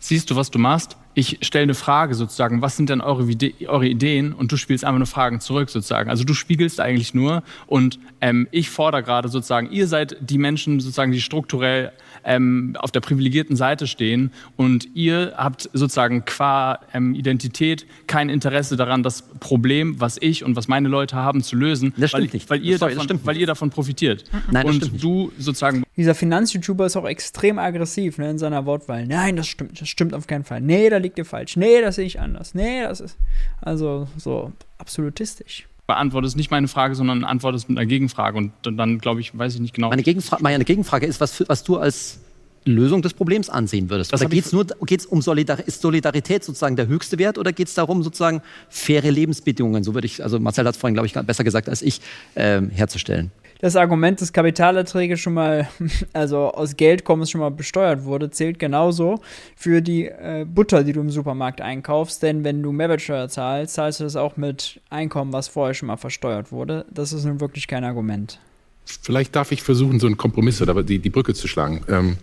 Siehst 0.00 0.28
du, 0.30 0.34
was 0.34 0.50
du 0.50 0.58
machst? 0.58 0.96
Ich 1.18 1.38
stelle 1.42 1.64
eine 1.64 1.74
Frage 1.74 2.14
sozusagen, 2.14 2.62
was 2.62 2.76
sind 2.76 2.90
denn 2.90 3.00
eure, 3.00 3.26
eure 3.66 3.88
Ideen? 3.88 4.32
Und 4.32 4.52
du 4.52 4.56
spielst 4.56 4.84
einfach 4.84 4.98
nur 4.98 5.08
Fragen 5.08 5.40
zurück 5.40 5.68
sozusagen. 5.68 6.10
Also 6.10 6.22
du 6.22 6.32
spiegelst 6.32 6.78
eigentlich 6.78 7.12
nur 7.12 7.42
und 7.66 7.98
ähm, 8.20 8.46
ich 8.52 8.70
fordere 8.70 9.02
gerade 9.02 9.28
sozusagen, 9.28 9.68
ihr 9.72 9.88
seid 9.88 10.16
die 10.20 10.38
Menschen 10.38 10.78
sozusagen, 10.78 11.10
die 11.10 11.20
strukturell 11.20 11.90
ähm, 12.24 12.76
auf 12.78 12.92
der 12.92 13.00
privilegierten 13.00 13.56
Seite 13.56 13.88
stehen 13.88 14.30
und 14.56 14.88
ihr 14.94 15.34
habt 15.36 15.68
sozusagen 15.72 16.24
qua 16.24 16.78
ähm, 16.94 17.16
Identität 17.16 17.86
kein 18.06 18.28
Interesse 18.28 18.76
daran, 18.76 19.02
das 19.02 19.22
Problem, 19.40 20.00
was 20.00 20.18
ich 20.20 20.44
und 20.44 20.54
was 20.54 20.68
meine 20.68 20.88
Leute 20.88 21.16
haben, 21.16 21.42
zu 21.42 21.56
lösen, 21.56 21.94
Das 21.96 22.10
stimmt 22.10 22.28
weil, 22.28 22.32
nicht. 22.32 22.50
weil, 22.50 22.64
ihr 22.64 22.78
Sorry, 22.78 22.92
das 22.92 22.96
davon, 22.98 23.04
stimmt 23.04 23.26
weil 23.26 23.36
ihr 23.38 23.46
davon 23.48 23.70
profitiert. 23.70 24.22
Nein, 24.52 24.52
das 24.52 24.64
und 24.64 24.74
stimmt 24.76 24.92
nicht. 24.92 25.04
du 25.04 25.32
sozusagen 25.36 25.82
Dieser 25.96 26.14
Finanz-YouTuber 26.14 26.86
ist 26.86 26.96
auch 26.96 27.08
extrem 27.08 27.58
aggressiv 27.58 28.18
ne, 28.18 28.30
in 28.30 28.38
seiner 28.38 28.66
Wortwahl. 28.66 29.04
Nein, 29.04 29.34
das 29.34 29.48
stimmt, 29.48 29.80
das 29.80 29.88
stimmt 29.88 30.14
auf 30.14 30.28
keinen 30.28 30.44
Fall. 30.44 30.60
Nee, 30.60 30.90
da 30.90 30.98
liegt 30.98 31.07
ihr 31.16 31.24
falsch. 31.24 31.56
Nee, 31.56 31.80
das 31.80 31.94
sehe 31.96 32.04
ich 32.04 32.20
anders. 32.20 32.54
Nee, 32.54 32.82
das 32.82 33.00
ist. 33.00 33.16
Also 33.60 34.08
so 34.16 34.52
absolutistisch. 34.78 35.66
beantwortest 35.86 36.36
nicht 36.36 36.50
meine 36.50 36.68
Frage, 36.68 36.94
sondern 36.94 37.24
antwortest 37.24 37.68
mit 37.68 37.78
einer 37.78 37.86
Gegenfrage. 37.86 38.36
Und 38.36 38.52
dann, 38.62 38.98
glaube 38.98 39.20
ich, 39.20 39.36
weiß 39.36 39.54
ich 39.54 39.60
nicht 39.60 39.74
genau. 39.74 39.88
Meine, 39.88 40.02
Gegenfra 40.02 40.38
meine 40.40 40.64
Gegenfrage 40.64 41.06
ist, 41.06 41.20
was, 41.20 41.48
was 41.48 41.64
du 41.64 41.78
als 41.78 42.18
Lösung 42.64 43.02
des 43.02 43.14
Problems 43.14 43.48
ansehen 43.48 43.90
würdest. 43.90 44.12
Das 44.12 44.20
ich 44.20 44.28
geht 44.28 44.44
es 44.44 44.52
nur 44.52 44.66
geht's 44.82 45.06
um 45.06 45.22
Solidar 45.22 45.66
ist 45.66 45.80
Solidarität 45.80 46.44
sozusagen 46.44 46.76
der 46.76 46.86
höchste 46.86 47.18
Wert 47.18 47.38
oder 47.38 47.52
geht 47.52 47.68
es 47.68 47.74
darum, 47.74 48.02
sozusagen 48.02 48.42
faire 48.68 49.10
Lebensbedingungen, 49.10 49.82
so 49.82 49.94
würde 49.94 50.06
ich, 50.06 50.22
also 50.22 50.38
Marcel 50.38 50.66
hat 50.66 50.74
es 50.74 50.80
vorhin, 50.80 50.94
glaube 50.94 51.06
ich, 51.06 51.14
besser 51.14 51.44
gesagt 51.44 51.68
als 51.68 51.82
ich, 51.82 52.00
ähm, 52.36 52.70
herzustellen? 52.70 53.30
Das 53.60 53.74
Argument, 53.74 54.20
dass 54.20 54.32
Kapitalerträge 54.32 55.16
schon 55.16 55.34
mal, 55.34 55.68
also 56.12 56.52
aus 56.52 56.76
Geld 56.76 57.04
kommen, 57.04 57.22
es 57.22 57.30
schon 57.30 57.40
mal 57.40 57.50
besteuert 57.50 58.04
wurde, 58.04 58.30
zählt 58.30 58.58
genauso 58.58 59.20
für 59.56 59.80
die 59.80 60.06
äh, 60.06 60.46
Butter, 60.48 60.84
die 60.84 60.92
du 60.92 61.00
im 61.00 61.10
Supermarkt 61.10 61.60
einkaufst. 61.60 62.22
Denn 62.22 62.44
wenn 62.44 62.62
du 62.62 62.70
Mehrwertsteuer 62.70 63.28
zahlst, 63.28 63.74
zahlst 63.74 64.00
du 64.00 64.04
das 64.04 64.16
auch 64.16 64.36
mit 64.36 64.80
Einkommen, 64.90 65.32
was 65.32 65.48
vorher 65.48 65.74
schon 65.74 65.88
mal 65.88 65.96
versteuert 65.96 66.52
wurde. 66.52 66.86
Das 66.90 67.12
ist 67.12 67.24
nun 67.24 67.40
wirklich 67.40 67.66
kein 67.66 67.84
Argument. 67.84 68.38
Vielleicht 68.84 69.36
darf 69.36 69.52
ich 69.52 69.62
versuchen, 69.62 70.00
so 70.00 70.06
einen 70.06 70.16
Kompromiss 70.16 70.62
oder 70.62 70.82
die, 70.82 70.98
die 70.98 71.10
Brücke 71.10 71.34
zu 71.34 71.48
schlagen. 71.48 71.82
Ähm, 71.88 72.16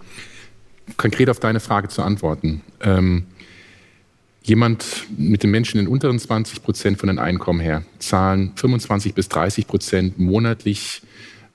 konkret 0.97 1.29
auf 1.29 1.39
deine 1.39 1.59
Frage 1.59 1.89
zu 1.89 2.01
antworten. 2.01 2.61
Ähm, 2.81 3.25
jemand 4.45 5.07
mit 5.17 5.41
den 5.43 5.49
Menschen 5.49 5.79
in 5.79 5.87
unteren 5.87 6.19
20 6.19 6.61
Prozent 6.61 6.99
von 6.99 7.07
den 7.07 7.17
Einkommen 7.19 7.59
her 7.59 7.83
zahlen 7.99 8.51
25 8.55 9.13
bis 9.15 9.27
30 9.27 9.65
Prozent 9.65 10.19
monatlich 10.19 11.01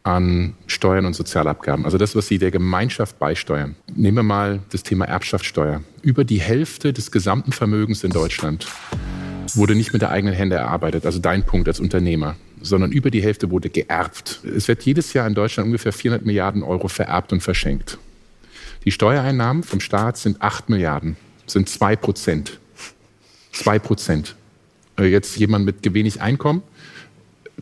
an 0.02 0.54
Steuern 0.66 1.06
und 1.06 1.14
Sozialabgaben. 1.14 1.84
Also 1.84 1.98
das, 1.98 2.16
was 2.16 2.26
sie 2.26 2.38
der 2.38 2.50
Gemeinschaft 2.50 3.18
beisteuern. 3.18 3.76
Nehmen 3.94 4.18
wir 4.18 4.22
mal 4.22 4.60
das 4.70 4.82
Thema 4.82 5.04
Erbschaftssteuer. 5.04 5.82
Über 6.02 6.24
die 6.24 6.40
Hälfte 6.40 6.92
des 6.92 7.10
gesamten 7.12 7.52
Vermögens 7.52 8.02
in 8.02 8.10
Deutschland 8.10 8.66
wurde 9.54 9.74
nicht 9.74 9.92
mit 9.92 10.02
der 10.02 10.10
eigenen 10.10 10.34
Hände 10.34 10.56
erarbeitet, 10.56 11.06
also 11.06 11.18
dein 11.18 11.44
Punkt 11.44 11.68
als 11.68 11.80
Unternehmer, 11.80 12.36
sondern 12.60 12.92
über 12.92 13.10
die 13.10 13.22
Hälfte 13.22 13.50
wurde 13.50 13.68
geerbt. 13.68 14.40
Es 14.44 14.68
wird 14.68 14.82
jedes 14.82 15.12
Jahr 15.12 15.26
in 15.26 15.34
Deutschland 15.34 15.66
ungefähr 15.66 15.92
400 15.92 16.24
Milliarden 16.24 16.62
Euro 16.62 16.88
vererbt 16.88 17.32
und 17.32 17.42
verschenkt. 17.42 17.98
Die 18.84 18.90
Steuereinnahmen 18.90 19.62
vom 19.62 19.80
Staat 19.80 20.16
sind 20.16 20.40
8 20.40 20.70
Milliarden, 20.70 21.16
sind 21.46 21.68
2 21.68 21.96
Prozent. 21.96 22.58
2 23.52 23.78
Prozent. 23.78 24.36
Äh, 24.98 25.06
Jetzt 25.06 25.36
jemand 25.36 25.64
mit 25.64 25.92
wenig 25.94 26.20
Einkommen, 26.20 26.62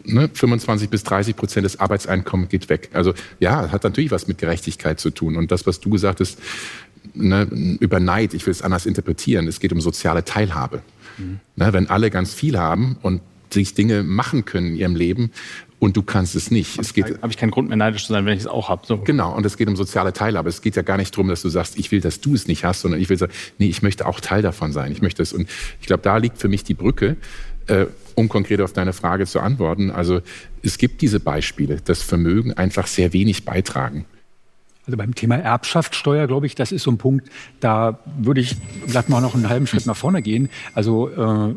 ne, 0.05 0.31
25 0.33 0.89
bis 0.89 1.05
30 1.05 1.37
Prozent 1.37 1.65
des 1.65 1.81
Arbeitseinkommens 1.81 2.49
geht 2.51 2.69
weg. 2.69 2.91
Also 2.93 3.15
ja, 3.41 3.71
hat 3.71 3.85
natürlich 3.85 4.11
was 4.11 4.29
mit 4.29 4.39
Gerechtigkeit 4.39 5.01
zu 5.01 5.11
tun. 5.11 5.37
Und 5.37 5.51
das, 5.51 5.67
was 5.67 5.81
du 5.81 5.91
gesagt 5.91 6.21
hast, 6.21 6.39
ne, 7.15 7.45
über 7.81 8.01
Neid, 8.01 8.35
ich 8.35 8.47
will 8.47 8.53
es 8.53 8.63
anders 8.63 8.87
interpretieren, 8.87 9.47
es 9.47 9.61
geht 9.61 9.73
um 9.73 9.81
soziale 9.81 10.25
Teilhabe. 10.25 10.83
Ne, 11.57 11.73
wenn 11.73 11.91
alle 11.91 12.11
ganz 12.11 12.33
viel 12.33 12.59
haben 12.59 12.97
und 13.03 13.21
sich 13.53 13.75
Dinge 13.75 14.03
machen 14.03 14.45
können 14.45 14.69
in 14.69 14.77
ihrem 14.77 14.95
Leben 14.95 15.33
und 15.79 15.97
du 15.97 16.03
kannst 16.03 16.35
es 16.35 16.51
nicht. 16.51 16.79
Es 16.79 16.93
geht, 16.93 17.23
habe 17.23 17.29
ich 17.31 17.37
keinen 17.37 17.51
Grund 17.51 17.69
mehr 17.69 17.77
neidisch 17.77 18.07
zu 18.07 18.13
sein, 18.13 18.27
wenn 18.27 18.35
ich 18.35 18.41
es 18.41 18.47
auch 18.47 18.69
habe. 18.69 18.87
So. 18.87 18.99
Genau, 18.99 19.35
und 19.35 19.47
es 19.47 19.57
geht 19.57 19.69
um 19.69 19.77
soziale 19.77 20.13
Teilhabe. 20.13 20.49
Es 20.49 20.61
geht 20.61 20.77
ja 20.77 20.83
gar 20.83 20.97
nicht 20.97 21.15
darum, 21.15 21.29
dass 21.29 21.43
du 21.43 21.49
sagst, 21.49 21.79
ich 21.79 21.93
will, 21.93 22.01
dass 22.01 22.21
du 22.21 22.35
es 22.35 22.49
nicht 22.49 22.65
hast, 22.65 22.81
sondern 22.81 23.01
ich 23.01 23.09
will 23.09 23.19
sagen, 23.19 23.33
nee, 23.59 23.69
ich 23.69 23.83
möchte 23.83 24.07
auch 24.07 24.21
Teil 24.21 24.43
davon 24.43 24.73
sein. 24.73 24.91
Ich 24.91 25.03
möchte 25.03 25.23
es. 25.23 25.33
Und 25.33 25.49
ich 25.81 25.87
glaube, 25.87 26.03
da 26.03 26.17
liegt 26.17 26.39
für 26.39 26.49
mich 26.49 26.65
die 26.65 26.75
Brücke. 26.75 27.17
Äh, 27.67 27.87
um 28.15 28.29
konkret 28.29 28.61
auf 28.61 28.73
deine 28.73 28.93
Frage 28.93 29.27
zu 29.27 29.39
antworten, 29.39 29.93
also 29.93 30.23
es 30.63 30.79
gibt 30.79 31.03
diese 31.03 31.21
Beispiele, 31.21 31.81
dass 31.85 32.03
Vermögen 32.03 32.53
einfach 32.53 32.89
sehr 32.89 33.13
wenig 33.13 33.45
beitragen. 33.45 34.07
Also 34.87 34.97
beim 34.97 35.15
Thema 35.15 35.37
Erbschaftssteuer, 35.37 36.27
glaube 36.27 36.47
ich, 36.47 36.55
das 36.55 36.73
ist 36.73 36.83
so 36.83 36.91
ein 36.91 36.99
Punkt, 36.99 37.29
da 37.61 38.01
würde 38.19 38.41
ich 38.41 38.57
glatt 38.87 39.09
mal 39.09 39.21
noch 39.21 39.35
einen 39.35 39.49
halben 39.49 39.67
Schritt 39.67 39.87
nach 39.87 39.97
vorne 39.97 40.23
gehen. 40.23 40.49
Also 40.75 41.11
äh, 41.11 41.55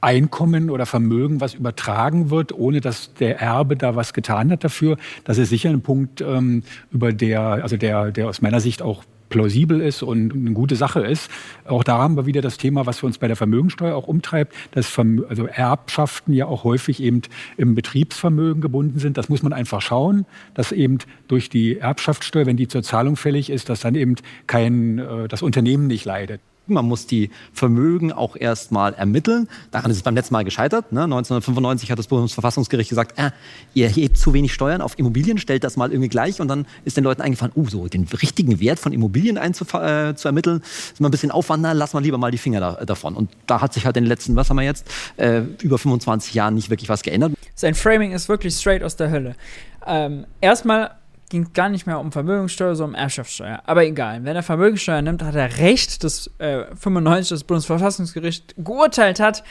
Einkommen 0.00 0.70
oder 0.70 0.86
Vermögen, 0.86 1.40
was 1.40 1.54
übertragen 1.54 2.30
wird, 2.30 2.52
ohne 2.52 2.80
dass 2.80 3.14
der 3.14 3.40
Erbe 3.40 3.76
da 3.76 3.96
was 3.96 4.12
getan 4.12 4.50
hat 4.50 4.64
dafür, 4.64 4.96
das 5.24 5.38
ist 5.38 5.50
sicher 5.50 5.70
ein 5.70 5.82
Punkt, 5.82 6.20
ähm, 6.20 6.62
über 6.90 7.12
der, 7.12 7.40
also 7.40 7.76
der, 7.76 8.10
der 8.10 8.28
aus 8.28 8.40
meiner 8.42 8.60
Sicht 8.60 8.82
auch 8.82 9.04
plausibel 9.30 9.80
ist 9.80 10.02
und 10.02 10.34
eine 10.34 10.52
gute 10.52 10.76
Sache 10.76 11.00
ist. 11.00 11.30
Auch 11.64 11.84
da 11.84 11.98
haben 11.98 12.16
wir 12.16 12.26
wieder 12.26 12.42
das 12.42 12.58
Thema, 12.58 12.84
was 12.84 12.98
für 12.98 13.06
uns 13.06 13.16
bei 13.16 13.28
der 13.28 13.36
Vermögensteuer 13.36 13.94
auch 13.96 14.08
umtreibt, 14.08 14.54
dass 14.72 14.98
also 14.98 15.46
Erbschaften 15.46 16.34
ja 16.34 16.46
auch 16.46 16.64
häufig 16.64 17.00
eben 17.02 17.22
im 17.56 17.74
Betriebsvermögen 17.74 18.60
gebunden 18.60 18.98
sind. 18.98 19.16
Das 19.16 19.28
muss 19.28 19.42
man 19.42 19.52
einfach 19.52 19.80
schauen, 19.80 20.26
dass 20.54 20.72
eben 20.72 20.98
durch 21.28 21.48
die 21.48 21.78
Erbschaftssteuer, 21.78 22.44
wenn 22.44 22.56
die 22.56 22.68
zur 22.68 22.82
Zahlung 22.82 23.16
fällig 23.16 23.48
ist, 23.48 23.68
dass 23.68 23.80
dann 23.80 23.94
eben 23.94 24.16
kein, 24.46 24.98
äh, 24.98 25.28
das 25.28 25.42
Unternehmen 25.42 25.86
nicht 25.86 26.04
leidet. 26.04 26.40
Man 26.66 26.84
muss 26.86 27.06
die 27.06 27.30
Vermögen 27.52 28.12
auch 28.12 28.36
erstmal 28.36 28.94
ermitteln. 28.94 29.48
Daran 29.70 29.90
ist 29.90 29.98
es 29.98 30.02
beim 30.02 30.14
letzten 30.14 30.34
Mal 30.34 30.44
gescheitert. 30.44 30.92
Ne? 30.92 31.04
1995 31.04 31.90
hat 31.90 31.98
das 31.98 32.06
Bundesverfassungsgericht 32.06 32.88
gesagt, 32.88 33.18
äh, 33.18 33.30
ihr 33.74 33.88
hebt 33.88 34.18
zu 34.18 34.32
wenig 34.32 34.52
Steuern 34.52 34.80
auf 34.80 34.98
Immobilien, 34.98 35.38
stellt 35.38 35.64
das 35.64 35.76
mal 35.76 35.90
irgendwie 35.90 36.08
gleich. 36.08 36.40
Und 36.40 36.48
dann 36.48 36.66
ist 36.84 36.96
den 36.96 37.04
Leuten 37.04 37.22
eingefallen, 37.22 37.52
uh, 37.56 37.68
so 37.68 37.88
den 37.88 38.04
richtigen 38.04 38.60
Wert 38.60 38.78
von 38.78 38.92
Immobilien 38.92 39.36
äh, 39.36 39.52
zu 39.52 40.28
ermitteln, 40.28 40.62
ist 40.92 41.00
mal 41.00 41.08
ein 41.08 41.10
bisschen 41.10 41.30
Aufwand, 41.30 41.62
na, 41.62 41.72
lass 41.72 41.92
mal 41.92 42.02
lieber 42.02 42.18
mal 42.18 42.30
die 42.30 42.38
Finger 42.38 42.60
da, 42.60 42.84
davon. 42.84 43.16
Und 43.16 43.30
da 43.46 43.60
hat 43.60 43.74
sich 43.74 43.86
halt 43.86 43.96
in 43.96 44.04
den 44.04 44.08
letzten, 44.08 44.36
was 44.36 44.50
haben 44.50 44.56
wir 44.56 44.64
jetzt, 44.64 44.86
äh, 45.16 45.42
über 45.62 45.78
25 45.78 46.34
Jahren 46.34 46.54
nicht 46.54 46.70
wirklich 46.70 46.88
was 46.88 47.02
geändert. 47.02 47.32
Sein 47.54 47.74
Framing 47.74 48.12
ist 48.12 48.28
wirklich 48.28 48.54
straight 48.54 48.82
aus 48.82 48.96
der 48.96 49.10
Hölle. 49.10 49.34
Ähm, 49.86 50.26
erstmal 50.40 50.92
ging 51.30 51.52
gar 51.54 51.70
nicht 51.70 51.86
mehr 51.86 51.98
um 51.98 52.12
Vermögenssteuer, 52.12 52.76
sondern 52.76 52.96
um 52.96 53.02
Erbschaftssteuer. 53.02 53.62
Aber 53.64 53.84
egal, 53.86 54.24
wenn 54.24 54.36
er 54.36 54.42
Vermögenssteuer 54.42 55.00
nimmt, 55.00 55.22
hat 55.22 55.34
er 55.34 55.58
recht, 55.58 56.04
dass 56.04 56.30
äh, 56.38 56.64
95 56.76 57.30
das 57.30 57.44
Bundesverfassungsgericht 57.44 58.54
geurteilt 58.58 59.20
hat, 59.20 59.42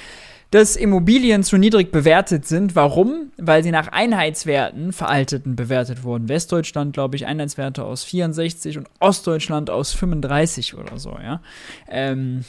dass 0.51 0.75
Immobilien 0.75 1.43
zu 1.43 1.57
niedrig 1.57 1.91
bewertet 1.91 2.45
sind. 2.45 2.75
Warum? 2.75 3.31
Weil 3.37 3.63
sie 3.63 3.71
nach 3.71 3.87
Einheitswerten, 3.87 4.93
veralteten, 4.93 5.55
bewertet 5.55 6.03
wurden. 6.03 6.27
Westdeutschland, 6.27 6.93
glaube 6.93 7.15
ich, 7.15 7.25
Einheitswerte 7.25 7.83
aus 7.83 8.03
64 8.03 8.77
und 8.77 8.87
Ostdeutschland 8.99 9.69
aus 9.69 9.93
35 9.93 10.75
oder 10.75 10.97
so, 10.97 11.17
ja. 11.21 11.41
Ähm, 11.87 12.45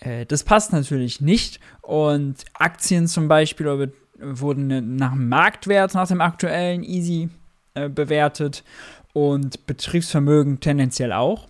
äh, 0.00 0.26
das 0.26 0.42
passt 0.42 0.72
natürlich 0.72 1.20
nicht. 1.20 1.60
Und 1.82 2.36
Aktien 2.54 3.08
zum 3.08 3.28
Beispiel 3.28 3.92
wurden 4.18 4.96
nach 4.96 5.12
dem 5.12 5.28
Marktwert, 5.28 5.94
nach 5.94 6.08
dem 6.08 6.20
aktuellen 6.20 6.82
Easy 6.82 7.28
äh, 7.74 7.88
bewertet 7.88 8.64
und 9.12 9.66
Betriebsvermögen 9.66 10.60
tendenziell 10.60 11.12
auch. 11.12 11.48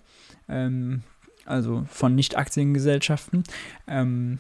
Ähm, 0.48 1.02
also 1.44 1.84
von 1.88 2.14
Nicht-Aktiengesellschaften. 2.14 3.44
Ähm, 3.86 4.38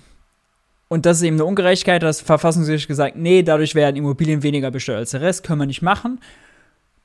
und 0.88 1.06
das 1.06 1.18
ist 1.18 1.22
eben 1.22 1.36
eine 1.36 1.46
Ungerechtigkeit, 1.46 2.02
das 2.02 2.20
Verfassungsgericht 2.20 2.86
gesagt, 2.86 3.16
nee, 3.16 3.42
dadurch 3.42 3.74
werden 3.74 3.96
Immobilien 3.96 4.42
weniger 4.42 4.70
besteuert 4.70 5.00
als 5.00 5.10
der 5.12 5.22
Rest, 5.22 5.44
können 5.44 5.60
wir 5.60 5.66
nicht 5.66 5.82
machen. 5.82 6.20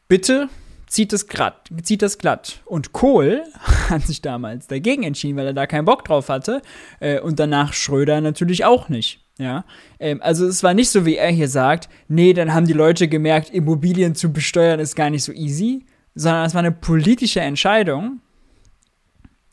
Bitte 0.08 0.50
zieht 0.88 1.14
das 1.14 1.28
glatt. 1.28 1.70
Zieht 1.84 2.02
das 2.02 2.18
glatt. 2.18 2.62
Und 2.66 2.94
Kohl 2.94 3.44
hat 3.90 4.04
sich 4.04 4.22
damals 4.22 4.68
dagegen 4.68 5.04
entschieden, 5.04 5.38
weil 5.38 5.48
er 5.48 5.54
da 5.54 5.68
keinen 5.68 5.86
Bock 5.86 6.06
drauf 6.06 6.30
hatte. 6.30 6.62
Äh, 7.00 7.20
und 7.20 7.40
danach 7.40 7.74
Schröder 7.74 8.22
natürlich 8.22 8.66
auch 8.66 8.90
nicht. 8.90 9.22
Ja, 9.38 9.66
ähm, 10.00 10.20
also 10.22 10.48
es 10.48 10.64
war 10.64 10.74
nicht 10.74 10.90
so, 10.90 11.06
wie 11.06 11.16
er 11.16 11.30
hier 11.30 11.48
sagt, 11.48 11.90
nee, 12.08 12.34
dann 12.34 12.54
haben 12.54 12.66
die 12.66 12.74
Leute 12.74 13.08
gemerkt, 13.08 13.52
Immobilien 13.52 14.16
zu 14.16 14.34
besteuern 14.34 14.80
ist 14.80 14.96
gar 14.96 15.10
nicht 15.10 15.24
so 15.24 15.32
easy, 15.32 15.86
sondern 16.16 16.46
es 16.46 16.54
war 16.54 16.60
eine 16.60 16.72
politische 16.72 17.42
Entscheidung, 17.42 18.20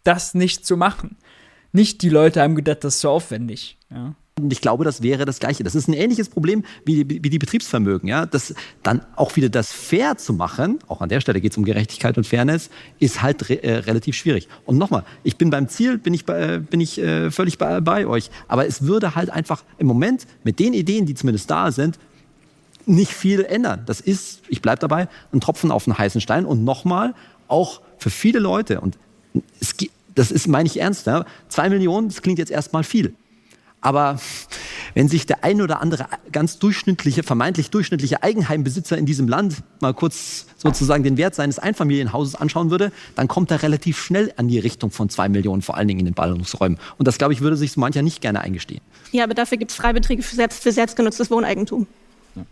das 0.03 0.35
nicht 0.35 0.65
zu 0.65 0.77
machen. 0.77 1.17
Nicht 1.73 2.03
die 2.03 2.09
Leute 2.09 2.41
haben 2.41 2.55
gedacht, 2.55 2.85
das 2.85 2.97
ist 2.97 3.01
so 3.03 3.11
aufwendig. 3.11 3.79
Ja. 3.91 4.15
Und 4.41 4.53
ich 4.53 4.61
glaube, 4.61 4.83
das 4.83 5.01
wäre 5.01 5.27
das 5.27 5.39
Gleiche. 5.39 5.63
Das 5.63 5.77
ist 5.77 5.87
ein 5.87 5.93
ähnliches 5.93 6.29
Problem 6.29 6.65
wie, 6.85 7.09
wie 7.09 7.31
die 7.31 7.39
Betriebsvermögen. 7.39 8.09
Ja? 8.09 8.27
Das 8.27 8.53
dann 8.83 9.07
auch 9.15 9.37
wieder 9.37 9.49
das 9.49 9.71
fair 9.71 10.17
zu 10.17 10.33
machen, 10.33 10.81
auch 10.89 11.01
an 11.01 11.09
der 11.09 11.21
Stelle 11.21 11.41
geht 11.41 11.53
es 11.53 11.59
um 11.59 11.65
Gerechtigkeit 11.65 12.19
und 12.19 12.27
Fairness, 12.27 12.69
ist 12.99 13.23
halt 13.23 13.49
re 13.49 13.63
äh, 13.63 13.77
relativ 13.77 14.17
schwierig. 14.17 14.49
Und 14.67 14.77
nochmal, 14.77 15.05
ich 15.23 15.37
bin 15.37 15.51
beim 15.51 15.69
Ziel, 15.69 15.99
bin 15.99 16.15
ich, 16.15 16.25
bei, 16.25 16.59
bin 16.59 16.81
ich 16.81 16.99
äh, 16.99 17.31
völlig 17.31 17.59
bei, 17.59 17.81
bei 17.81 18.09
euch. 18.09 18.31
Aber 18.49 18.67
es 18.67 18.83
würde 18.83 19.15
halt 19.15 19.31
einfach 19.31 19.63
im 19.79 19.87
Moment 19.87 20.27
mit 20.43 20.59
den 20.59 20.75
Ideen, 20.75 21.07
die 21.07 21.15
zumindest 21.15 21.49
da 21.49 21.71
sind, 21.71 22.01
nicht 22.87 23.13
viel 23.13 23.45
ändern. 23.45 23.85
Das 23.87 24.01
ist, 24.01 24.43
ich 24.49 24.61
bleibe 24.61 24.81
dabei, 24.81 25.07
ein 25.33 25.41
Tropfen 25.41 25.71
auf 25.71 25.87
einen 25.87 25.97
heißen 25.97 26.21
Stein. 26.21 26.45
Und 26.45 26.65
nochmal, 26.65 27.15
auch 27.47 27.83
für 27.99 28.11
viele 28.11 28.41
Leute, 28.41 28.81
und 28.81 28.99
es, 29.61 29.77
das 30.17 30.33
ist, 30.33 30.49
meine 30.49 30.67
ich 30.67 30.81
ernst, 30.81 31.07
ja? 31.07 31.25
zwei 31.49 31.69
Millionen, 31.69 32.09
das 32.09 32.21
klingt 32.21 32.41
jetzt 32.41 32.51
erstmal 32.51 32.83
viel. 32.83 33.15
Aber 33.85 34.19
wenn 34.95 35.09
sich 35.09 35.27
der 35.27 35.45
ein 35.45 35.61
oder 35.61 35.83
andere 35.83 36.07
ganz 36.33 36.59
durchschnittliche, 36.59 37.23
vermeintlich 37.23 37.69
durchschnittliche 37.69 38.23
Eigenheimbesitzer 38.23 38.97
in 38.97 39.05
diesem 39.05 39.29
Land 39.29 39.57
mal 39.81 39.93
kurz 39.93 40.47
sozusagen 40.57 41.05
den 41.05 41.19
Wert 41.19 41.35
seines 41.35 41.59
Einfamilienhauses 41.59 42.35
anschauen 42.35 42.71
würde, 42.71 42.93
dann 43.15 43.29
kommt 43.29 43.51
er 43.51 43.63
relativ 43.63 43.99
schnell 43.99 44.33
an 44.39 44.49
die 44.49 44.59
Richtung 44.59 44.91
von 44.91 45.11
zwei 45.11 45.29
Millionen, 45.29 45.61
vor 45.61 45.77
allen 45.77 45.87
Dingen 45.87 46.01
in 46.01 46.07
den 46.07 46.15
Ballungsräumen. 46.15 46.79
Und 46.97 47.07
das, 47.07 47.19
glaube 47.19 47.35
ich, 47.35 47.43
würde 47.43 47.59
sich 47.59 47.73
so 47.73 47.81
mancher 47.81 48.01
nicht 48.01 48.23
gerne 48.23 48.41
eingestehen. 48.41 48.81
Ja, 49.13 49.25
aber 49.25 49.35
dafür 49.35 49.59
gibt 49.59 49.71
es 49.71 49.77
Freibeträge 49.77 50.23
für, 50.23 50.35
selbst, 50.35 50.63
für 50.63 50.73
selbstgenutztes 50.73 51.31
Wohneigentum. 51.31 51.87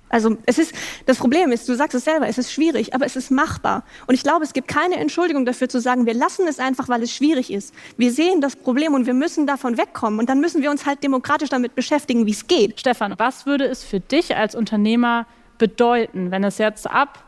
Also 0.09 0.37
es 0.47 0.59
ist, 0.59 0.75
das 1.07 1.19
Problem 1.19 1.53
ist, 1.53 1.69
du 1.69 1.75
sagst 1.75 1.95
es 1.95 2.05
selber, 2.05 2.29
es 2.29 2.39
ist 2.39 2.53
schwierig, 2.53 2.95
aber 2.95 3.07
es 3.07 3.17
ist 3.17 3.31
machbar. 3.31 3.83
Und 4.07 4.15
ich 4.15 4.23
glaube, 4.23 4.45
es 4.45 4.53
gibt 4.53 4.69
keine 4.69 4.97
Entschuldigung 4.97 5.45
dafür 5.45 5.69
zu 5.69 5.81
sagen, 5.81 6.07
wir 6.07 6.15
lassen 6.15 6.47
es 6.49 6.59
einfach, 6.59 6.89
weil 6.89 7.03
es 7.03 7.13
schwierig 7.13 7.53
ist. 7.53 7.75
Wir 7.97 8.13
sehen 8.13 8.41
das 8.41 8.57
Problem 8.57 8.95
und 8.95 9.07
wir 9.07 9.15
müssen 9.15 9.47
davon 9.47 9.79
wegkommen. 9.79 10.21
Und 10.21 10.29
dann 10.29 10.41
müssen 10.41 10.63
wir 10.63 10.71
uns 10.71 10.87
halt 10.87 11.03
demokratisch 11.03 11.49
damit 11.49 11.75
beschäftigen, 11.75 12.27
wie 12.27 12.33
es 12.33 12.47
geht. 12.47 12.81
Stefan, 12.81 13.15
was 13.19 13.47
würde 13.47 13.65
es 13.65 13.83
für 13.83 14.01
dich 14.01 14.37
als 14.37 14.55
Unternehmer 14.55 15.27
bedeuten, 15.59 16.31
wenn 16.31 16.45
es 16.45 16.59
jetzt 16.59 16.89
ab 16.91 17.25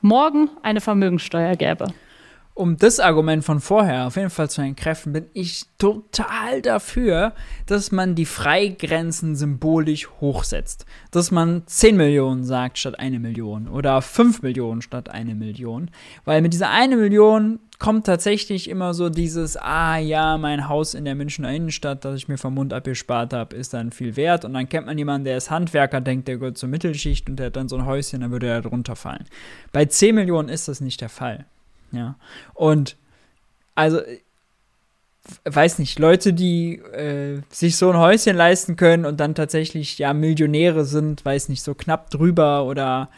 morgen 0.00 0.50
eine 0.62 0.80
Vermögensteuer 0.80 1.56
gäbe? 1.56 1.88
Um 2.56 2.78
das 2.78 3.00
Argument 3.00 3.44
von 3.44 3.60
vorher 3.60 4.06
auf 4.06 4.16
jeden 4.16 4.30
Fall 4.30 4.48
zu 4.48 4.62
entkräften, 4.62 5.12
bin 5.12 5.26
ich 5.34 5.66
total 5.76 6.62
dafür, 6.62 7.34
dass 7.66 7.92
man 7.92 8.14
die 8.14 8.24
Freigrenzen 8.24 9.36
symbolisch 9.36 10.08
hochsetzt. 10.22 10.86
Dass 11.10 11.30
man 11.30 11.64
10 11.66 11.98
Millionen 11.98 12.44
sagt 12.44 12.78
statt 12.78 12.98
eine 12.98 13.18
Million 13.18 13.68
oder 13.68 14.00
5 14.00 14.40
Millionen 14.40 14.80
statt 14.80 15.10
eine 15.10 15.34
Million. 15.34 15.90
Weil 16.24 16.40
mit 16.40 16.54
dieser 16.54 16.70
eine 16.70 16.96
Million 16.96 17.58
kommt 17.78 18.06
tatsächlich 18.06 18.70
immer 18.70 18.94
so 18.94 19.10
dieses, 19.10 19.58
ah 19.58 19.98
ja, 19.98 20.38
mein 20.38 20.66
Haus 20.66 20.94
in 20.94 21.04
der 21.04 21.14
Münchner 21.14 21.52
Innenstadt, 21.52 22.06
das 22.06 22.16
ich 22.16 22.26
mir 22.26 22.38
vom 22.38 22.54
Mund 22.54 22.72
abgespart 22.72 23.34
habe, 23.34 23.54
ist 23.54 23.74
dann 23.74 23.92
viel 23.92 24.16
wert. 24.16 24.46
Und 24.46 24.54
dann 24.54 24.70
kennt 24.70 24.86
man 24.86 24.96
jemanden, 24.96 25.26
der 25.26 25.36
ist 25.36 25.50
Handwerker, 25.50 26.00
denkt, 26.00 26.26
der 26.26 26.38
gehört 26.38 26.56
zur 26.56 26.70
Mittelschicht 26.70 27.28
und 27.28 27.36
der 27.36 27.48
hat 27.48 27.56
dann 27.56 27.68
so 27.68 27.76
ein 27.76 27.84
Häuschen, 27.84 28.22
dann 28.22 28.30
würde 28.30 28.46
er 28.46 28.62
drunter 28.62 28.96
fallen. 28.96 29.26
Bei 29.72 29.84
10 29.84 30.14
Millionen 30.14 30.48
ist 30.48 30.68
das 30.68 30.80
nicht 30.80 31.02
der 31.02 31.10
Fall. 31.10 31.44
Ja. 31.96 32.16
Und 32.54 32.96
also, 33.74 34.00
weiß 35.44 35.78
nicht, 35.78 35.98
Leute, 35.98 36.32
die 36.32 36.76
äh, 36.76 37.40
sich 37.50 37.76
so 37.76 37.90
ein 37.90 37.98
Häuschen 37.98 38.36
leisten 38.36 38.76
können 38.76 39.04
und 39.04 39.18
dann 39.18 39.34
tatsächlich 39.34 39.98
ja 39.98 40.14
Millionäre 40.14 40.84
sind, 40.84 41.24
weiß 41.24 41.48
nicht, 41.48 41.62
so 41.62 41.74
knapp 41.74 42.10
drüber 42.10 42.64
oder 42.64 43.10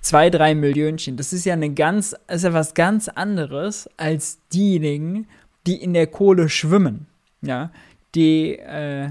zwei, 0.00 0.30
drei 0.30 0.54
Millionchen. 0.54 1.16
Das 1.16 1.32
ist 1.32 1.44
ja 1.44 1.54
eine 1.54 1.72
ganz, 1.72 2.14
ist 2.28 2.44
ja 2.44 2.52
was 2.52 2.74
ganz 2.74 3.08
anderes 3.08 3.88
als 3.96 4.38
diejenigen, 4.52 5.26
die 5.66 5.82
in 5.82 5.94
der 5.94 6.06
Kohle 6.06 6.48
schwimmen. 6.48 7.06
Ja, 7.42 7.70
die 8.14 8.58
äh, 8.58 9.10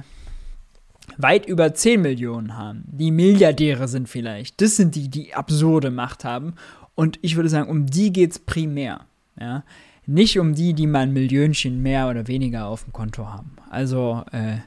weit 1.18 1.46
über 1.46 1.74
10 1.74 2.02
Millionen 2.02 2.58
haben, 2.58 2.84
die 2.88 3.12
Milliardäre 3.12 3.88
sind 3.88 4.10
vielleicht. 4.10 4.62
Das 4.62 4.76
sind 4.76 4.96
die, 4.96 5.10
die 5.10 5.34
absurde 5.34 5.92
Macht 5.92 6.24
haben. 6.24 6.56
Und 6.96 7.20
ich 7.22 7.36
würde 7.36 7.50
sagen, 7.50 7.70
um 7.70 7.86
die 7.86 8.12
geht 8.12 8.32
es 8.32 8.40
primär. 8.40 9.02
Ja? 9.40 9.64
Nicht 10.06 10.40
um 10.40 10.56
die, 10.56 10.74
die 10.74 10.88
mal 10.88 11.00
ein 11.00 11.14
Millionchen 11.14 11.82
mehr 11.82 12.10
oder 12.10 12.28
weniger 12.28 12.68
auf 12.68 12.84
dem 12.84 12.94
Konto 12.94 13.28
haben. 13.28 13.52
Also, 13.70 14.24
äh, 14.32 14.58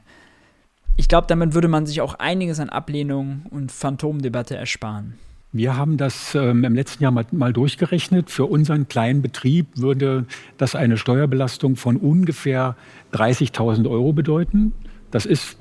ich 0.95 1.07
glaube, 1.07 1.27
damit 1.27 1.53
würde 1.53 1.69
man 1.69 1.85
sich 1.85 2.01
auch 2.01 2.15
einiges 2.15 2.59
an 2.59 2.69
Ablehnung 2.69 3.43
und 3.49 3.71
Phantomdebatte 3.71 4.57
ersparen. 4.57 5.15
Wir 5.51 5.75
haben 5.75 5.97
das 5.97 6.35
ähm, 6.35 6.63
im 6.63 6.75
letzten 6.75 7.01
Jahr 7.01 7.11
mal, 7.11 7.25
mal, 7.31 7.53
durchgerechnet. 7.53 8.29
Für 8.29 8.45
unseren 8.45 8.87
kleinen 8.87 9.23
Betrieb 9.23 9.65
würde 9.75 10.25
das 10.57 10.75
eine 10.75 10.97
Steuerbelastung 10.97 11.75
von 11.75 11.97
ungefähr 11.97 12.75
30.000 13.13 13.89
Euro 13.89 14.13
bedeuten. 14.13 14.73
Das 15.09 15.25
ist 15.25 15.57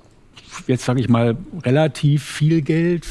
jetzt 0.66 0.84
sage 0.84 1.00
ich 1.00 1.08
mal, 1.08 1.36
relativ 1.64 2.24
viel 2.24 2.62
Geld. 2.62 3.06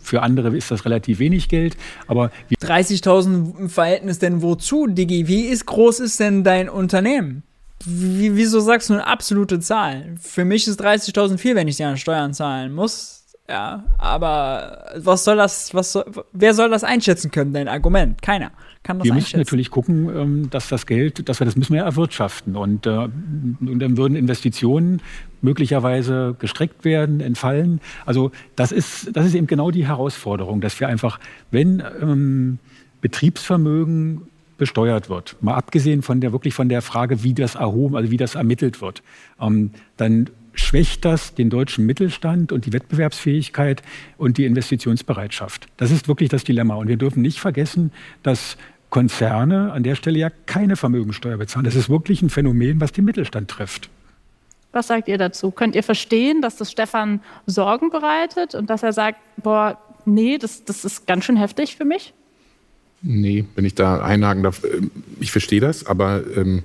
Für 0.00 0.22
andere 0.22 0.56
ist 0.56 0.70
das 0.70 0.84
relativ 0.84 1.18
wenig 1.18 1.48
Geld. 1.48 1.76
Aber 2.06 2.30
30.000 2.62 3.58
im 3.58 3.70
Verhältnis 3.70 4.18
denn 4.18 4.42
wozu, 4.42 4.86
Digi? 4.86 5.28
Wie 5.28 5.42
ist 5.42 5.66
groß 5.66 6.00
ist 6.00 6.20
denn 6.20 6.44
dein 6.44 6.68
Unternehmen? 6.68 7.42
wie, 7.84 8.36
wieso 8.36 8.60
sagst 8.60 8.90
du 8.90 8.94
eine 8.94 9.06
absolute 9.06 9.60
Zahl? 9.60 10.14
Für 10.20 10.44
mich 10.44 10.66
ist 10.66 10.80
30.000 10.80 11.38
viel, 11.38 11.54
wenn 11.54 11.68
ich 11.68 11.76
sie 11.76 11.84
an 11.84 11.96
Steuern 11.96 12.34
zahlen 12.34 12.72
muss. 12.72 13.24
Ja, 13.48 13.84
aber 13.98 14.92
was 14.96 15.24
soll 15.24 15.36
das, 15.36 15.74
was 15.74 15.92
soll, 15.92 16.04
wer 16.32 16.54
soll 16.54 16.70
das 16.70 16.84
einschätzen 16.84 17.30
können, 17.30 17.52
dein 17.52 17.68
Argument? 17.68 18.22
Keiner 18.22 18.52
kann 18.82 18.98
das 18.98 19.04
wir 19.04 19.14
müssen 19.14 19.38
natürlich 19.38 19.70
gucken, 19.70 20.08
ähm, 20.14 20.50
dass 20.50 20.68
das 20.68 20.86
Geld, 20.86 21.28
dass 21.28 21.40
wir 21.40 21.44
das 21.44 21.56
müssen 21.56 21.74
wir 21.74 21.82
erwirtschaften 21.82 22.56
und, 22.56 22.86
äh, 22.86 22.90
und 22.90 23.78
dann 23.78 23.96
würden 23.96 24.16
Investitionen 24.16 25.00
möglicherweise 25.40 26.36
gestreckt 26.38 26.84
werden, 26.84 27.20
entfallen. 27.20 27.80
Also 28.06 28.32
das 28.56 28.72
ist, 28.72 29.16
das 29.16 29.26
ist 29.26 29.34
eben 29.34 29.46
genau 29.46 29.70
die 29.70 29.86
Herausforderung, 29.86 30.60
dass 30.60 30.78
wir 30.80 30.88
einfach, 30.88 31.20
wenn 31.50 31.82
ähm, 32.00 32.58
Betriebsvermögen 33.00 34.22
besteuert 34.58 35.08
wird, 35.08 35.36
mal 35.40 35.54
abgesehen 35.54 36.02
von 36.02 36.20
der 36.20 36.32
wirklich 36.32 36.54
von 36.54 36.68
der 36.68 36.82
Frage, 36.82 37.22
wie 37.22 37.34
das 37.34 37.56
erhoben, 37.56 37.96
also 37.96 38.10
wie 38.10 38.16
das 38.16 38.34
ermittelt 38.34 38.80
wird, 38.80 39.02
ähm, 39.40 39.70
dann 39.96 40.30
schwächt 40.54 41.04
das 41.04 41.34
den 41.34 41.50
deutschen 41.50 41.86
Mittelstand 41.86 42.52
und 42.52 42.66
die 42.66 42.72
Wettbewerbsfähigkeit 42.72 43.82
und 44.18 44.38
die 44.38 44.44
Investitionsbereitschaft. 44.44 45.66
Das 45.76 45.90
ist 45.90 46.08
wirklich 46.08 46.28
das 46.28 46.44
Dilemma. 46.44 46.74
Und 46.74 46.88
wir 46.88 46.96
dürfen 46.96 47.22
nicht 47.22 47.40
vergessen, 47.40 47.92
dass 48.22 48.56
Konzerne 48.92 49.72
an 49.72 49.82
der 49.84 49.94
Stelle 49.94 50.18
ja 50.18 50.28
keine 50.44 50.76
Vermögensteuer 50.76 51.38
bezahlen. 51.38 51.64
Das 51.64 51.74
ist 51.74 51.88
wirklich 51.88 52.20
ein 52.20 52.28
Phänomen, 52.28 52.78
was 52.78 52.92
den 52.92 53.06
Mittelstand 53.06 53.50
trifft. 53.50 53.88
Was 54.70 54.88
sagt 54.88 55.08
ihr 55.08 55.16
dazu? 55.16 55.50
Könnt 55.50 55.74
ihr 55.74 55.82
verstehen, 55.82 56.42
dass 56.42 56.56
das 56.56 56.70
Stefan 56.70 57.20
Sorgen 57.46 57.88
bereitet 57.88 58.54
und 58.54 58.68
dass 58.68 58.82
er 58.82 58.92
sagt, 58.92 59.18
boah, 59.38 59.78
nee, 60.04 60.36
das, 60.36 60.64
das 60.66 60.84
ist 60.84 61.06
ganz 61.06 61.24
schön 61.24 61.38
heftig 61.38 61.74
für 61.76 61.86
mich? 61.86 62.12
Nee, 63.00 63.46
wenn 63.54 63.64
ich 63.64 63.74
da 63.74 64.02
einhaken 64.02 64.42
darf, 64.42 64.62
ähm, 64.62 64.90
ich 65.20 65.32
verstehe 65.32 65.60
das, 65.60 65.86
aber 65.86 66.22
ähm, 66.36 66.62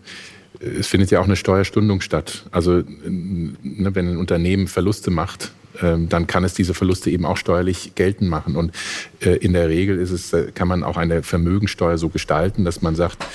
es 0.59 0.87
findet 0.87 1.11
ja 1.11 1.21
auch 1.21 1.25
eine 1.25 1.37
Steuerstundung 1.37 2.01
statt. 2.01 2.45
Also 2.51 2.83
ne, 3.05 3.95
wenn 3.95 4.09
ein 4.09 4.17
Unternehmen 4.17 4.67
Verluste 4.67 5.11
macht, 5.11 5.53
ähm, 5.81 6.09
dann 6.09 6.27
kann 6.27 6.43
es 6.43 6.53
diese 6.53 6.73
Verluste 6.73 7.09
eben 7.09 7.25
auch 7.25 7.37
steuerlich 7.37 7.93
geltend 7.95 8.29
machen. 8.29 8.55
Und 8.55 8.71
äh, 9.21 9.37
in 9.37 9.53
der 9.53 9.69
Regel 9.69 9.97
ist 9.97 10.11
es, 10.11 10.33
äh, 10.33 10.51
kann 10.53 10.67
man 10.67 10.83
auch 10.83 10.97
eine 10.97 11.23
Vermögensteuer 11.23 11.97
so 11.97 12.09
gestalten, 12.09 12.65
dass 12.65 12.81
man 12.81 12.95
sagt, 12.95 13.25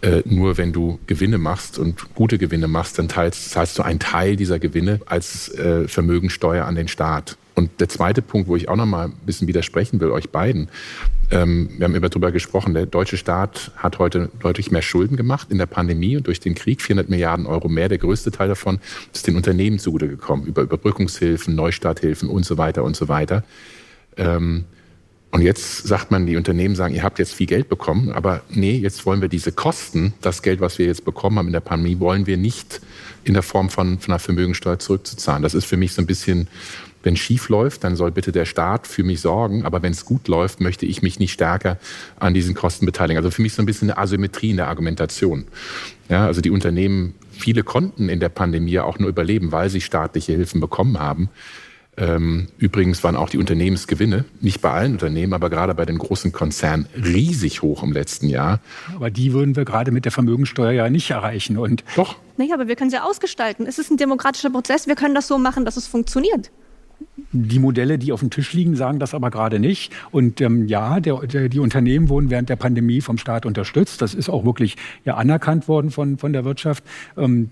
äh, 0.00 0.22
nur 0.24 0.58
wenn 0.58 0.72
du 0.72 0.98
Gewinne 1.06 1.38
machst 1.38 1.78
und 1.78 2.14
gute 2.14 2.38
Gewinne 2.38 2.68
machst, 2.68 2.98
dann 2.98 3.08
teilst, 3.08 3.50
zahlst 3.50 3.78
du 3.78 3.82
einen 3.82 4.00
Teil 4.00 4.36
dieser 4.36 4.58
Gewinne 4.58 5.00
als 5.06 5.52
Vermögensteuer 5.86 6.64
an 6.64 6.74
den 6.74 6.88
Staat. 6.88 7.36
Und 7.54 7.80
der 7.80 7.88
zweite 7.88 8.22
Punkt, 8.22 8.48
wo 8.48 8.56
ich 8.56 8.68
auch 8.68 8.76
noch 8.76 8.86
mal 8.86 9.06
ein 9.06 9.12
bisschen 9.26 9.48
widersprechen 9.48 10.00
will, 10.00 10.10
euch 10.10 10.30
beiden. 10.30 10.68
Ähm, 11.30 11.70
wir 11.76 11.84
haben 11.84 11.94
immer 11.94 12.08
darüber 12.08 12.32
gesprochen, 12.32 12.74
der 12.74 12.86
deutsche 12.86 13.16
Staat 13.16 13.72
hat 13.76 13.98
heute 13.98 14.30
deutlich 14.40 14.70
mehr 14.70 14.82
Schulden 14.82 15.16
gemacht 15.16 15.48
in 15.50 15.58
der 15.58 15.66
Pandemie 15.66 16.16
und 16.16 16.26
durch 16.26 16.40
den 16.40 16.54
Krieg 16.54 16.82
400 16.82 17.08
Milliarden 17.08 17.46
Euro 17.46 17.68
mehr. 17.68 17.88
Der 17.88 17.98
größte 17.98 18.30
Teil 18.30 18.48
davon 18.48 18.80
ist 19.12 19.26
den 19.26 19.36
Unternehmen 19.36 19.78
zugute 19.78 20.08
gekommen, 20.08 20.44
über 20.44 20.62
Überbrückungshilfen, 20.62 21.54
Neustarthilfen 21.54 22.28
und 22.28 22.44
so 22.44 22.58
weiter 22.58 22.84
und 22.84 22.96
so 22.96 23.08
weiter. 23.08 23.44
Ähm, 24.16 24.64
und 25.32 25.40
jetzt 25.40 25.86
sagt 25.86 26.10
man, 26.10 26.26
die 26.26 26.36
Unternehmen 26.36 26.74
sagen, 26.74 26.94
ihr 26.94 27.02
habt 27.02 27.18
jetzt 27.18 27.32
viel 27.32 27.46
Geld 27.46 27.70
bekommen, 27.70 28.12
aber 28.12 28.42
nee, 28.50 28.76
jetzt 28.76 29.06
wollen 29.06 29.22
wir 29.22 29.30
diese 29.30 29.50
Kosten, 29.50 30.12
das 30.20 30.42
Geld, 30.42 30.60
was 30.60 30.78
wir 30.78 30.84
jetzt 30.84 31.06
bekommen 31.06 31.38
haben 31.38 31.46
in 31.46 31.54
der 31.54 31.60
Pandemie, 31.60 31.98
wollen 32.00 32.26
wir 32.26 32.36
nicht 32.36 32.82
in 33.24 33.32
der 33.32 33.42
Form 33.42 33.70
von, 33.70 33.98
von 33.98 34.12
einer 34.12 34.18
Vermögensteuer 34.18 34.78
zurückzuzahlen. 34.78 35.42
Das 35.42 35.54
ist 35.54 35.64
für 35.64 35.78
mich 35.78 35.94
so 35.94 36.02
ein 36.02 36.06
bisschen 36.06 36.48
wenn 37.02 37.16
schief 37.16 37.48
läuft, 37.48 37.84
dann 37.84 37.96
soll 37.96 38.10
bitte 38.10 38.32
der 38.32 38.44
Staat 38.44 38.86
für 38.86 39.02
mich 39.02 39.20
sorgen. 39.20 39.64
Aber 39.64 39.82
wenn 39.82 39.92
es 39.92 40.04
gut 40.04 40.28
läuft, 40.28 40.60
möchte 40.60 40.86
ich 40.86 41.02
mich 41.02 41.18
nicht 41.18 41.32
stärker 41.32 41.78
an 42.18 42.34
diesen 42.34 42.54
Kosten 42.54 42.86
beteiligen. 42.86 43.18
Also 43.18 43.30
für 43.30 43.42
mich 43.42 43.54
so 43.54 43.62
ein 43.62 43.66
bisschen 43.66 43.90
eine 43.90 43.98
Asymmetrie 43.98 44.50
in 44.50 44.56
der 44.56 44.68
Argumentation. 44.68 45.44
Ja, 46.08 46.26
also 46.26 46.40
die 46.40 46.50
Unternehmen, 46.50 47.14
viele 47.30 47.62
konnten 47.62 48.08
in 48.08 48.20
der 48.20 48.28
Pandemie 48.28 48.78
auch 48.78 48.98
nur 48.98 49.08
überleben, 49.08 49.52
weil 49.52 49.70
sie 49.70 49.80
staatliche 49.80 50.32
Hilfen 50.32 50.60
bekommen 50.60 50.98
haben. 50.98 51.28
Ähm, 51.98 52.48
übrigens 52.56 53.04
waren 53.04 53.16
auch 53.16 53.28
die 53.28 53.36
Unternehmensgewinne, 53.36 54.24
nicht 54.40 54.62
bei 54.62 54.70
allen 54.70 54.92
Unternehmen, 54.92 55.34
aber 55.34 55.50
gerade 55.50 55.74
bei 55.74 55.84
den 55.84 55.98
großen 55.98 56.32
Konzernen 56.32 56.86
riesig 56.96 57.60
hoch 57.60 57.82
im 57.82 57.92
letzten 57.92 58.28
Jahr. 58.28 58.60
Aber 58.94 59.10
die 59.10 59.34
würden 59.34 59.56
wir 59.56 59.66
gerade 59.66 59.90
mit 59.90 60.06
der 60.06 60.12
Vermögensteuer 60.12 60.70
ja 60.72 60.88
nicht 60.88 61.10
erreichen. 61.10 61.58
Und 61.58 61.84
Doch. 61.96 62.16
Naja, 62.38 62.54
aber 62.54 62.66
wir 62.66 62.76
können 62.76 62.88
sie 62.88 62.98
ausgestalten. 62.98 63.66
Es 63.66 63.78
ist 63.78 63.90
ein 63.90 63.98
demokratischer 63.98 64.48
Prozess. 64.48 64.86
Wir 64.86 64.94
können 64.94 65.14
das 65.14 65.28
so 65.28 65.36
machen, 65.36 65.66
dass 65.66 65.76
es 65.76 65.86
funktioniert. 65.86 66.50
Die 67.32 67.58
Modelle, 67.58 67.98
die 67.98 68.12
auf 68.12 68.20
dem 68.20 68.30
Tisch 68.30 68.52
liegen, 68.52 68.76
sagen 68.76 68.98
das 68.98 69.14
aber 69.14 69.30
gerade 69.30 69.58
nicht. 69.58 69.92
Und 70.10 70.40
ähm, 70.40 70.68
ja, 70.68 71.00
der, 71.00 71.18
der, 71.20 71.48
die 71.48 71.58
Unternehmen 71.58 72.08
wurden 72.08 72.30
während 72.30 72.48
der 72.48 72.56
Pandemie 72.56 73.00
vom 73.00 73.18
Staat 73.18 73.46
unterstützt. 73.46 74.02
Das 74.02 74.14
ist 74.14 74.28
auch 74.28 74.44
wirklich 74.44 74.76
ja, 75.04 75.16
anerkannt 75.16 75.68
worden 75.68 75.90
von, 75.90 76.18
von 76.18 76.32
der 76.32 76.44
Wirtschaft. 76.44 76.84
Ähm, 77.16 77.50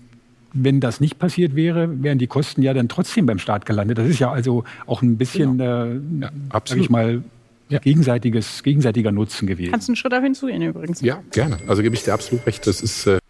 wenn 0.53 0.79
das 0.79 0.99
nicht 0.99 1.17
passiert 1.17 1.55
wäre, 1.55 2.03
wären 2.03 2.17
die 2.17 2.27
Kosten 2.27 2.61
ja 2.61 2.73
dann 2.73 2.89
trotzdem 2.89 3.25
beim 3.25 3.39
Staat 3.39 3.65
gelandet. 3.65 3.97
Das 3.97 4.07
ist 4.07 4.19
ja 4.19 4.31
also 4.31 4.63
auch 4.85 5.01
ein 5.01 5.17
bisschen, 5.17 5.57
genau. 5.57 5.85
äh, 5.85 5.99
ja, 6.21 6.31
sag 6.65 6.77
ich 6.77 6.89
mal, 6.89 7.23
ja. 7.69 7.79
gegenseitiges, 7.79 8.63
gegenseitiger 8.63 9.11
Nutzen 9.11 9.47
gewesen. 9.47 9.71
Kannst 9.71 9.87
du 9.87 9.91
einen 9.91 9.95
Schritt 9.95 10.13
auf 10.13 10.23
hinzugehen 10.23 10.61
übrigens? 10.61 11.01
Ja, 11.01 11.23
gerne. 11.31 11.57
Also 11.67 11.81
gebe 11.81 11.95
ich 11.95 12.03
dir 12.03 12.13
absolut 12.13 12.45
recht. 12.45 12.67
Das 12.67 12.81
ist 12.81 13.07
äh 13.07 13.20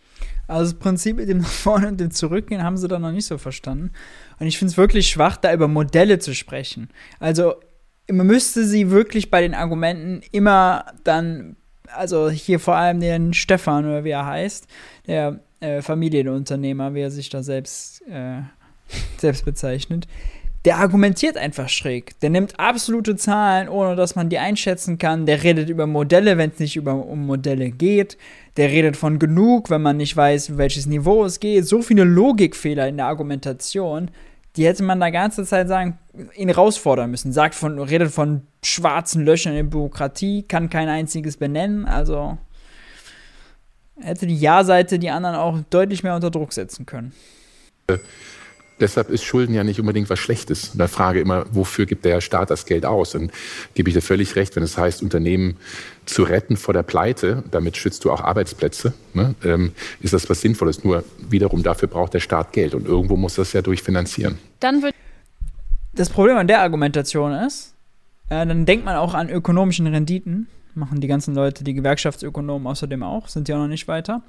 also 0.47 0.71
das 0.71 0.79
Prinzip 0.79 1.17
mit 1.17 1.29
dem 1.29 1.37
nach 1.41 1.47
vorne 1.47 1.87
und 1.87 1.99
dem 1.99 2.11
Zurückgehen 2.11 2.63
haben 2.63 2.77
sie 2.77 2.87
da 2.87 2.99
noch 2.99 3.11
nicht 3.11 3.25
so 3.25 3.37
verstanden. 3.37 3.91
Und 4.39 4.47
ich 4.47 4.57
finde 4.57 4.71
es 4.71 4.77
wirklich 4.77 5.07
schwach, 5.09 5.37
da 5.37 5.53
über 5.53 5.67
Modelle 5.67 6.19
zu 6.19 6.33
sprechen. 6.33 6.89
Also 7.19 7.55
man 8.09 8.27
müsste 8.27 8.65
sie 8.65 8.91
wirklich 8.91 9.29
bei 9.29 9.41
den 9.41 9.53
Argumenten 9.53 10.21
immer 10.31 10.85
dann, 11.03 11.55
also 11.87 12.29
hier 12.29 12.59
vor 12.59 12.75
allem 12.75 12.99
den 12.99 13.33
Stefan 13.33 13.85
oder 13.85 14.03
wie 14.03 14.09
er 14.09 14.25
heißt, 14.25 14.67
der 15.07 15.39
äh, 15.59 15.81
Familienunternehmer, 15.81 16.93
wie 16.93 17.01
er 17.01 17.11
sich 17.11 17.29
da 17.29 17.43
selbst, 17.43 18.01
äh, 18.07 18.41
selbst 19.17 19.45
bezeichnet, 19.45 20.07
der 20.65 20.77
argumentiert 20.77 21.37
einfach 21.37 21.69
schräg. 21.69 22.19
Der 22.19 22.29
nimmt 22.29 22.59
absolute 22.59 23.15
Zahlen, 23.15 23.67
ohne 23.67 23.95
dass 23.95 24.15
man 24.15 24.29
die 24.29 24.37
einschätzen 24.37 24.99
kann. 24.99 25.25
Der 25.25 25.41
redet 25.43 25.69
über 25.69 25.87
Modelle, 25.87 26.37
wenn 26.37 26.51
es 26.51 26.59
nicht 26.59 26.75
über, 26.75 26.93
um 26.93 27.25
Modelle 27.25 27.71
geht. 27.71 28.17
Der 28.57 28.69
redet 28.69 28.95
von 28.95 29.17
genug, 29.17 29.71
wenn 29.71 29.81
man 29.81 29.97
nicht 29.97 30.15
weiß, 30.15 30.57
welches 30.57 30.85
Niveau 30.85 31.25
es 31.25 31.39
geht. 31.39 31.65
So 31.65 31.81
viele 31.81 32.03
Logikfehler 32.03 32.87
in 32.87 32.97
der 32.97 33.07
Argumentation, 33.07 34.11
die 34.55 34.65
hätte 34.67 34.83
man 34.83 34.99
da 34.99 35.09
ganze 35.09 35.45
Zeit 35.45 35.67
sagen, 35.67 35.97
ihn 36.35 36.49
herausfordern 36.49 37.09
müssen. 37.09 37.31
Sagt 37.31 37.55
von, 37.55 37.79
redet 37.79 38.11
von 38.11 38.41
schwarzen 38.63 39.25
Löchern 39.25 39.55
in 39.55 39.69
Bürokratie, 39.71 40.43
kann 40.43 40.69
kein 40.69 40.89
einziges 40.89 41.37
benennen. 41.37 41.85
Also 41.85 42.37
hätte 43.99 44.27
die 44.27 44.37
Ja-Seite 44.37 44.99
die 44.99 45.09
anderen 45.09 45.37
auch 45.37 45.57
deutlich 45.71 46.03
mehr 46.03 46.13
unter 46.13 46.29
Druck 46.29 46.53
setzen 46.53 46.85
können. 46.85 47.13
Äh 47.87 47.97
Deshalb 48.81 49.09
ist 49.09 49.23
Schulden 49.23 49.53
ja 49.53 49.63
nicht 49.63 49.79
unbedingt 49.79 50.09
was 50.09 50.19
Schlechtes. 50.19 50.71
Da 50.75 50.87
frage 50.87 51.21
immer, 51.21 51.45
wofür 51.51 51.85
gibt 51.85 52.03
der 52.03 52.19
Staat 52.19 52.49
das 52.49 52.65
Geld 52.65 52.85
aus? 52.85 53.15
Und 53.15 53.31
gebe 53.75 53.89
ich 53.89 53.93
dir 53.93 54.01
völlig 54.01 54.35
recht, 54.35 54.55
wenn 54.55 54.63
es 54.63 54.77
heißt, 54.77 55.03
Unternehmen 55.03 55.55
zu 56.05 56.23
retten 56.23 56.57
vor 56.57 56.73
der 56.73 56.83
Pleite, 56.83 57.43
damit 57.51 57.77
schützt 57.77 58.03
du 58.03 58.11
auch 58.11 58.21
Arbeitsplätze, 58.21 58.93
ne, 59.13 59.35
ähm, 59.43 59.71
ist 60.01 60.13
das 60.13 60.29
was 60.29 60.41
Sinnvolles. 60.41 60.83
Nur 60.83 61.03
wiederum 61.29 61.63
dafür 61.63 61.87
braucht 61.87 62.13
der 62.13 62.19
Staat 62.19 62.53
Geld 62.53 62.73
und 62.73 62.87
irgendwo 62.87 63.15
muss 63.15 63.35
das 63.35 63.53
ja 63.53 63.61
durchfinanzieren. 63.61 64.39
Dann 64.59 64.81
wird 64.81 64.95
das 65.93 66.09
Problem 66.09 66.37
an 66.37 66.47
der 66.47 66.61
Argumentation 66.61 67.33
ist, 67.33 67.75
äh, 68.29 68.45
dann 68.45 68.65
denkt 68.65 68.85
man 68.85 68.95
auch 68.95 69.13
an 69.13 69.29
ökonomischen 69.29 69.87
Renditen. 69.87 70.47
Machen 70.73 71.01
die 71.01 71.07
ganzen 71.07 71.35
Leute, 71.35 71.65
die 71.65 71.73
Gewerkschaftsökonomen 71.73 72.65
außerdem 72.65 73.03
auch, 73.03 73.27
sind 73.27 73.49
ja 73.49 73.57
noch 73.57 73.67
nicht 73.67 73.89
weiter. 73.89 74.23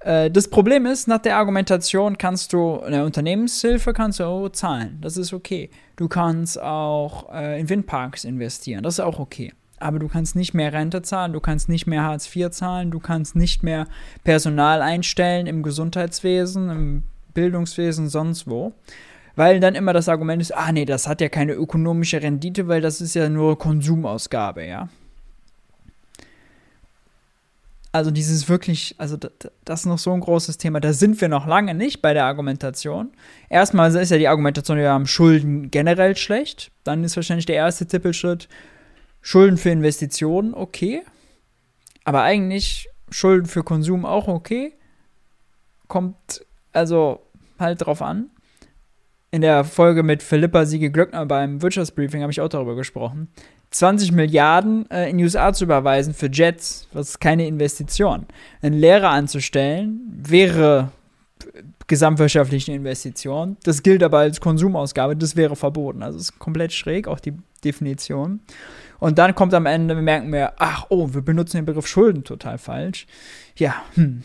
Äh, 0.00 0.30
das 0.30 0.48
Problem 0.48 0.86
ist, 0.86 1.08
nach 1.08 1.18
der 1.18 1.36
Argumentation 1.36 2.18
kannst 2.18 2.52
du 2.52 2.80
eine 2.80 3.04
Unternehmenshilfe 3.04 3.92
kannst 3.92 4.20
du 4.20 4.48
zahlen. 4.48 4.98
Das 5.00 5.16
ist 5.16 5.32
okay. 5.32 5.70
Du 5.96 6.08
kannst 6.08 6.60
auch 6.60 7.32
äh, 7.32 7.60
in 7.60 7.68
Windparks 7.68 8.24
investieren. 8.24 8.82
Das 8.82 8.94
ist 8.94 9.00
auch 9.00 9.18
okay. 9.18 9.52
Aber 9.78 9.98
du 9.98 10.08
kannst 10.08 10.36
nicht 10.36 10.54
mehr 10.54 10.72
Rente 10.72 11.02
zahlen, 11.02 11.34
du 11.34 11.40
kannst 11.40 11.68
nicht 11.68 11.86
mehr 11.86 12.02
Hartz 12.02 12.34
IV 12.34 12.50
zahlen, 12.50 12.90
du 12.90 12.98
kannst 12.98 13.36
nicht 13.36 13.62
mehr 13.62 13.86
Personal 14.24 14.80
einstellen 14.80 15.46
im 15.46 15.62
Gesundheitswesen, 15.62 16.70
im 16.70 17.02
Bildungswesen, 17.34 18.08
sonst 18.08 18.48
wo. 18.48 18.72
Weil 19.34 19.60
dann 19.60 19.74
immer 19.74 19.92
das 19.92 20.08
Argument 20.08 20.40
ist, 20.40 20.56
ah 20.56 20.72
nee, 20.72 20.86
das 20.86 21.06
hat 21.06 21.20
ja 21.20 21.28
keine 21.28 21.52
ökonomische 21.52 22.22
Rendite, 22.22 22.68
weil 22.68 22.80
das 22.80 23.02
ist 23.02 23.14
ja 23.14 23.28
nur 23.28 23.58
Konsumausgabe, 23.58 24.66
ja. 24.66 24.88
Also 27.96 28.10
dieses 28.10 28.46
wirklich, 28.50 28.94
also 28.98 29.16
das, 29.16 29.80
ist 29.80 29.86
noch 29.86 29.98
so 29.98 30.12
ein 30.12 30.20
großes 30.20 30.58
Thema. 30.58 30.80
Da 30.80 30.92
sind 30.92 31.18
wir 31.18 31.28
noch 31.28 31.46
lange 31.46 31.72
nicht 31.72 32.02
bei 32.02 32.12
der 32.12 32.26
Argumentation. 32.26 33.10
Erstmal 33.48 33.94
ist 33.96 34.10
ja 34.10 34.18
die 34.18 34.28
Argumentation, 34.28 34.76
wir 34.76 34.90
haben 34.90 35.06
Schulden 35.06 35.70
generell 35.70 36.14
schlecht. 36.14 36.70
Dann 36.84 37.04
ist 37.04 37.16
wahrscheinlich 37.16 37.46
der 37.46 37.56
erste 37.56 37.86
Tippelschritt 37.86 38.50
Schulden 39.22 39.56
für 39.56 39.70
Investitionen, 39.70 40.52
okay. 40.52 41.04
Aber 42.04 42.20
eigentlich 42.20 42.86
Schulden 43.08 43.46
für 43.46 43.64
Konsum 43.64 44.04
auch 44.04 44.28
okay. 44.28 44.74
Kommt 45.88 46.44
also 46.74 47.22
halt 47.58 47.86
drauf 47.86 48.02
an. 48.02 48.28
In 49.30 49.40
der 49.40 49.64
Folge 49.64 50.02
mit 50.02 50.22
Philippa 50.22 50.66
Siege 50.66 50.90
Glöckner 50.90 51.24
beim 51.24 51.62
Wirtschaftsbriefing 51.62 52.20
habe 52.20 52.30
ich 52.30 52.42
auch 52.42 52.50
darüber 52.50 52.76
gesprochen. 52.76 53.28
20 53.70 54.12
Milliarden 54.12 54.90
äh, 54.90 55.10
in 55.10 55.18
die 55.18 55.24
USA 55.24 55.52
zu 55.52 55.64
überweisen 55.64 56.14
für 56.14 56.30
Jets, 56.30 56.88
was 56.92 57.10
ist 57.10 57.20
keine 57.20 57.46
Investition. 57.46 58.26
Einen 58.62 58.78
Lehrer 58.78 59.10
anzustellen 59.10 60.00
wäre 60.08 60.90
gesamtwirtschaftlichen 61.86 62.74
Investition. 62.74 63.56
Das 63.62 63.82
gilt 63.82 64.02
aber 64.02 64.18
als 64.18 64.40
Konsumausgabe, 64.40 65.16
das 65.16 65.36
wäre 65.36 65.56
verboten. 65.56 66.02
Also 66.02 66.18
es 66.18 66.30
ist 66.30 66.38
komplett 66.38 66.72
schräg, 66.72 67.06
auch 67.06 67.20
die 67.20 67.34
Definition. 67.64 68.40
Und 68.98 69.18
dann 69.18 69.34
kommt 69.34 69.54
am 69.54 69.66
Ende, 69.66 69.94
wir 69.94 70.02
merken 70.02 70.32
wir, 70.32 70.54
ach, 70.58 70.86
oh, 70.88 71.12
wir 71.12 71.22
benutzen 71.22 71.58
den 71.58 71.66
Begriff 71.66 71.86
Schulden 71.86 72.24
total 72.24 72.58
falsch. 72.58 73.06
Ja, 73.56 73.74
hm. 73.94 74.22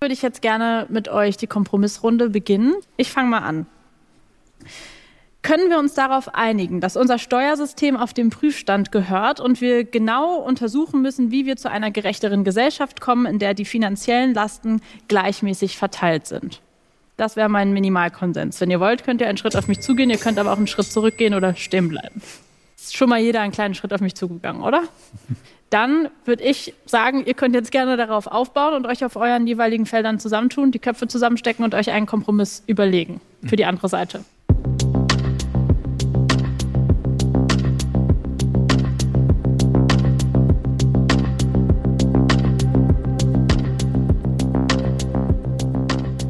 Würde 0.00 0.14
ich 0.14 0.22
jetzt 0.22 0.42
gerne 0.42 0.86
mit 0.88 1.08
euch 1.08 1.36
die 1.36 1.48
Kompromissrunde 1.48 2.30
beginnen. 2.30 2.74
Ich 2.96 3.10
fange 3.10 3.30
mal 3.30 3.40
an. 3.40 3.66
Können 5.42 5.70
wir 5.70 5.78
uns 5.78 5.94
darauf 5.94 6.34
einigen, 6.34 6.80
dass 6.80 6.96
unser 6.96 7.18
Steuersystem 7.18 7.96
auf 7.96 8.12
dem 8.12 8.30
Prüfstand 8.30 8.90
gehört 8.90 9.40
und 9.40 9.60
wir 9.60 9.84
genau 9.84 10.36
untersuchen 10.36 11.00
müssen, 11.00 11.30
wie 11.30 11.46
wir 11.46 11.56
zu 11.56 11.70
einer 11.70 11.90
gerechteren 11.90 12.44
Gesellschaft 12.44 13.00
kommen, 13.00 13.24
in 13.24 13.38
der 13.38 13.54
die 13.54 13.64
finanziellen 13.64 14.34
Lasten 14.34 14.82
gleichmäßig 15.06 15.78
verteilt 15.78 16.26
sind? 16.26 16.60
Das 17.16 17.36
wäre 17.36 17.48
mein 17.48 17.72
Minimalkonsens. 17.72 18.60
Wenn 18.60 18.70
ihr 18.70 18.80
wollt, 18.80 19.04
könnt 19.04 19.20
ihr 19.20 19.28
einen 19.28 19.38
Schritt 19.38 19.56
auf 19.56 19.68
mich 19.68 19.80
zugehen, 19.80 20.10
ihr 20.10 20.18
könnt 20.18 20.38
aber 20.38 20.52
auch 20.52 20.56
einen 20.56 20.66
Schritt 20.66 20.86
zurückgehen 20.86 21.34
oder 21.34 21.54
stehen 21.54 21.88
bleiben. 21.88 22.20
Ist 22.76 22.96
schon 22.96 23.08
mal 23.08 23.18
jeder 23.18 23.40
einen 23.40 23.52
kleinen 23.52 23.74
Schritt 23.74 23.92
auf 23.92 24.00
mich 24.00 24.14
zugegangen, 24.14 24.62
oder? 24.62 24.84
Dann 25.70 26.08
würde 26.24 26.44
ich 26.44 26.74
sagen, 26.86 27.24
ihr 27.26 27.34
könnt 27.34 27.54
jetzt 27.54 27.72
gerne 27.72 27.96
darauf 27.96 28.26
aufbauen 28.26 28.74
und 28.74 28.86
euch 28.86 29.04
auf 29.04 29.16
euren 29.16 29.46
jeweiligen 29.46 29.86
Feldern 29.86 30.18
zusammentun, 30.18 30.72
die 30.72 30.78
Köpfe 30.78 31.08
zusammenstecken 31.08 31.64
und 31.64 31.74
euch 31.74 31.90
einen 31.90 32.06
Kompromiss 32.06 32.62
überlegen 32.66 33.20
für 33.44 33.56
die 33.56 33.64
andere 33.64 33.88
Seite. 33.88 34.24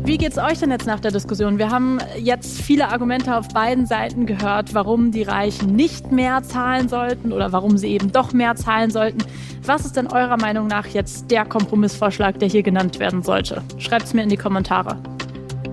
Wie 0.08 0.16
geht 0.16 0.32
es 0.32 0.38
euch 0.38 0.58
denn 0.58 0.70
jetzt 0.70 0.86
nach 0.86 1.00
der 1.00 1.10
Diskussion? 1.10 1.58
Wir 1.58 1.70
haben 1.70 1.98
jetzt 2.16 2.62
viele 2.62 2.88
Argumente 2.88 3.36
auf 3.36 3.48
beiden 3.48 3.84
Seiten 3.84 4.24
gehört, 4.24 4.72
warum 4.72 5.12
die 5.12 5.22
Reichen 5.22 5.76
nicht 5.76 6.10
mehr 6.12 6.42
zahlen 6.42 6.88
sollten 6.88 7.30
oder 7.30 7.52
warum 7.52 7.76
sie 7.76 7.88
eben 7.88 8.10
doch 8.10 8.32
mehr 8.32 8.56
zahlen 8.56 8.90
sollten. 8.90 9.18
Was 9.66 9.84
ist 9.84 9.96
denn 9.96 10.06
eurer 10.06 10.38
Meinung 10.38 10.66
nach 10.66 10.86
jetzt 10.86 11.30
der 11.30 11.44
Kompromissvorschlag, 11.44 12.38
der 12.38 12.48
hier 12.48 12.62
genannt 12.62 12.98
werden 12.98 13.22
sollte? 13.22 13.60
Schreibt 13.76 14.06
es 14.06 14.14
mir 14.14 14.22
in 14.22 14.30
die 14.30 14.38
Kommentare. 14.38 14.96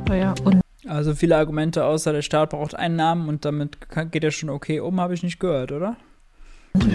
Ja, 0.09 0.35
also 0.85 1.15
viele 1.15 1.37
Argumente 1.37 1.85
außer 1.85 2.11
der 2.11 2.21
Staat 2.21 2.49
braucht 2.49 2.75
Einnahmen 2.75 3.29
und 3.29 3.45
damit 3.45 3.77
geht 4.11 4.25
er 4.25 4.31
schon 4.31 4.49
okay 4.49 4.81
um, 4.81 4.99
habe 4.99 5.13
ich 5.13 5.23
nicht 5.23 5.39
gehört, 5.39 5.71
oder? 5.71 5.95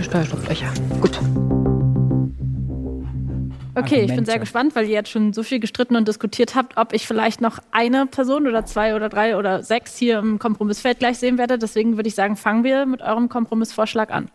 Steuerstofflöcher. 0.03 0.75
Gut. 1.01 1.19
Okay, 3.75 4.03
ich 4.03 4.15
bin 4.15 4.25
sehr 4.25 4.39
gespannt, 4.39 4.75
weil 4.75 4.87
ihr 4.87 4.93
jetzt 4.93 5.11
schon 5.11 5.33
so 5.33 5.43
viel 5.43 5.61
gestritten 5.61 5.97
und 5.97 6.09
diskutiert 6.09 6.55
habt, 6.55 6.77
ob 6.77 6.93
ich 6.93 7.07
vielleicht 7.07 7.41
noch 7.41 7.59
eine 7.71 8.07
Person 8.07 8.47
oder 8.47 8.67
zwei 8.67 8.95
oder 8.95 9.09
drei 9.09 9.37
oder 9.37 9.63
sechs 9.63 9.97
hier 9.97 10.19
im 10.19 10.39
Kompromissfeld 10.39 10.99
gleich 10.99 11.19
sehen 11.19 11.39
werde. 11.39 11.59
Deswegen 11.59 11.97
würde 11.97 12.09
ich 12.09 12.15
sagen, 12.15 12.37
fangen 12.37 12.65
wir 12.65 12.87
mit 12.87 13.01
eurem 13.01 13.29
Kompromissvorschlag 13.29 14.11
an. 14.11 14.31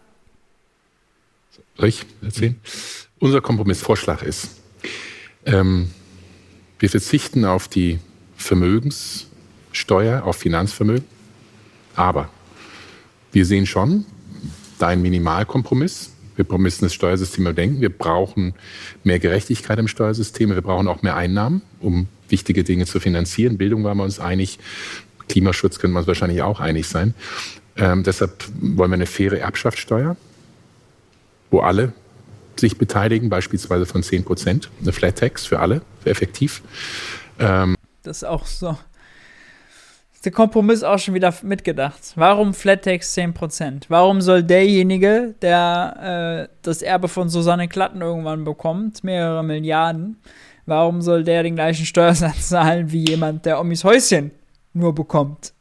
Soll 1.78 1.90
ich 1.90 2.06
erzählen? 2.22 2.60
Unser 3.20 3.42
Kompromissvorschlag 3.42 4.22
ist, 4.24 4.62
ähm, 5.46 5.92
wir 6.80 6.90
verzichten 6.90 7.46
auf 7.46 7.68
die 7.68 8.00
Vermögenssteuer, 8.38 10.24
auf 10.24 10.38
Finanzvermögen, 10.38 11.06
aber 11.96 12.30
wir 13.32 13.46
sehen 13.46 13.66
schon, 13.66 14.06
dein 14.80 15.02
Minimalkompromiss, 15.02 16.15
wir 16.38 16.46
müssen 16.58 16.86
das 16.86 16.94
Steuersystem 16.94 17.44
überdenken. 17.44 17.82
Wir 17.82 17.90
brauchen 17.90 18.54
mehr 19.04 19.20
Gerechtigkeit 19.20 19.80
im 19.80 19.88
Steuersystem. 19.88 20.50
Wir 20.50 20.62
brauchen 20.62 20.88
auch 20.88 21.02
mehr 21.02 21.16
Einnahmen, 21.16 21.62
um 21.80 22.08
wichtige 22.30 22.64
Dinge 22.64 22.86
zu 22.86 23.00
finanzieren. 23.00 23.58
Bildung 23.58 23.84
waren 23.84 23.98
wir 23.98 24.04
uns 24.04 24.20
einig. 24.20 24.60
Klimaschutz 25.30 25.80
können 25.80 25.94
wir 25.94 26.00
uns 26.00 26.08
wahrscheinlich 26.08 26.42
auch 26.42 26.60
einig 26.60 26.88
sein. 26.88 27.14
Ähm, 27.78 28.04
deshalb 28.04 28.46
wollen 28.62 28.92
wir 28.92 28.96
eine 28.96 29.06
faire 29.06 29.40
Erbschaftssteuer, 29.40 30.16
wo 31.52 31.60
alle 31.60 31.94
sich 32.60 32.78
beteiligen, 32.78 33.30
beispielsweise 33.30 33.86
von 33.86 34.02
10 34.04 34.24
Prozent. 34.24 34.70
Eine 34.82 34.94
Flat 34.94 35.18
Tax 35.18 35.46
für 35.46 35.60
alle, 35.60 35.82
effektiv. 36.06 36.62
Ähm, 37.40 37.76
das 38.04 38.18
ist 38.18 38.24
auch 38.24 38.46
so 38.46 38.78
der 40.26 40.32
Kompromiss 40.32 40.84
auch 40.84 41.00
schon 41.00 41.14
wieder 41.14 41.34
mitgedacht. 41.44 42.14
Warum 42.16 42.54
Flattex 42.54 43.16
10%? 43.16 43.86
Warum 43.90 44.22
soll 44.22 44.44
derjenige, 44.44 45.36
der 45.42 46.50
äh, 46.50 46.56
das 46.62 46.82
Erbe 46.82 47.08
von 47.08 47.30
Susanne 47.30 47.68
Klatten 47.68 48.02
irgendwann 48.02 48.44
bekommt, 48.44 49.04
mehrere 49.04 49.44
Milliarden, 49.44 50.18
warum 50.66 51.02
soll 51.02 51.24
der 51.24 51.44
den 51.44 51.56
gleichen 51.56 51.86
Steuersatz 51.86 52.50
zahlen 52.50 52.92
wie 52.92 53.08
jemand, 53.08 53.46
der 53.46 53.60
Omis 53.60 53.84
Häuschen 53.84 54.32
nur 54.74 54.94
bekommt? 54.94 55.54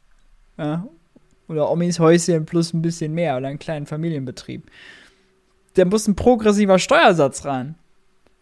Ja? 0.57 0.85
Oder 1.47 1.69
Omis 1.69 1.99
Häuschen 1.99 2.45
plus 2.45 2.73
ein 2.73 2.81
bisschen 2.81 3.13
mehr 3.13 3.37
oder 3.37 3.47
einen 3.47 3.59
kleinen 3.59 3.85
Familienbetrieb. 3.85 4.69
Der 5.75 5.85
muss 5.85 6.07
ein 6.07 6.15
progressiver 6.15 6.79
Steuersatz 6.79 7.45
ran. 7.45 7.75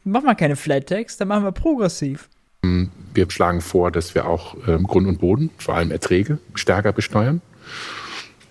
Machen 0.04 0.26
wir 0.26 0.36
keine 0.36 0.56
Flat 0.56 0.88
Tax, 0.88 1.18
dann 1.18 1.28
machen 1.28 1.44
wir 1.44 1.52
progressiv. 1.52 2.30
Wir 2.64 3.30
schlagen 3.30 3.62
vor, 3.62 3.92
dass 3.92 4.16
wir 4.16 4.26
auch 4.26 4.56
ähm, 4.68 4.84
Grund 4.84 5.08
und 5.08 5.20
Boden, 5.20 5.50
vor 5.58 5.76
allem 5.76 5.92
Erträge, 5.92 6.40
stärker 6.56 6.94
besteuern. 6.94 7.42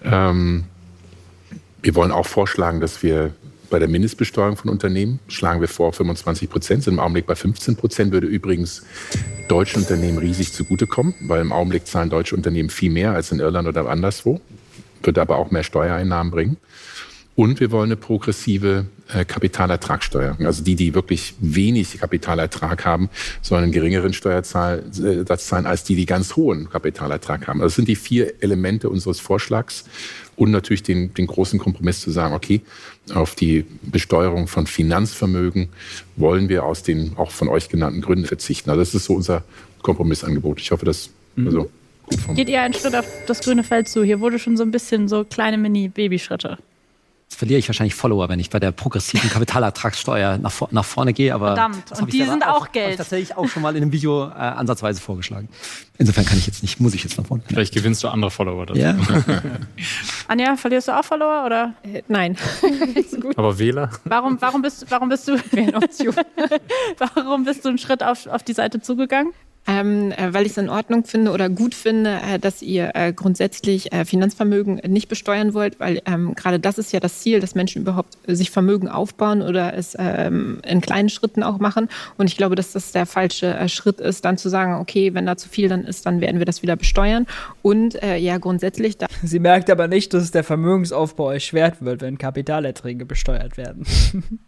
Ähm, 0.05 0.65
wir 1.83 1.95
wollen 1.95 2.13
auch 2.13 2.27
vorschlagen, 2.27 2.81
dass 2.81 3.03
wir 3.03 3.33
bei 3.71 3.79
der 3.79 3.89
Mindestbesteuerung 3.89 4.57
von 4.57 4.71
Unternehmen 4.71 5.19
schlagen 5.29 5.63
wir 5.63 5.69
vor 5.69 5.95
25 5.95 6.51
Prozent, 6.51 6.85
sind 6.85 6.95
im 6.95 7.01
Augenblick 7.01 7.27
bei 7.27 7.35
15 7.35 7.75
Prozent, 7.77 8.13
würde 8.13 8.27
übrigens 8.27 8.85
deutschen 9.49 9.81
Unternehmen 9.81 10.19
riesig 10.19 10.53
zugutekommen, 10.53 11.15
weil 11.23 11.41
im 11.41 11.53
Augenblick 11.53 11.87
zahlen 11.87 12.11
deutsche 12.11 12.37
Unternehmen 12.37 12.69
viel 12.69 12.91
mehr 12.91 13.13
als 13.13 13.33
in 13.33 13.41
Irland 13.41 13.67
oder 13.67 13.89
anderswo, 13.89 14.43
wird 15.03 15.19
aber 15.19 15.39
auch 15.39 15.51
mehr 15.51 15.63
Steuereinnahmen 15.65 16.31
bringen. 16.31 16.59
Und 17.35 17.61
wir 17.61 17.71
wollen 17.71 17.89
eine 17.89 17.97
progressive 17.97 18.87
äh, 19.09 19.25
Kapitalertragssteuer. 19.25 20.37
Also 20.45 20.63
die, 20.63 20.77
die 20.77 20.95
wirklich 20.95 21.35
wenig 21.41 21.99
Kapitalertrag 21.99 22.85
haben, 22.85 23.09
sollen 23.41 23.65
einen 23.65 23.73
geringeren 23.73 24.13
Steuersatz 24.13 24.99
äh, 24.99 25.25
zahlen 25.39 25.65
als 25.65 25.85
die, 25.85 25.97
die 25.97 26.05
ganz 26.05 26.37
hohen 26.37 26.69
Kapitalertrag 26.69 27.47
haben. 27.49 27.61
Also 27.61 27.69
das 27.69 27.77
sind 27.77 27.89
die 27.89 27.97
vier 27.97 28.43
Elemente 28.43 28.91
unseres 28.91 29.19
Vorschlags 29.19 29.85
und 30.37 30.51
natürlich 30.51 30.83
den, 30.83 31.15
den 31.15 31.27
großen 31.27 31.59
Kompromiss 31.59 32.01
zu 32.01 32.11
sagen, 32.11 32.35
okay, 32.35 32.61
auf 33.15 33.35
die 33.35 33.65
Besteuerung 33.83 34.47
von 34.47 34.67
Finanzvermögen 34.67 35.71
wollen 36.17 36.51
wir 36.51 36.65
aus 36.65 36.83
den 36.83 37.17
auch 37.17 37.31
von 37.31 37.49
euch 37.49 37.71
genannten 37.71 38.03
Gründen 38.03 38.27
verzichten. 38.27 38.69
Also 38.69 38.83
das 38.83 38.95
ist 38.95 39.07
so 39.07 39.15
unser 39.15 39.43
Kompromissangebot. 39.81 40.61
Ich 40.61 40.71
hoffe, 40.71 40.85
das 40.85 41.11
mhm. 41.37 41.47
also 41.47 41.71
Geht 42.35 42.51
ihr 42.51 42.61
einen 42.61 42.75
Schritt 42.75 42.95
auf 42.95 43.07
das 43.27 43.41
grüne 43.41 43.65
Feld 43.65 43.89
zu? 43.89 44.05
Hier 44.05 44.21
wurde 44.21 44.39
schon 44.39 44.59
so 44.59 44.63
ein 44.65 44.71
bisschen 44.71 45.09
so 45.09 45.25
kleine 45.25 45.57
Mini-Babyschritte 45.57 46.59
verliere 47.35 47.59
ich 47.59 47.69
wahrscheinlich 47.69 47.95
Follower, 47.95 48.29
wenn 48.29 48.41
ich 48.41 48.51
bei 48.51 48.61
der 48.61 48.73
progressiven 48.73 49.31
Kapitalertragssteuer 49.31 50.39
nach, 50.39 50.71
nach 50.71 50.85
vorne 50.85 51.13
gehe. 51.13 51.35
Aber 51.35 51.49
Verdammt, 51.49 52.01
und 52.01 52.13
die 52.13 52.25
sind 52.25 52.47
auch, 52.47 52.63
auch 52.63 52.73
Geld. 52.73 52.99
Das 52.99 53.09
tatsächlich 53.09 53.37
auch 53.37 53.49
schon 53.49 53.63
mal 53.63 53.75
in 53.77 53.83
einem 53.83 53.93
Video 53.93 54.29
äh, 54.29 54.33
ansatzweise 54.33 55.01
vorgeschlagen. 55.01 55.49
Insofern 55.99 56.25
kann 56.25 56.39
ich 56.39 56.47
jetzt 56.47 56.63
nicht, 56.63 56.81
muss 56.81 56.95
ich 56.95 57.05
jetzt 57.05 57.19
nach 57.19 57.27
vorne. 57.27 57.43
Vielleicht 57.47 57.75
gewinnst 57.75 58.03
du 58.03 58.09
andere 58.09 58.31
Follower 58.31 58.67
dazu. 58.67 58.81
Ja. 58.81 58.97
Anja, 60.29 60.57
verlierst 60.57 60.89
du 60.89 60.99
auch 60.99 61.05
Follower 61.05 61.45
oder? 61.47 61.75
Äh, 61.83 62.03
nein. 62.09 62.37
Aber 63.37 63.59
Wähler? 63.59 63.91
Warum, 64.05 64.41
warum 64.41 64.63
bist, 64.63 64.87
warum 64.89 65.09
bist 65.09 65.29
du? 65.29 65.37
warum 66.99 67.45
bist 67.45 67.65
du 67.65 67.69
einen 67.69 67.79
Schritt 67.79 68.03
auf, 68.03 68.27
auf 68.27 68.43
die 68.43 68.55
Seite 68.55 68.81
zugegangen? 68.81 69.33
Ähm, 69.67 70.11
äh, 70.13 70.35
weil 70.35 70.45
ich 70.45 70.53
es 70.53 70.59
in 70.59 70.69
Ordnung 70.69 71.05
finde 71.05 71.31
oder 71.31 71.49
gut 71.49 71.75
finde, 71.75 72.19
äh, 72.29 72.39
dass 72.39 72.63
ihr 72.63 72.91
äh, 72.95 73.13
grundsätzlich 73.13 73.93
äh, 73.93 74.05
Finanzvermögen 74.05 74.81
nicht 74.89 75.09
besteuern 75.09 75.55
wollt, 75.55 75.79
weil 75.79 76.03
ähm, 76.05 76.35
gerade 76.35 76.59
das 76.59 76.79
ist 76.79 76.93
ja 76.93 76.99
das 76.99 77.21
Ziel, 77.21 77.39
dass 77.39 77.55
Menschen 77.55 77.83
überhaupt 77.83 78.19
äh, 78.27 78.35
sich 78.35 78.51
Vermögen 78.51 78.89
aufbauen 78.89 79.41
oder 79.41 79.75
es 79.75 79.97
ähm, 79.99 80.61
in 80.67 80.81
kleinen 80.81 81.09
Schritten 81.09 81.45
auch 81.45 81.59
machen. 81.59 81.89
Und 82.19 82.29
ich 82.29 82.37
glaube, 82.37 82.57
dass 82.57 82.73
das 82.73 82.91
der 82.91 83.07
falsche 83.07 83.55
äh, 83.55 83.69
Schritt 83.69 84.01
ist, 84.01 84.25
dann 84.25 84.37
zu 84.37 84.49
sagen, 84.49 84.75
okay, 84.75 85.15
wenn 85.15 85.27
da 85.27 85.37
zu 85.37 85.49
viel 85.49 85.69
dann 85.69 85.85
ist, 85.85 86.07
dann 86.07 86.21
werden 86.21 86.39
wir 86.39 86.47
das 86.47 86.63
wieder 86.63 86.77
besteuern. 86.77 87.27
Und 87.63 87.99
ja, 88.03 88.39
grundsätzlich. 88.39 88.97
Sie 89.23 89.39
merkt 89.39 89.71
aber 89.71 89.87
nicht, 89.87 90.13
dass 90.15 90.31
der 90.31 90.45
Vermögensaufbau 90.45 91.31
erschwert 91.31 91.83
wird, 91.83 92.01
wenn 92.01 92.19
Kapitalerträge 92.19 93.07
besteuert 93.07 93.57
werden. 93.57 93.87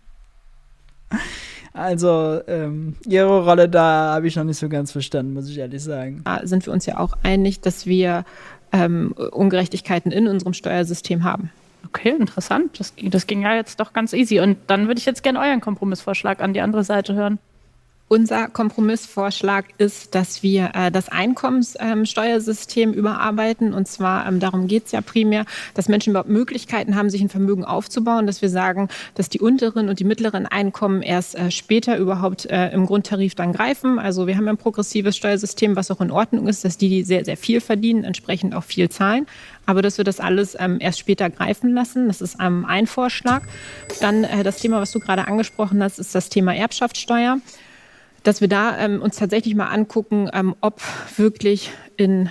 Also 1.74 2.40
ähm, 2.46 2.94
ihre 3.04 3.44
Rolle 3.44 3.68
da 3.68 4.14
habe 4.14 4.28
ich 4.28 4.36
noch 4.36 4.44
nicht 4.44 4.58
so 4.58 4.68
ganz 4.68 4.92
verstanden, 4.92 5.34
muss 5.34 5.48
ich 5.48 5.58
ehrlich 5.58 5.82
sagen. 5.82 6.22
Da 6.24 6.46
sind 6.46 6.64
wir 6.64 6.72
uns 6.72 6.86
ja 6.86 6.98
auch 6.98 7.14
einig, 7.24 7.60
dass 7.60 7.84
wir 7.84 8.24
ähm, 8.72 9.12
Ungerechtigkeiten 9.12 10.12
in 10.12 10.28
unserem 10.28 10.54
Steuersystem 10.54 11.24
haben. 11.24 11.50
Okay, 11.86 12.10
interessant. 12.10 12.78
Das, 12.78 12.94
das 13.02 13.26
ging 13.26 13.42
ja 13.42 13.54
jetzt 13.54 13.80
doch 13.80 13.92
ganz 13.92 14.12
easy. 14.12 14.38
Und 14.38 14.56
dann 14.68 14.86
würde 14.86 14.98
ich 14.98 15.04
jetzt 15.04 15.24
gerne 15.24 15.40
euren 15.40 15.60
Kompromissvorschlag 15.60 16.40
an 16.40 16.54
die 16.54 16.60
andere 16.60 16.84
Seite 16.84 17.14
hören. 17.14 17.38
Unser 18.14 18.46
Kompromissvorschlag 18.46 19.64
ist, 19.76 20.14
dass 20.14 20.44
wir 20.44 20.70
äh, 20.74 20.92
das 20.92 21.08
Einkommenssteuersystem 21.08 22.90
ähm, 22.90 22.94
überarbeiten. 22.94 23.74
Und 23.74 23.88
zwar, 23.88 24.28
ähm, 24.28 24.38
darum 24.38 24.68
geht 24.68 24.86
es 24.86 24.92
ja 24.92 25.00
primär, 25.00 25.46
dass 25.74 25.88
Menschen 25.88 26.10
überhaupt 26.10 26.28
Möglichkeiten 26.28 26.94
haben, 26.94 27.10
sich 27.10 27.20
ein 27.22 27.28
Vermögen 27.28 27.64
aufzubauen. 27.64 28.28
Dass 28.28 28.40
wir 28.40 28.50
sagen, 28.50 28.88
dass 29.16 29.30
die 29.30 29.40
unteren 29.40 29.88
und 29.88 29.98
die 29.98 30.04
mittleren 30.04 30.46
Einkommen 30.46 31.02
erst 31.02 31.34
äh, 31.34 31.50
später 31.50 31.98
überhaupt 31.98 32.46
äh, 32.46 32.70
im 32.70 32.86
Grundtarif 32.86 33.34
dann 33.34 33.52
greifen. 33.52 33.98
Also 33.98 34.28
wir 34.28 34.36
haben 34.36 34.46
ein 34.46 34.58
progressives 34.58 35.16
Steuersystem, 35.16 35.74
was 35.74 35.90
auch 35.90 36.00
in 36.00 36.12
Ordnung 36.12 36.46
ist, 36.46 36.64
dass 36.64 36.78
die, 36.78 36.88
die 36.88 37.02
sehr, 37.02 37.24
sehr 37.24 37.36
viel 37.36 37.60
verdienen, 37.60 38.04
entsprechend 38.04 38.54
auch 38.54 38.62
viel 38.62 38.88
zahlen. 38.90 39.26
Aber 39.66 39.82
dass 39.82 39.98
wir 39.98 40.04
das 40.04 40.20
alles 40.20 40.56
ähm, 40.60 40.76
erst 40.78 41.00
später 41.00 41.30
greifen 41.30 41.74
lassen, 41.74 42.06
das 42.06 42.20
ist 42.20 42.36
ähm, 42.40 42.64
ein 42.64 42.86
Vorschlag. 42.86 43.42
Dann 44.00 44.22
äh, 44.22 44.44
das 44.44 44.58
Thema, 44.58 44.80
was 44.80 44.92
du 44.92 45.00
gerade 45.00 45.26
angesprochen 45.26 45.82
hast, 45.82 45.98
ist 45.98 46.14
das 46.14 46.28
Thema 46.28 46.54
Erbschaftssteuer 46.54 47.40
dass 48.24 48.40
wir 48.40 48.48
da 48.48 48.76
ähm, 48.78 49.00
uns 49.00 49.16
tatsächlich 49.16 49.54
mal 49.54 49.68
angucken, 49.68 50.28
ähm, 50.32 50.56
ob 50.60 50.80
wirklich 51.16 51.70
in 51.96 52.30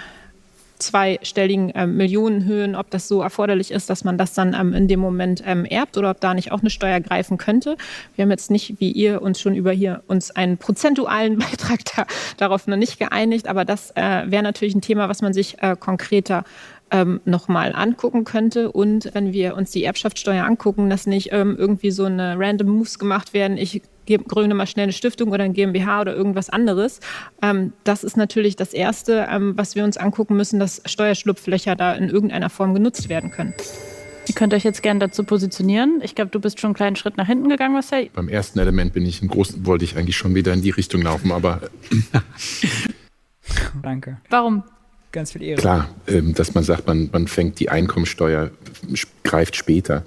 zweistelligen 0.80 1.72
ähm, 1.76 1.96
Millionenhöhen, 1.96 2.76
ob 2.76 2.90
das 2.90 3.08
so 3.08 3.22
erforderlich 3.22 3.72
ist, 3.72 3.90
dass 3.90 4.04
man 4.04 4.18
das 4.18 4.34
dann 4.34 4.54
ähm, 4.54 4.74
in 4.74 4.88
dem 4.88 5.00
Moment 5.00 5.42
ähm, 5.46 5.66
erbt 5.66 5.98
oder 5.98 6.10
ob 6.12 6.20
da 6.20 6.34
nicht 6.34 6.52
auch 6.52 6.60
eine 6.60 6.70
Steuer 6.70 7.00
greifen 7.00 7.38
könnte. 7.38 7.78
Wir 8.16 8.24
haben 8.24 8.32
jetzt 8.32 8.52
nicht, 8.52 8.80
wie 8.80 8.92
ihr 8.92 9.22
uns 9.22 9.40
schon 9.40 9.56
über 9.56 9.72
hier 9.72 10.04
uns 10.08 10.32
einen 10.32 10.58
prozentualen 10.58 11.38
Beitrag 11.40 11.80
da, 11.96 12.06
darauf 12.38 12.68
noch 12.68 12.76
nicht 12.76 13.00
geeinigt, 13.00 13.48
aber 13.48 13.64
das 13.64 13.92
äh, 13.92 14.24
wäre 14.26 14.44
natürlich 14.44 14.76
ein 14.76 14.82
Thema, 14.82 15.08
was 15.08 15.22
man 15.22 15.32
sich 15.32 15.62
äh, 15.62 15.78
konkreter 15.80 16.44
ähm, 16.92 17.22
nochmal 17.24 17.74
angucken 17.74 18.24
könnte. 18.26 18.72
Und 18.72 19.10
wenn 19.14 19.32
wir 19.32 19.56
uns 19.56 19.72
die 19.72 19.84
Erbschaftssteuer 19.86 20.46
angucken, 20.46 20.90
dass 20.90 21.08
nicht 21.08 21.30
ähm, 21.32 21.56
irgendwie 21.58 21.92
so 21.92 22.06
eine 22.06 22.38
random 22.38 22.68
Moves 22.68 23.00
gemacht 23.00 23.34
werden, 23.34 23.58
ich 23.58 23.82
gründe 24.06 24.56
mal 24.56 24.68
schnell 24.68 24.84
eine 24.84 24.94
Stiftung 24.94 25.32
oder 25.32 25.44
ein 25.44 25.54
GmbH 25.54 26.02
oder 26.02 26.16
irgendwas 26.16 26.50
anderes. 26.50 27.00
Ähm, 27.42 27.74
das 27.84 28.04
ist 28.04 28.18
natürlich 28.18 28.56
das 28.56 28.74
Erste, 28.74 29.28
ähm, 29.30 29.54
was 29.56 29.76
wir 29.76 29.84
uns 29.84 29.98
angucken 29.98 30.36
müssen, 30.36 30.60
dass 30.60 30.82
Steuerschlupflöcher 30.86 31.76
da 31.76 31.94
in 31.94 32.10
irgendeiner 32.10 32.50
Form 32.50 32.74
genutzt 32.74 33.10
werden 33.10 33.32
können. 33.32 33.54
Ihr 34.28 34.36
könnt 34.36 34.54
euch 34.54 34.64
jetzt 34.64 34.82
gerne 34.82 35.00
dazu 35.00 35.24
positionieren. 35.24 36.00
Ich 36.02 36.16
glaube, 36.16 36.32
du 36.32 36.40
bist 36.40 36.60
schon 36.60 36.70
einen 36.70 36.76
kleinen 36.76 36.96
Schritt 36.96 37.18
nach 37.18 37.28
hinten 37.28 37.50
gegangen, 37.50 37.74
Marcel. 37.74 38.10
Beim 38.14 38.30
ersten 38.30 38.60
Element 38.60 38.94
bin 38.94 39.06
ich 39.06 39.22
im 39.22 39.28
großen, 39.28 39.66
wollte 39.66 39.84
ich 39.84 39.98
eigentlich 39.98 40.16
schon 40.16 40.34
wieder 40.34 40.54
in 40.54 40.62
die 40.62 40.70
Richtung 40.70 41.02
laufen, 41.02 41.32
aber. 41.32 41.62
Danke. 43.82 44.18
Warum? 44.30 44.64
Ganz 45.12 45.34
viel 45.34 45.44
Ehre. 45.44 45.60
Klar, 45.60 45.90
ähm, 46.08 46.34
dass 46.34 46.56
man 46.56 46.64
sagt, 46.64 46.88
man, 46.88 47.10
man 47.12 47.28
fängt 47.28 47.60
die 47.60 47.70
Einkommensteuer, 47.70 48.52
greift 49.24 49.56
später. 49.56 50.04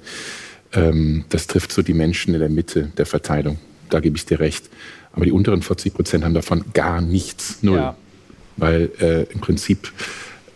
Ähm, 0.73 1.27
das 1.29 1.47
trifft 1.47 1.71
so 1.71 1.83
die 1.83 1.95
Menschen 1.95 2.35
in 2.35 2.41
der 2.41 2.49
Mitte 2.49 2.91
der 2.97 3.07
Verteilung 3.07 3.59
da 3.91 4.01
gebe 4.01 4.17
ich 4.17 4.27
dir 4.27 4.41
recht. 4.41 4.69
Aber 5.13 5.25
die 5.25 5.33
unteren 5.33 5.63
40 5.63 5.95
Prozent 5.95 6.25
haben 6.25 6.35
davon 6.35 6.65
gar 6.75 7.01
nichts, 7.01 7.63
null. 7.63 7.79
Ja. 7.79 7.97
Weil 8.57 8.91
äh, 9.01 9.23
im 9.33 9.41
Prinzip 9.41 9.93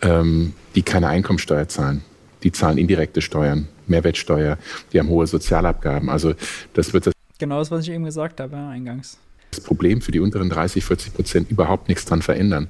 ähm, 0.01 0.53
die 0.75 0.81
keine 0.81 1.07
Einkommensteuer 1.07 1.67
zahlen. 1.67 2.01
Die 2.43 2.51
zahlen 2.51 2.77
indirekte 2.77 3.21
Steuern, 3.21 3.67
Mehrwertsteuer, 3.87 4.57
die 4.91 4.99
haben 4.99 5.09
hohe 5.09 5.27
Sozialabgaben. 5.27 6.09
Also 6.09 6.33
das 6.73 6.93
wird 6.93 7.07
das. 7.07 7.13
Genau 7.37 7.59
das, 7.59 7.71
was 7.71 7.83
ich 7.83 7.93
eben 7.93 8.03
gesagt 8.03 8.39
habe, 8.39 8.55
ja, 8.55 8.69
eingangs. 8.69 9.17
Das 9.51 9.61
Problem 9.61 10.01
für 10.01 10.11
die 10.11 10.19
unteren 10.19 10.49
30, 10.49 10.83
40 10.83 11.13
Prozent 11.13 11.51
überhaupt 11.51 11.89
nichts 11.89 12.05
dran 12.05 12.21
verändern. 12.21 12.67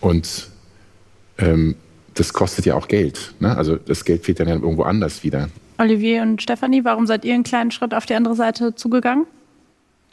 Und 0.00 0.48
ähm, 1.38 1.76
das 2.14 2.32
kostet 2.32 2.64
ja 2.64 2.76
auch 2.76 2.88
Geld. 2.88 3.34
Ne? 3.40 3.56
Also 3.56 3.76
das 3.76 4.04
Geld 4.04 4.24
fehlt 4.24 4.40
dann 4.40 4.48
ja 4.48 4.54
irgendwo 4.54 4.84
anders 4.84 5.22
wieder. 5.22 5.48
Olivier 5.78 6.22
und 6.22 6.40
Stefanie, 6.40 6.84
warum 6.84 7.06
seid 7.06 7.24
ihr 7.24 7.34
einen 7.34 7.42
kleinen 7.42 7.72
Schritt 7.72 7.92
auf 7.92 8.06
die 8.06 8.14
andere 8.14 8.36
Seite 8.36 8.74
zugegangen? 8.74 9.26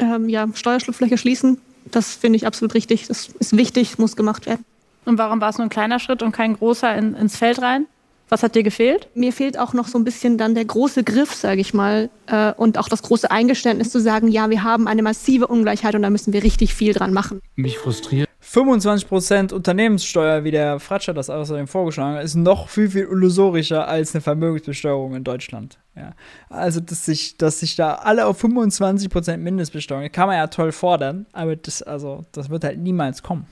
Ähm, 0.01 0.29
ja, 0.29 0.47
Steuerschlupflöcher 0.53 1.17
schließen. 1.17 1.59
Das 1.85 2.15
finde 2.15 2.37
ich 2.37 2.45
absolut 2.45 2.73
richtig. 2.73 3.07
Das 3.07 3.29
ist 3.39 3.55
wichtig, 3.55 3.97
muss 3.97 4.15
gemacht 4.15 4.45
werden. 4.45 4.65
Und 5.05 5.17
warum 5.17 5.41
war 5.41 5.49
es 5.49 5.57
nur 5.57 5.65
ein 5.65 5.69
kleiner 5.69 5.99
Schritt 5.99 6.21
und 6.21 6.31
kein 6.31 6.55
großer 6.55 6.95
in, 6.95 7.15
ins 7.15 7.37
Feld 7.37 7.61
rein? 7.61 7.87
Was 8.29 8.43
hat 8.43 8.55
dir 8.55 8.63
gefehlt? 8.63 9.09
Mir 9.13 9.33
fehlt 9.33 9.59
auch 9.59 9.73
noch 9.73 9.87
so 9.87 9.97
ein 9.97 10.05
bisschen 10.05 10.37
dann 10.37 10.55
der 10.55 10.63
große 10.63 11.03
Griff, 11.03 11.33
sage 11.33 11.59
ich 11.59 11.73
mal, 11.73 12.09
äh, 12.27 12.53
und 12.53 12.77
auch 12.77 12.87
das 12.87 13.01
große 13.01 13.29
Eingeständnis 13.29 13.89
zu 13.89 13.99
sagen, 13.99 14.29
ja, 14.29 14.49
wir 14.49 14.63
haben 14.63 14.87
eine 14.87 15.01
massive 15.01 15.47
Ungleichheit 15.47 15.95
und 15.95 16.01
da 16.01 16.09
müssen 16.09 16.31
wir 16.31 16.41
richtig 16.41 16.73
viel 16.73 16.93
dran 16.93 17.11
machen. 17.11 17.41
Mich 17.55 17.77
frustriert 17.77 18.30
25% 18.51 19.53
Unternehmenssteuer, 19.53 20.43
wie 20.43 20.51
der 20.51 20.79
Fratscher 20.79 21.13
das 21.13 21.29
außerdem 21.29 21.67
vorgeschlagen 21.67 22.17
hat, 22.17 22.23
ist 22.23 22.35
noch 22.35 22.67
viel, 22.67 22.89
viel 22.89 23.03
illusorischer 23.03 23.87
als 23.87 24.13
eine 24.13 24.21
Vermögensbesteuerung 24.21 25.15
in 25.15 25.23
Deutschland. 25.23 25.79
Ja. 25.95 26.11
Also, 26.49 26.81
dass 26.81 27.05
sich, 27.05 27.37
dass 27.37 27.61
sich 27.61 27.75
da 27.77 27.95
alle 27.95 28.25
auf 28.25 28.43
25% 28.43 29.37
Mindestbesteuerung, 29.37 30.11
kann 30.11 30.27
man 30.27 30.35
ja 30.35 30.47
toll 30.47 30.71
fordern, 30.71 31.25
aber 31.31 31.55
das, 31.55 31.81
also, 31.81 32.25
das 32.33 32.49
wird 32.49 32.63
halt 32.65 32.79
niemals 32.79 33.23
kommen. 33.23 33.45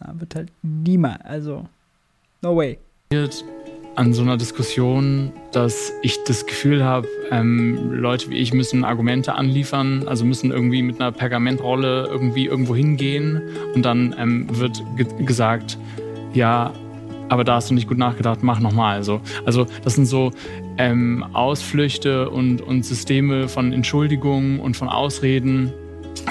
Ja, 0.00 0.18
wird 0.18 0.34
halt 0.34 0.52
niemals, 0.62 1.24
also, 1.24 1.68
no 2.42 2.56
way 2.56 2.78
an 4.00 4.14
so 4.14 4.22
einer 4.22 4.38
Diskussion, 4.38 5.30
dass 5.52 5.92
ich 6.00 6.24
das 6.24 6.46
Gefühl 6.46 6.82
habe, 6.82 7.06
ähm, 7.30 7.92
Leute 7.92 8.30
wie 8.30 8.36
ich 8.38 8.54
müssen 8.54 8.82
Argumente 8.82 9.34
anliefern, 9.34 10.08
also 10.08 10.24
müssen 10.24 10.50
irgendwie 10.50 10.80
mit 10.80 10.98
einer 10.98 11.12
Pergamentrolle 11.12 12.08
irgendwie 12.10 12.46
irgendwo 12.46 12.74
hingehen 12.74 13.42
und 13.74 13.84
dann 13.84 14.14
ähm, 14.18 14.46
wird 14.58 14.82
ge 14.96 15.06
gesagt, 15.26 15.76
ja, 16.32 16.72
aber 17.28 17.44
da 17.44 17.56
hast 17.56 17.68
du 17.68 17.74
nicht 17.74 17.88
gut 17.88 17.98
nachgedacht, 17.98 18.38
mach 18.42 18.58
nochmal. 18.58 18.96
Also, 18.96 19.20
also 19.44 19.66
das 19.84 19.96
sind 19.96 20.06
so 20.06 20.30
ähm, 20.78 21.22
Ausflüchte 21.34 22.30
und, 22.30 22.62
und 22.62 22.86
Systeme 22.86 23.48
von 23.48 23.70
Entschuldigungen 23.70 24.60
und 24.60 24.78
von 24.78 24.88
Ausreden, 24.88 25.74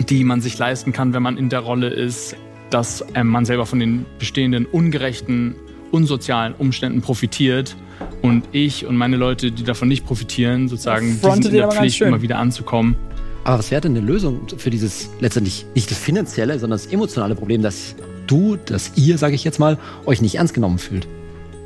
die 0.09 0.23
man 0.23 0.41
sich 0.41 0.57
leisten 0.57 0.91
kann, 0.91 1.13
wenn 1.13 1.21
man 1.21 1.37
in 1.37 1.49
der 1.49 1.59
Rolle 1.59 1.89
ist, 1.89 2.35
dass 2.71 3.05
ähm, 3.13 3.27
man 3.27 3.45
selber 3.45 3.67
von 3.67 3.79
den 3.79 4.07
bestehenden 4.17 4.65
ungerechten 4.65 5.53
unsozialen 5.91 6.53
Umständen 6.53 7.01
profitiert 7.01 7.75
und 8.21 8.43
ich 8.51 8.85
und 8.85 8.95
meine 8.95 9.17
Leute, 9.17 9.51
die 9.51 9.63
davon 9.63 9.87
nicht 9.87 10.05
profitieren, 10.05 10.67
sozusagen, 10.67 11.19
die 11.21 11.31
sind 11.31 11.45
in 11.45 11.53
der 11.53 11.69
Pflicht, 11.69 12.01
immer 12.01 12.21
wieder 12.21 12.37
anzukommen. 12.37 12.95
Aber 13.43 13.59
was 13.59 13.71
wäre 13.71 13.81
denn 13.81 13.95
eine 13.95 14.05
Lösung 14.05 14.41
für 14.57 14.69
dieses 14.69 15.09
letztendlich 15.19 15.65
nicht 15.73 15.89
das 15.89 15.97
finanzielle, 15.97 16.59
sondern 16.59 16.77
das 16.77 16.87
emotionale 16.87 17.35
Problem, 17.35 17.61
dass 17.61 17.95
du, 18.27 18.57
dass 18.57 18.91
ihr, 18.95 19.17
sage 19.17 19.35
ich 19.35 19.43
jetzt 19.43 19.59
mal, 19.59 19.77
euch 20.05 20.21
nicht 20.21 20.35
ernst 20.35 20.53
genommen 20.53 20.77
fühlt? 20.77 21.07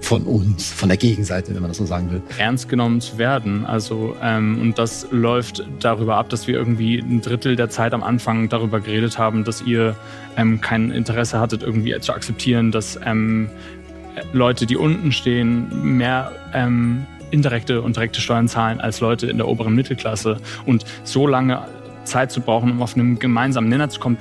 Von 0.01 0.24
uns, 0.24 0.69
von 0.71 0.89
der 0.89 0.97
Gegenseite, 0.97 1.55
wenn 1.55 1.61
man 1.61 1.71
das 1.71 1.78
so 1.78 1.86
sagen 1.86 2.11
will. 2.11 2.21
Ernst 2.38 2.67
genommen 2.67 2.99
zu 2.99 3.17
werden. 3.17 3.65
Also, 3.65 4.17
ähm, 4.21 4.59
und 4.61 4.78
das 4.78 5.07
läuft 5.11 5.65
darüber 5.80 6.17
ab, 6.17 6.28
dass 6.28 6.45
wir 6.45 6.55
irgendwie 6.55 6.99
ein 6.99 7.21
Drittel 7.21 7.55
der 7.55 7.69
Zeit 7.69 7.93
am 7.93 8.03
Anfang 8.03 8.49
darüber 8.49 8.82
geredet 8.82 9.17
haben, 9.17 9.45
dass 9.45 9.61
ihr 9.61 9.95
ähm, 10.36 10.59
kein 10.59 10.91
Interesse 10.91 11.39
hattet, 11.39 11.63
irgendwie 11.63 11.97
zu 12.01 12.11
akzeptieren, 12.11 12.71
dass 12.71 12.99
ähm, 13.05 13.49
Leute, 14.32 14.66
die 14.66 14.78
unten 14.78 15.11
stehen, 15.11 15.97
mehr 15.97 16.32
ähm, 16.53 17.05
indirekte 17.32 17.82
und 17.82 17.95
direkte 17.95 18.22
Steuern 18.22 18.47
zahlen 18.47 18.80
als 18.80 18.99
Leute 18.99 19.28
in 19.28 19.38
der 19.38 19.47
oberen 19.47 19.74
Mittelklasse. 19.74 20.38
Und 20.66 20.86
so 21.03 21.28
lange 21.28 21.66
Zeit 22.03 22.32
zu 22.32 22.41
brauchen, 22.41 22.72
um 22.72 22.82
auf 22.82 22.95
einen 22.95 23.18
gemeinsamen 23.20 23.70
Nenner 23.70 23.89
zu 23.89 23.99
kommen, 23.99 24.18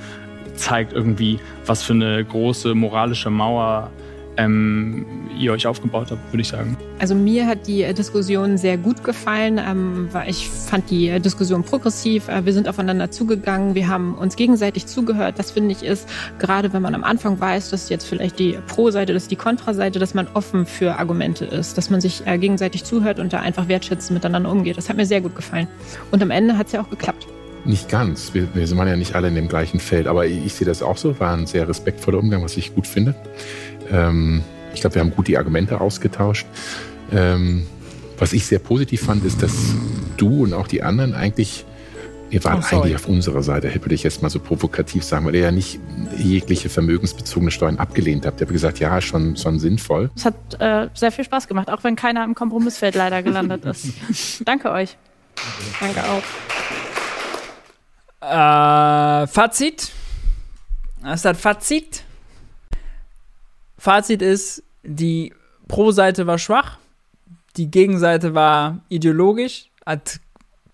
zeigt 0.55 0.93
irgendwie, 0.93 1.39
was 1.65 1.83
für 1.83 1.93
eine 1.93 2.23
große 2.23 2.75
moralische 2.75 3.29
Mauer 3.29 3.91
ähm, 4.37 5.05
ihr 5.37 5.51
euch 5.51 5.67
aufgebaut 5.67 6.11
habt, 6.11 6.31
würde 6.31 6.41
ich 6.41 6.47
sagen. 6.47 6.77
Also 6.99 7.15
mir 7.15 7.47
hat 7.47 7.67
die 7.67 7.91
Diskussion 7.93 8.57
sehr 8.57 8.77
gut 8.77 9.03
gefallen, 9.03 9.59
ähm, 9.59 10.07
weil 10.11 10.29
ich 10.29 10.49
fand 10.49 10.89
die 10.89 11.19
Diskussion 11.19 11.63
progressiv. 11.63 12.27
Äh, 12.27 12.45
wir 12.45 12.53
sind 12.53 12.67
aufeinander 12.67 13.11
zugegangen, 13.11 13.75
wir 13.75 13.87
haben 13.87 14.15
uns 14.15 14.35
gegenseitig 14.35 14.85
zugehört. 14.85 15.39
Das 15.39 15.51
finde 15.51 15.71
ich 15.71 15.83
ist, 15.83 16.07
gerade 16.39 16.73
wenn 16.73 16.81
man 16.81 16.95
am 16.95 17.03
Anfang 17.03 17.39
weiß, 17.39 17.69
dass 17.69 17.89
jetzt 17.89 18.05
vielleicht 18.05 18.39
die 18.39 18.57
Pro-Seite, 18.67 19.13
dass 19.13 19.27
die 19.27 19.35
Kontra-Seite, 19.35 19.99
dass 19.99 20.13
man 20.13 20.27
offen 20.33 20.65
für 20.65 20.97
Argumente 20.97 21.45
ist, 21.45 21.77
dass 21.77 21.89
man 21.89 22.01
sich 22.01 22.25
äh, 22.25 22.37
gegenseitig 22.37 22.83
zuhört 22.83 23.19
und 23.19 23.33
da 23.33 23.39
einfach 23.39 23.67
wertschätzend 23.67 24.11
miteinander 24.11 24.51
umgeht. 24.51 24.77
Das 24.77 24.89
hat 24.89 24.97
mir 24.97 25.05
sehr 25.05 25.21
gut 25.21 25.35
gefallen. 25.35 25.67
Und 26.11 26.21
am 26.21 26.31
Ende 26.31 26.57
hat 26.57 26.67
es 26.67 26.73
ja 26.73 26.81
auch 26.81 26.89
geklappt. 26.89 27.27
Nicht 27.65 27.87
ganz. 27.87 28.33
Wir, 28.33 28.53
wir 28.53 28.69
waren 28.77 28.89
ja 28.89 28.97
nicht 28.97 29.15
alle 29.15 29.29
in 29.29 29.35
dem 29.35 29.47
gleichen 29.47 29.79
Feld, 29.79 30.07
aber 30.07 30.25
ich, 30.25 30.45
ich 30.45 30.53
sehe 30.53 30.67
das 30.67 30.83
auch 30.83 30.97
so. 30.97 31.17
War 31.21 31.33
ein 31.33 31.45
sehr 31.45 31.67
respektvoller 31.67 32.19
Umgang, 32.19 32.43
was 32.43 32.57
ich 32.57 32.75
gut 32.75 32.87
finde. 32.87 33.15
Ähm, 33.93 34.43
ich 34.73 34.81
glaube, 34.81 34.95
wir 34.95 35.01
haben 35.01 35.11
gut 35.11 35.27
die 35.27 35.37
Argumente 35.37 35.79
ausgetauscht. 35.79 36.47
Ähm, 37.11 37.67
was 38.17 38.33
ich 38.33 38.45
sehr 38.45 38.59
positiv 38.59 39.01
fand, 39.03 39.23
ist, 39.25 39.41
dass 39.41 39.53
du 40.17 40.43
und 40.43 40.53
auch 40.53 40.67
die 40.67 40.83
anderen 40.83 41.13
eigentlich, 41.13 41.65
ihr 42.29 42.43
wart 42.43 42.63
oh, 42.63 42.75
eigentlich 42.75 42.95
auf 42.95 43.07
unserer 43.07 43.43
Seite, 43.43 43.73
würde 43.73 43.95
ich 43.95 44.03
jetzt 44.03 44.21
mal 44.21 44.29
so 44.29 44.39
provokativ 44.39 45.03
sagen, 45.03 45.25
weil 45.25 45.35
ihr 45.35 45.41
ja 45.41 45.51
nicht 45.51 45.79
jegliche 46.17 46.69
vermögensbezogene 46.69 47.51
Steuern 47.51 47.77
abgelehnt 47.77 48.25
habt. 48.25 48.39
Ihr 48.39 48.45
habt 48.45 48.53
gesagt, 48.53 48.79
ja, 48.79 48.99
schon, 49.01 49.37
schon 49.37 49.59
sinnvoll. 49.59 50.09
Es 50.15 50.25
hat 50.25 50.35
äh, 50.59 50.89
sehr 50.93 51.11
viel 51.11 51.25
Spaß 51.25 51.47
gemacht, 51.47 51.69
auch 51.69 51.83
wenn 51.83 51.95
keiner 51.95 52.23
im 52.23 52.35
Kompromissfeld 52.35 52.95
leider 52.95 53.21
gelandet 53.23 53.65
ist. 53.65 53.93
Danke 54.45 54.71
euch. 54.71 54.97
Danke 55.79 56.01
auch. 56.03 56.23
Äh, 58.21 59.27
Fazit. 59.27 59.91
Was 61.01 61.15
ist 61.15 61.25
das 61.25 61.37
Fazit? 61.39 62.03
Fazit 63.83 64.21
ist, 64.21 64.63
die 64.83 65.33
Pro-Seite 65.67 66.25
war 66.25 66.37
schwach, 66.37 66.77
die 67.57 67.69
Gegenseite 67.69 68.33
war 68.33 68.79
ideologisch, 68.87 69.71
hat 69.85 70.21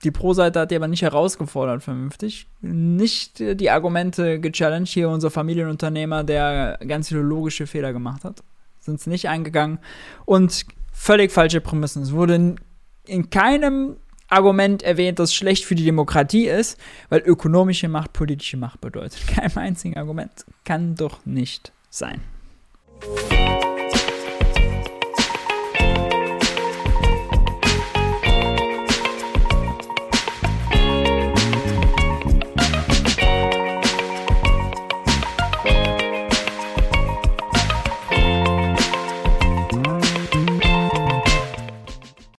Die 0.03 0.11
Pro-Seite 0.11 0.59
hat 0.59 0.69
die 0.69 0.75
aber 0.75 0.87
nicht 0.87 1.01
herausgefordert, 1.01 1.81
vernünftig. 1.81 2.45
Nicht 2.61 3.39
die 3.39 3.71
Argumente 3.71 4.39
gechallenged. 4.39 4.93
Hier 4.93 5.09
unser 5.09 5.31
Familienunternehmer, 5.31 6.23
der 6.23 6.77
ganz 6.87 7.07
viele 7.07 7.21
logische 7.21 7.65
Fehler 7.65 7.93
gemacht 7.93 8.23
hat. 8.23 8.43
Sind 8.77 8.99
es 8.99 9.07
nicht 9.07 9.27
eingegangen. 9.27 9.79
Und 10.25 10.67
völlig 10.93 11.31
falsche 11.31 11.61
Prämissen. 11.61 12.03
Es 12.03 12.11
wurde 12.11 12.35
in, 12.35 12.59
in 13.07 13.31
keinem 13.31 13.97
Argument 14.27 14.83
erwähnt, 14.83 15.17
das 15.17 15.33
schlecht 15.33 15.65
für 15.65 15.73
die 15.73 15.83
Demokratie 15.83 16.45
ist, 16.45 16.79
weil 17.09 17.21
ökonomische 17.25 17.89
Macht 17.89 18.13
politische 18.13 18.57
Macht 18.57 18.79
bedeutet. 18.81 19.25
Kein 19.35 19.57
einziges 19.57 19.97
Argument. 19.97 20.45
Kann 20.63 20.93
doch 20.93 21.25
nicht 21.25 21.71
sein. 21.89 22.21
Bye. 23.01 23.58